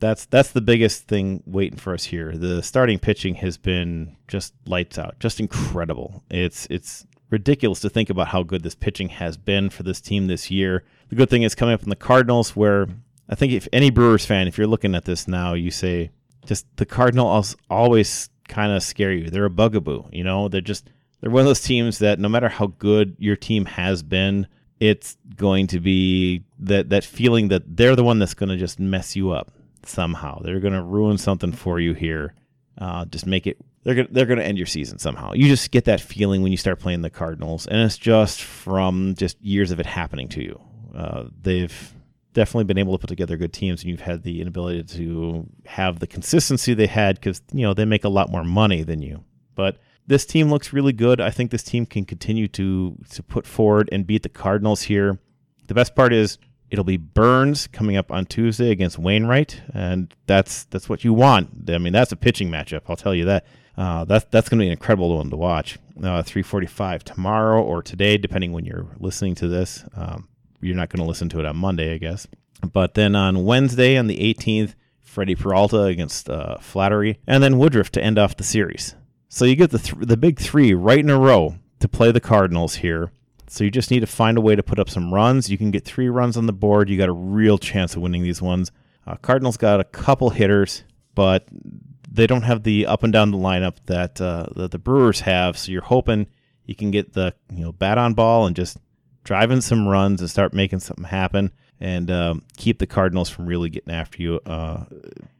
that's 0.00 0.24
that's 0.26 0.50
the 0.50 0.60
biggest 0.60 1.06
thing 1.06 1.42
waiting 1.46 1.78
for 1.78 1.94
us 1.94 2.04
here. 2.04 2.32
The 2.32 2.62
starting 2.62 2.98
pitching 2.98 3.36
has 3.36 3.56
been 3.56 4.16
just 4.26 4.54
lights 4.66 4.98
out, 4.98 5.18
just 5.20 5.40
incredible. 5.40 6.24
It's 6.30 6.66
it's 6.70 7.06
ridiculous 7.30 7.80
to 7.80 7.90
think 7.90 8.10
about 8.10 8.28
how 8.28 8.42
good 8.42 8.62
this 8.62 8.74
pitching 8.74 9.08
has 9.08 9.36
been 9.36 9.70
for 9.70 9.82
this 9.82 10.00
team 10.00 10.26
this 10.26 10.50
year. 10.50 10.84
The 11.08 11.16
good 11.16 11.30
thing 11.30 11.42
is 11.42 11.54
coming 11.54 11.74
up 11.74 11.82
in 11.82 11.88
the 11.88 11.96
Cardinals, 11.96 12.56
where 12.56 12.88
I 13.28 13.34
think 13.34 13.52
if 13.52 13.68
any 13.72 13.90
Brewers 13.90 14.26
fan, 14.26 14.48
if 14.48 14.58
you're 14.58 14.66
looking 14.66 14.94
at 14.94 15.04
this 15.04 15.28
now, 15.28 15.54
you 15.54 15.70
say 15.70 16.10
just 16.46 16.66
the 16.76 16.86
Cardinals 16.86 17.56
always 17.70 18.28
kind 18.48 18.72
of 18.72 18.82
scare 18.82 19.12
you. 19.12 19.30
They're 19.30 19.44
a 19.44 19.50
bugaboo, 19.50 20.04
you 20.12 20.24
know. 20.24 20.48
They're 20.48 20.60
just 20.60 20.90
they're 21.20 21.30
one 21.30 21.40
of 21.40 21.46
those 21.46 21.60
teams 21.60 21.98
that 21.98 22.18
no 22.18 22.28
matter 22.28 22.48
how 22.48 22.66
good 22.66 23.16
your 23.18 23.36
team 23.36 23.64
has 23.64 24.02
been, 24.02 24.46
it's 24.80 25.16
going 25.36 25.68
to 25.68 25.80
be 25.80 26.44
that 26.58 26.90
that 26.90 27.04
feeling 27.04 27.48
that 27.48 27.76
they're 27.76 27.96
the 27.96 28.04
one 28.04 28.18
that's 28.18 28.34
going 28.34 28.50
to 28.50 28.56
just 28.56 28.80
mess 28.80 29.16
you 29.16 29.30
up 29.30 29.52
somehow. 29.84 30.40
They're 30.40 30.60
going 30.60 30.74
to 30.74 30.82
ruin 30.82 31.18
something 31.18 31.52
for 31.52 31.80
you 31.80 31.94
here. 31.94 32.34
Uh, 32.78 33.04
just 33.04 33.26
make 33.26 33.46
it 33.46 33.58
they're 33.84 33.94
gonna 33.94 34.08
they're 34.10 34.26
gonna 34.26 34.42
end 34.42 34.58
your 34.58 34.66
season 34.66 34.98
somehow. 34.98 35.32
You 35.32 35.48
just 35.48 35.70
get 35.70 35.84
that 35.86 36.00
feeling 36.00 36.42
when 36.42 36.52
you 36.52 36.58
start 36.58 36.78
playing 36.78 37.02
the 37.02 37.10
Cardinals, 37.10 37.66
and 37.66 37.80
it's 37.80 37.98
just 37.98 38.40
from 38.40 39.14
just 39.16 39.40
years 39.42 39.70
of 39.70 39.80
it 39.80 39.86
happening 39.86 40.28
to 40.28 40.42
you. 40.42 40.60
Uh, 40.94 41.24
they've 41.42 41.94
definitely 42.32 42.64
been 42.64 42.78
able 42.78 42.96
to 42.96 43.00
put 43.00 43.08
together 43.08 43.36
good 43.36 43.52
teams, 43.52 43.82
and 43.82 43.90
you've 43.90 44.00
had 44.00 44.22
the 44.22 44.40
inability 44.40 44.82
to 44.98 45.46
have 45.66 45.98
the 45.98 46.06
consistency 46.06 46.74
they 46.74 46.86
had 46.86 47.16
because 47.16 47.42
you 47.52 47.62
know 47.62 47.74
they 47.74 47.84
make 47.84 48.04
a 48.04 48.08
lot 48.08 48.30
more 48.30 48.44
money 48.44 48.82
than 48.82 49.02
you. 49.02 49.24
But 49.54 49.78
this 50.06 50.26
team 50.26 50.50
looks 50.50 50.72
really 50.72 50.92
good. 50.92 51.20
I 51.20 51.30
think 51.30 51.50
this 51.50 51.62
team 51.62 51.86
can 51.86 52.04
continue 52.04 52.48
to 52.48 52.96
to 53.10 53.22
put 53.22 53.46
forward 53.46 53.88
and 53.92 54.06
beat 54.06 54.22
the 54.22 54.28
Cardinals 54.28 54.82
here. 54.82 55.18
The 55.66 55.74
best 55.74 55.94
part 55.94 56.12
is 56.12 56.38
it'll 56.70 56.84
be 56.84 56.96
Burnes 56.96 57.66
coming 57.66 57.96
up 57.96 58.10
on 58.10 58.24
Tuesday 58.26 58.70
against 58.70 58.98
Wainwright, 58.98 59.60
and 59.74 60.12
that's 60.26 60.64
that's 60.64 60.88
what 60.88 61.04
you 61.04 61.12
want. 61.12 61.70
I 61.70 61.78
mean, 61.78 61.92
that's 61.92 62.12
a 62.12 62.16
pitching 62.16 62.50
matchup. 62.50 62.82
I'll 62.88 62.96
tell 62.96 63.14
you 63.14 63.26
that. 63.26 63.46
Uh, 63.76 64.04
that's 64.04 64.26
that's 64.30 64.48
going 64.48 64.58
to 64.58 64.62
be 64.62 64.66
an 64.66 64.72
incredible 64.72 65.16
one 65.16 65.30
to 65.30 65.36
watch. 65.36 65.78
Uh, 65.98 66.22
3:45 66.22 67.02
tomorrow 67.02 67.62
or 67.62 67.82
today, 67.82 68.16
depending 68.16 68.52
when 68.52 68.64
you're 68.64 68.86
listening 68.98 69.34
to 69.36 69.48
this. 69.48 69.84
Um, 69.94 70.28
you're 70.62 70.76
not 70.76 70.88
going 70.88 71.02
to 71.02 71.08
listen 71.08 71.28
to 71.30 71.40
it 71.40 71.46
on 71.46 71.56
Monday, 71.56 71.94
I 71.94 71.98
guess. 71.98 72.26
But 72.72 72.94
then 72.94 73.14
on 73.16 73.44
Wednesday, 73.44 73.96
on 73.96 74.06
the 74.06 74.34
18th, 74.34 74.74
Freddie 75.00 75.34
Peralta 75.34 75.82
against 75.82 76.30
uh, 76.30 76.58
Flaherty, 76.58 77.18
and 77.26 77.42
then 77.42 77.58
Woodruff 77.58 77.90
to 77.92 78.02
end 78.02 78.18
off 78.18 78.36
the 78.36 78.44
series. 78.44 78.94
So 79.28 79.44
you 79.44 79.56
get 79.56 79.70
the 79.70 79.78
th- 79.78 80.06
the 80.06 80.16
big 80.16 80.38
three 80.38 80.72
right 80.72 80.98
in 80.98 81.10
a 81.10 81.18
row 81.18 81.56
to 81.80 81.88
play 81.88 82.12
the 82.12 82.20
Cardinals 82.20 82.76
here. 82.76 83.10
So 83.48 83.64
you 83.64 83.70
just 83.70 83.90
need 83.90 84.00
to 84.00 84.06
find 84.06 84.38
a 84.38 84.40
way 84.40 84.56
to 84.56 84.62
put 84.62 84.78
up 84.78 84.88
some 84.88 85.12
runs. 85.12 85.50
You 85.50 85.58
can 85.58 85.70
get 85.70 85.84
three 85.84 86.08
runs 86.08 86.38
on 86.38 86.46
the 86.46 86.52
board. 86.52 86.88
You 86.88 86.96
got 86.96 87.10
a 87.10 87.14
real 87.14 87.58
chance 87.58 87.94
of 87.94 88.00
winning 88.00 88.22
these 88.22 88.40
ones. 88.40 88.72
Uh, 89.06 89.16
Cardinals 89.16 89.58
got 89.58 89.80
a 89.80 89.84
couple 89.84 90.30
hitters, 90.30 90.84
but 91.14 91.46
they 92.10 92.26
don't 92.26 92.42
have 92.42 92.62
the 92.62 92.86
up 92.86 93.02
and 93.02 93.12
down 93.12 93.30
the 93.30 93.38
lineup 93.38 93.76
that 93.86 94.20
uh, 94.20 94.46
that 94.56 94.70
the 94.70 94.78
Brewers 94.78 95.20
have. 95.20 95.58
So 95.58 95.72
you're 95.72 95.82
hoping 95.82 96.26
you 96.64 96.74
can 96.74 96.90
get 96.90 97.12
the 97.12 97.34
you 97.50 97.64
know 97.64 97.72
bat 97.72 97.98
on 97.98 98.14
ball 98.14 98.46
and 98.46 98.56
just 98.56 98.78
drive 99.24 99.50
in 99.50 99.60
some 99.60 99.86
runs 99.86 100.20
and 100.20 100.30
start 100.30 100.52
making 100.52 100.80
something 100.80 101.04
happen 101.04 101.52
and 101.80 102.10
um, 102.10 102.42
keep 102.56 102.78
the 102.78 102.86
Cardinals 102.86 103.28
from 103.28 103.46
really 103.46 103.70
getting 103.70 103.92
after 103.92 104.22
you 104.22 104.40
uh, 104.46 104.84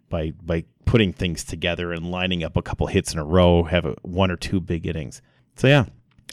by 0.08 0.32
by 0.42 0.64
putting 0.84 1.12
things 1.12 1.44
together 1.44 1.92
and 1.92 2.10
lining 2.10 2.42
up 2.42 2.56
a 2.56 2.62
couple 2.62 2.86
hits 2.88 3.12
in 3.12 3.18
a 3.18 3.24
row, 3.24 3.62
have 3.62 3.84
a, 3.84 3.94
one 4.02 4.30
or 4.30 4.36
two 4.36 4.60
big 4.60 4.86
innings. 4.86 5.22
So 5.56 5.68
yeah, 5.68 5.86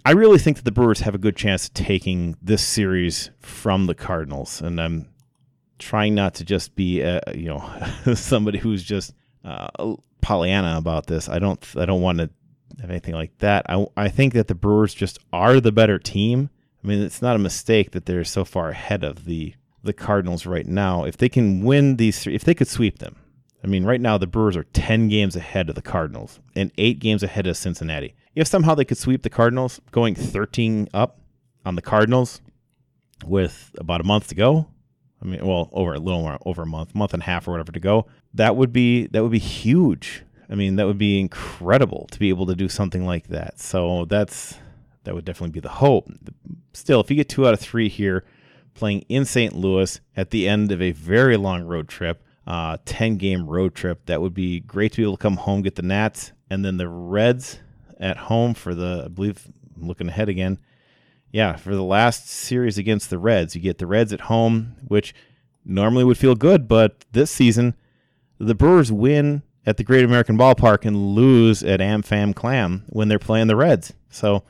I 0.06 0.12
really 0.12 0.40
think 0.40 0.58
that 0.58 0.66
the 0.66 0.72
Brewers 0.72 1.02
have 1.02 1.16
a 1.16 1.20
good 1.20 1.36
chance 1.36 1.68
of 1.68 1.74
taking 1.74 2.36
this 2.42 2.66
series 2.66 3.30
from 3.40 3.86
the 3.86 3.96
Cardinals, 3.96 4.62
and 4.62 4.82
I'm 4.82 5.10
trying 5.78 6.16
not 6.16 6.34
to 6.36 6.46
just 6.46 6.76
be 6.76 7.02
you 7.34 7.46
know 7.46 7.64
somebody 8.16 8.58
who's 8.58 8.84
just 8.84 9.14
uh, 9.44 9.96
Pollyanna 10.22 10.78
about 10.78 11.08
this. 11.08 11.30
I 11.30 11.40
don't 11.40 11.64
I 11.76 11.86
don't 11.86 12.02
want 12.02 12.18
to 12.20 12.30
have 12.82 12.90
anything 12.90 13.16
like 13.16 13.38
that. 13.40 13.66
I 13.70 13.86
I 13.96 14.10
think 14.10 14.34
that 14.34 14.48
the 14.48 14.56
Brewers 14.56 14.94
just 14.94 15.20
are 15.32 15.60
the 15.60 15.72
better 15.72 16.00
team. 16.00 16.50
I 16.84 16.88
mean, 16.88 17.02
it's 17.02 17.22
not 17.22 17.36
a 17.36 17.40
mistake 17.40 17.92
that 17.92 18.06
they're 18.06 18.24
so 18.24 18.46
far 18.46 18.70
ahead 18.70 19.04
of 19.04 19.26
the 19.26 19.56
the 19.82 19.94
Cardinals 19.94 20.46
right 20.46 20.66
now. 20.66 21.06
If 21.06 21.18
they 21.18 21.30
can 21.30 21.64
win 21.64 21.96
these 21.96 22.20
three, 22.20 22.36
if 22.36 22.44
they 22.44 22.54
could 22.54 22.68
sweep 22.68 23.00
them. 23.00 23.16
I 23.64 23.68
mean, 23.68 23.86
right 23.86 24.00
now 24.00 24.18
the 24.18 24.28
Brewers 24.28 24.56
are 24.56 24.64
10 24.64 25.10
games 25.10 25.36
ahead 25.36 25.70
of 25.70 25.76
the 25.76 25.82
Cardinals 25.82 26.40
and 26.56 26.72
8 26.78 27.00
games 27.00 27.24
ahead 27.24 27.46
of 27.48 27.58
Cincinnati. 27.58 28.14
If 28.36 28.48
somehow 28.48 28.76
they 28.76 28.86
could 28.86 28.98
sweep 28.98 29.24
the 29.24 29.30
Cardinals, 29.30 29.82
going 29.92 30.16
13 30.16 30.90
up 30.94 31.20
on 31.66 31.76
the 31.76 31.82
Cardinals 31.82 32.42
with 33.26 33.72
about 33.78 34.00
a 34.00 34.06
month 34.06 34.28
to 34.30 34.36
go, 34.36 34.68
I 35.22 35.26
mean, 35.26 35.46
well, 35.46 35.70
over 35.74 35.94
a 35.94 36.00
little 36.00 36.22
more, 36.22 36.38
over 36.46 36.62
a 36.62 36.66
month, 36.66 36.96
month 36.96 37.14
and 37.14 37.22
a 37.22 37.26
half 37.26 37.48
or 37.48 37.52
whatever 37.52 37.74
to 37.74 37.80
go. 37.80 38.08
That 38.34 38.56
would 38.56 38.72
be 38.72 39.08
that 39.08 39.24
would 39.24 39.32
be 39.32 39.40
huge. 39.40 40.24
I 40.50 40.56
mean, 40.56 40.78
that 40.78 40.88
would 40.88 40.98
be 40.98 41.20
incredible 41.20 42.08
to 42.12 42.20
be 42.20 42.30
able 42.30 42.46
to 42.48 42.56
do 42.56 42.70
something 42.70 43.06
like 43.06 43.28
that. 43.28 43.60
So 43.60 44.06
that's 44.06 44.56
that 45.04 45.14
would 45.14 45.26
definitely 45.26 45.52
be 45.52 45.60
the 45.60 45.70
hope. 45.70 46.10
Still, 46.74 47.02
if 47.02 47.10
you 47.10 47.16
get 47.16 47.30
two 47.30 47.48
out 47.48 47.54
of 47.54 47.60
three 47.60 47.90
here, 47.90 48.26
playing 48.74 49.02
in 49.10 49.26
St. 49.26 49.56
Louis 49.56 50.00
at 50.16 50.30
the 50.30 50.48
end 50.48 50.72
of 50.72 50.82
a 50.82 50.92
very 50.92 51.38
long 51.38 51.64
road 51.64 51.88
trip, 51.88 52.24
uh, 52.48 52.78
ten 52.86 53.18
game 53.18 53.48
road 53.48 53.76
trip, 53.76 54.06
that 54.06 54.22
would 54.22 54.34
be 54.34 54.60
great 54.60 54.94
to 54.94 54.98
be 54.98 55.04
able 55.04 55.18
to 55.18 55.22
come 55.22 55.38
home, 55.38 55.62
get 55.62 55.76
the 55.76 55.82
Nats, 55.82 56.32
and 56.50 56.64
then 56.64 56.78
the 56.78 56.88
Reds 56.88 57.60
at 58.00 58.18
home 58.18 58.54
for 58.54 58.74
the. 58.74 59.04
I 59.06 59.08
believe 59.10 59.48
I'm 59.76 59.88
looking 59.88 60.08
ahead 60.08 60.30
again 60.30 60.60
yeah, 61.32 61.56
for 61.56 61.76
the 61.76 61.84
last 61.84 62.28
series 62.28 62.78
against 62.78 63.10
the 63.10 63.20
Reds, 63.20 63.56
you 63.56 63.62
get 63.62 63.78
the 63.78 63.88
Reds 63.88 64.12
at 64.14 64.22
home, 64.22 64.76
which 64.88 65.14
normally 65.64 66.04
would 66.04 66.18
feel 66.18 66.36
good, 66.36 66.68
but 66.68 67.06
this 67.12 67.30
season 67.30 67.76
the 68.40 68.56
Brewers 68.56 68.92
win 68.92 69.44
at 69.66 69.78
the 69.78 69.84
Great 69.84 70.06
American 70.06 70.38
Ballpark 70.38 70.86
and 70.86 71.14
lose 71.14 71.62
at 71.62 71.82
AmFam 71.82 72.34
Clam 72.34 72.86
when 72.88 73.10
they're 73.10 73.20
playing 73.20 73.48
the 73.48 73.56
Reds. 73.56 73.94
So 74.10 74.44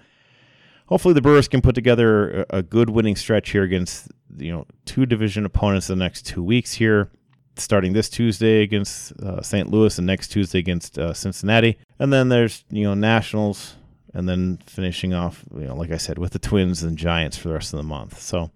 hopefully 0.90 1.14
the 1.14 1.22
Brewers 1.22 1.48
can 1.48 1.62
put 1.62 1.76
together 1.76 2.42
a, 2.50 2.58
a 2.58 2.64
good 2.64 2.90
winning 2.90 3.16
stretch 3.16 3.52
here 3.52 3.64
against 3.64 4.10
you 4.38 4.52
know 4.52 4.66
two 4.86 5.06
division 5.06 5.46
opponents 5.46 5.90
in 5.90 5.98
the 5.98 6.04
next 6.04 6.26
two 6.26 6.44
weeks 6.44 6.74
here 6.74 7.10
starting 7.56 7.94
this 7.94 8.10
Tuesday 8.10 8.62
against 8.62 9.12
uh, 9.22 9.42
St. 9.42 9.70
Louis 9.70 9.98
and 9.98 10.08
next 10.08 10.30
Tuesday 10.30 10.60
against 10.60 10.98
uh, 10.98 11.14
Cincinnati. 11.14 11.78
And 12.00 12.12
then 12.12 12.30
there's, 12.30 12.64
you 12.70 12.84
know, 12.84 12.94
Nationals 12.94 13.76
and 14.14 14.28
then 14.28 14.60
finishing 14.66 15.14
off, 15.14 15.44
you 15.54 15.66
know, 15.66 15.76
like 15.76 15.92
I 15.92 15.98
said, 15.98 16.18
with 16.18 16.32
the 16.32 16.40
Twins 16.40 16.84
and 16.84 16.98
Giants 16.98 17.38
for 17.38 17.50
the 17.50 17.56
rest 17.56 17.74
of 17.74 17.78
the 17.78 17.84
month. 17.84 18.20
So 18.20 18.52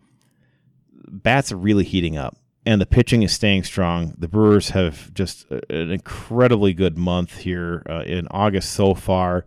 bats 1.07 1.51
are 1.51 1.57
really 1.57 1.83
heating 1.83 2.17
up 2.17 2.37
and 2.65 2.81
the 2.81 2.85
pitching 2.85 3.23
is 3.23 3.33
staying 3.33 3.63
strong. 3.63 4.13
The 4.17 4.27
Brewers 4.27 4.69
have 4.69 5.13
just 5.13 5.45
an 5.51 5.91
incredibly 5.91 6.73
good 6.73 6.97
month 6.97 7.39
here 7.39 7.83
uh, 7.89 8.03
in 8.05 8.27
August 8.31 8.71
so 8.71 8.93
far. 8.93 9.45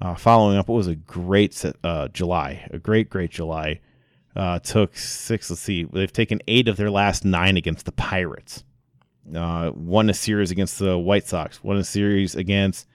Uh, 0.00 0.14
following 0.14 0.58
up, 0.58 0.68
it 0.68 0.72
was 0.72 0.88
a 0.88 0.94
great 0.94 1.64
uh, 1.82 2.08
July, 2.08 2.68
a 2.70 2.78
great, 2.78 3.08
great 3.08 3.30
July. 3.30 3.80
Uh, 4.34 4.58
took 4.58 4.96
six. 4.96 5.48
Let's 5.48 5.62
see, 5.62 5.84
they've 5.84 6.12
taken 6.12 6.40
eight 6.46 6.68
of 6.68 6.76
their 6.76 6.90
last 6.90 7.24
nine 7.24 7.56
against 7.56 7.86
the 7.86 7.92
Pirates. 7.92 8.64
Uh, 9.34 9.72
won 9.74 10.10
a 10.10 10.14
series 10.14 10.50
against 10.50 10.78
the 10.78 10.98
White 10.98 11.26
Sox. 11.26 11.64
Won 11.64 11.78
a 11.78 11.84
series 11.84 12.34
against 12.36 12.86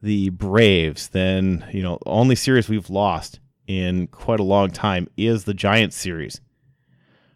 the 0.00 0.30
Braves. 0.30 1.08
Then 1.08 1.66
you 1.72 1.82
know, 1.82 1.98
only 2.06 2.36
series 2.36 2.68
we've 2.68 2.90
lost 2.90 3.40
in 3.66 4.06
quite 4.06 4.40
a 4.40 4.44
long 4.44 4.70
time 4.70 5.08
is 5.16 5.44
the 5.44 5.54
Giants 5.54 5.96
series. 5.96 6.40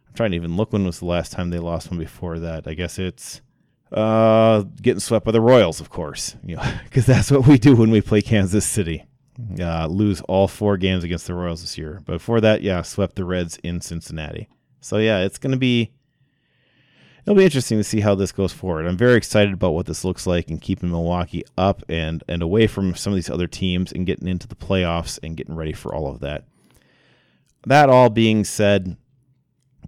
I'm 0.07 0.15
trying 0.15 0.31
to 0.31 0.37
even 0.37 0.57
look 0.57 0.73
when 0.73 0.85
was 0.85 1.01
the 1.01 1.07
last 1.07 1.33
time 1.33 1.51
they 1.51 1.59
lost 1.59 1.91
one 1.91 1.99
before 1.99 2.39
that. 2.39 2.69
I 2.69 2.75
guess 2.75 2.99
it's 2.99 3.41
uh, 3.93 4.63
getting 4.81 5.01
swept 5.01 5.25
by 5.27 5.33
the 5.33 5.41
Royals, 5.41 5.81
of 5.81 5.91
course. 5.91 6.37
You 6.45 6.57
know, 6.57 6.75
because 6.85 7.07
that's 7.07 7.31
what 7.31 7.47
we 7.47 7.59
do 7.59 7.77
when 7.77 7.91
we 7.91 8.01
play 8.01 8.23
Kansas 8.23 8.67
City. 8.67 9.05
Uh, 9.59 9.87
lose 9.87 10.21
all 10.23 10.47
four 10.47 10.77
games 10.77 11.05
against 11.05 11.27
the 11.27 11.35
Royals 11.35 11.63
this 11.63 11.79
year. 11.79 12.03
But 12.05 12.15
before 12.15 12.41
that, 12.43 12.63
yeah, 12.63 12.83
swept 12.83 13.17
the 13.17 13.25
Reds 13.25 13.59
in 13.63 13.81
Cincinnati. 13.81 14.49
So 14.81 14.99
yeah, 14.99 15.21
it's 15.21 15.39
going 15.39 15.53
to 15.53 15.59
be 15.59 15.93
it'll 17.25 17.37
be 17.37 17.45
interesting 17.45 17.79
to 17.79 17.85
see 17.85 18.01
how 18.01 18.15
this 18.15 18.33
goes 18.33 18.53
forward. 18.53 18.87
I'm 18.87 18.97
very 18.97 19.17
excited 19.17 19.55
about 19.55 19.73
what 19.73 19.87
this 19.87 20.05
looks 20.05 20.27
like 20.27 20.49
and 20.49 20.61
keeping 20.61 20.91
Milwaukee 20.91 21.45
up 21.57 21.83
and 21.89 22.23
and 22.29 22.43
away 22.43 22.67
from 22.67 22.95
some 22.95 23.13
of 23.13 23.17
these 23.17 23.31
other 23.31 23.47
teams 23.47 23.93
and 23.93 24.07
getting 24.07 24.29
into 24.29 24.49
the 24.49 24.55
playoffs 24.55 25.19
and 25.23 25.37
getting 25.37 25.55
ready 25.55 25.73
for 25.73 25.95
all 25.95 26.09
of 26.09 26.21
that. 26.21 26.45
That 27.67 27.89
all 27.89 28.11
being 28.11 28.45
said, 28.45 28.97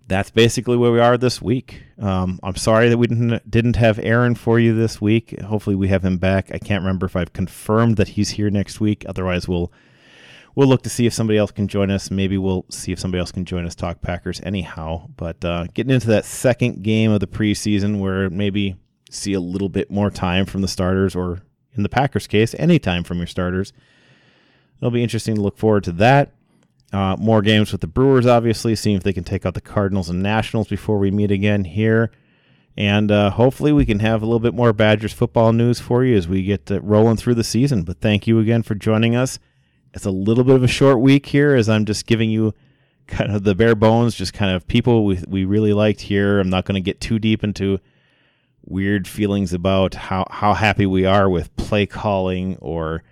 that's 0.07 0.31
basically 0.31 0.77
where 0.77 0.93
we 0.93 1.01
are 1.01 1.17
this 1.17 1.41
week. 1.41 1.83
Um, 1.99 2.39
I'm 2.43 2.57
sorry 2.57 2.89
that 2.89 2.99
we 2.99 3.07
didn't 3.07 3.51
didn't 3.51 3.77
have 3.77 3.99
Aaron 3.99 4.35
for 4.35 4.59
you 4.59 4.75
this 4.75 5.01
week. 5.01 5.41
Hopefully, 5.41 5.77
we 5.77 5.89
have 5.89 6.05
him 6.05 6.19
back. 6.19 6.51
I 6.53 6.59
can't 6.59 6.83
remember 6.83 7.07
if 7.07 7.17
I've 7.17 7.33
confirmed 7.33 7.97
that 7.97 8.09
he's 8.09 8.31
here 8.31 8.51
next 8.51 8.81
week. 8.81 9.05
Otherwise, 9.09 9.49
we'll 9.49 9.73
we'll 10.55 10.69
look 10.69 10.83
to 10.83 10.91
see 10.91 11.07
if 11.07 11.15
somebody 11.15 11.39
else 11.39 11.51
can 11.51 11.69
join 11.69 11.91
us. 11.91 12.11
Maybe 12.11 12.37
we'll 12.37 12.67
see 12.71 12.93
if 12.93 12.99
somebody 12.99 13.21
else 13.21 13.33
can 13.33 13.45
join 13.45 13.65
us 13.65 13.75
talk 13.75 14.03
Packers 14.03 14.41
anyhow. 14.43 15.09
But 15.17 15.45
uh, 15.45 15.67
getting 15.73 15.95
into 15.95 16.09
that 16.09 16.25
second 16.25 16.83
game 16.83 17.11
of 17.11 17.21
the 17.21 17.27
preseason 17.27 17.99
where 17.99 18.29
maybe 18.29 18.77
see 19.11 19.33
a 19.33 19.41
little 19.41 19.69
bit 19.69 19.91
more 19.91 20.11
time 20.11 20.45
from 20.45 20.61
the 20.61 20.69
starters, 20.69 21.17
or 21.17 21.41
in 21.73 21.83
the 21.83 21.89
Packers 21.89 22.27
case, 22.27 22.55
any 22.59 22.79
time 22.79 23.05
from 23.05 23.19
your 23.19 23.27
starters. 23.27 23.73
It'll 24.79 24.91
be 24.91 25.03
interesting 25.03 25.37
to 25.37 25.41
look 25.41 25.57
forward 25.57 25.85
to 25.85 25.93
that. 25.93 26.33
Uh, 26.95 27.17
more 27.19 27.43
games 27.43 27.73
with 27.73 27.81
the 27.81 27.89
Brewers, 27.89 28.25
obviously, 28.25 28.77
seeing 28.77 28.95
if 28.95 29.03
they 29.03 29.13
can 29.13 29.25
take 29.25 29.45
out 29.45 29.55
the 29.55 29.61
Cardinals 29.61 30.09
and 30.09 30.23
Nationals 30.23 30.69
before 30.69 30.97
we 30.97 31.11
meet 31.11 31.33
again 31.33 31.65
here. 31.65 32.13
And 32.77 33.11
uh, 33.11 33.31
hopefully, 33.31 33.73
we 33.73 33.85
can 33.85 33.99
have 33.99 34.23
a 34.23 34.27
little 34.27 34.39
bit 34.39 34.55
more 34.55 34.73
Badgers 34.73 35.13
football 35.13 35.53
news 35.53 35.81
for 35.81 36.05
you 36.05 36.17
as 36.17 36.29
we 36.29 36.45
get 36.45 36.71
rolling 36.71 37.17
through 37.17 37.35
the 37.35 37.43
season. 37.43 37.83
But 37.83 38.01
thank 38.01 38.29
you 38.29 38.39
again 38.39 38.63
for 38.63 38.77
joining 38.77 39.17
us. 39.17 39.41
It's 39.93 40.05
a 40.05 40.13
little 40.13 40.45
bit 40.45 40.55
of 40.55 40.63
a 40.63 40.69
short 40.69 41.01
week 41.01 41.27
here 41.27 41.57
as 41.57 41.69
I'm 41.69 41.85
just 41.85 42.07
giving 42.07 42.31
you 42.31 42.55
kind 43.09 43.35
of 43.35 43.43
the 43.43 43.57
bare 43.57 43.75
bones, 43.75 44.15
just 44.15 44.33
kind 44.33 44.55
of 44.55 44.69
people 44.69 45.05
we, 45.05 45.21
we 45.27 45.45
really 45.45 45.73
liked 45.73 46.03
here. 46.03 46.39
I'm 46.39 46.49
not 46.49 46.65
going 46.65 46.77
to 46.77 46.81
get 46.81 47.01
too 47.01 47.19
deep 47.19 47.43
into 47.43 47.81
weird 48.65 49.09
feelings 49.09 49.53
about 49.53 49.95
how, 49.95 50.27
how 50.31 50.55
happy 50.55 50.87
we 50.87 51.05
are 51.07 51.29
with 51.29 51.55
play 51.57 51.87
calling 51.87 52.57
or 52.61 53.03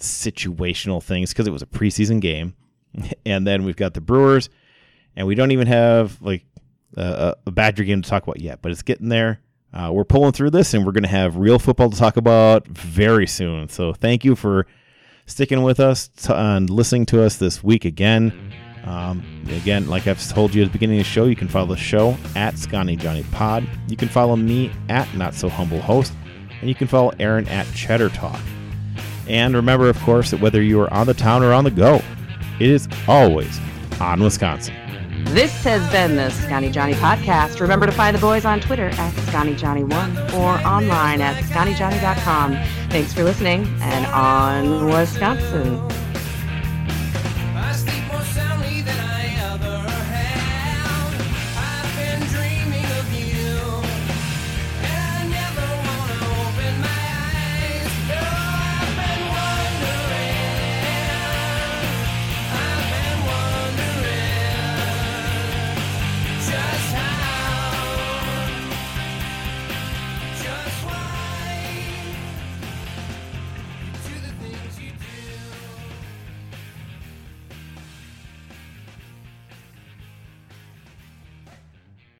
situational 0.00 1.02
things 1.02 1.34
because 1.34 1.46
it 1.46 1.52
was 1.52 1.60
a 1.60 1.66
preseason 1.66 2.22
game. 2.22 2.54
And 3.26 3.46
then 3.46 3.64
we've 3.64 3.76
got 3.76 3.94
the 3.94 4.00
Brewers, 4.00 4.48
and 5.14 5.26
we 5.26 5.34
don't 5.34 5.50
even 5.50 5.66
have 5.66 6.20
like 6.22 6.44
a, 6.96 7.34
a 7.46 7.50
Badger 7.50 7.84
game 7.84 8.02
to 8.02 8.08
talk 8.08 8.22
about 8.22 8.40
yet, 8.40 8.60
but 8.62 8.72
it's 8.72 8.82
getting 8.82 9.08
there. 9.08 9.40
Uh, 9.72 9.90
we're 9.92 10.04
pulling 10.04 10.32
through 10.32 10.50
this, 10.50 10.72
and 10.72 10.86
we're 10.86 10.92
going 10.92 11.02
to 11.02 11.08
have 11.08 11.36
real 11.36 11.58
football 11.58 11.90
to 11.90 11.96
talk 11.96 12.16
about 12.16 12.66
very 12.66 13.26
soon. 13.26 13.68
So 13.68 13.92
thank 13.92 14.24
you 14.24 14.34
for 14.34 14.66
sticking 15.26 15.62
with 15.62 15.78
us 15.78 16.10
and 16.28 16.70
listening 16.70 17.06
to 17.06 17.22
us 17.22 17.36
this 17.36 17.62
week 17.62 17.84
again. 17.84 18.32
Um, 18.84 19.22
again, 19.50 19.88
like 19.88 20.06
I've 20.06 20.26
told 20.30 20.54
you 20.54 20.62
at 20.62 20.68
the 20.68 20.72
beginning 20.72 20.98
of 20.98 21.04
the 21.04 21.10
show, 21.10 21.26
you 21.26 21.36
can 21.36 21.48
follow 21.48 21.66
the 21.66 21.76
show 21.76 22.16
at 22.34 22.56
Scotty 22.56 22.96
Johnny 22.96 23.24
Pod. 23.32 23.68
You 23.88 23.96
can 23.96 24.08
follow 24.08 24.36
me 24.36 24.72
at 24.88 25.12
Not 25.14 25.34
So 25.34 25.50
Humble 25.50 25.82
Host, 25.82 26.14
and 26.60 26.68
you 26.68 26.74
can 26.74 26.86
follow 26.86 27.12
Aaron 27.20 27.46
at 27.48 27.66
Cheddar 27.74 28.08
Talk. 28.08 28.40
And 29.28 29.54
remember, 29.54 29.90
of 29.90 30.00
course, 30.00 30.30
that 30.30 30.40
whether 30.40 30.62
you 30.62 30.80
are 30.80 30.92
on 30.92 31.06
the 31.06 31.12
town 31.12 31.42
or 31.42 31.52
on 31.52 31.64
the 31.64 31.70
go, 31.70 32.00
it 32.60 32.70
is 32.70 32.88
always 33.06 33.60
on 34.00 34.22
Wisconsin. 34.22 34.74
This 35.24 35.52
has 35.64 35.88
been 35.90 36.16
the 36.16 36.30
Scotty 36.30 36.70
Johnny 36.70 36.94
podcast. 36.94 37.60
Remember 37.60 37.86
to 37.86 37.92
find 37.92 38.16
the 38.16 38.20
boys 38.20 38.44
on 38.44 38.60
Twitter 38.60 38.86
at 38.88 39.12
ScottyJohnny1 39.12 40.32
or 40.34 40.66
online 40.66 41.20
at 41.20 41.42
ScottyJohnny.com. 41.44 42.52
Thanks 42.88 43.12
for 43.12 43.24
listening 43.24 43.66
and 43.80 44.06
on 44.06 44.86
Wisconsin. 44.86 46.07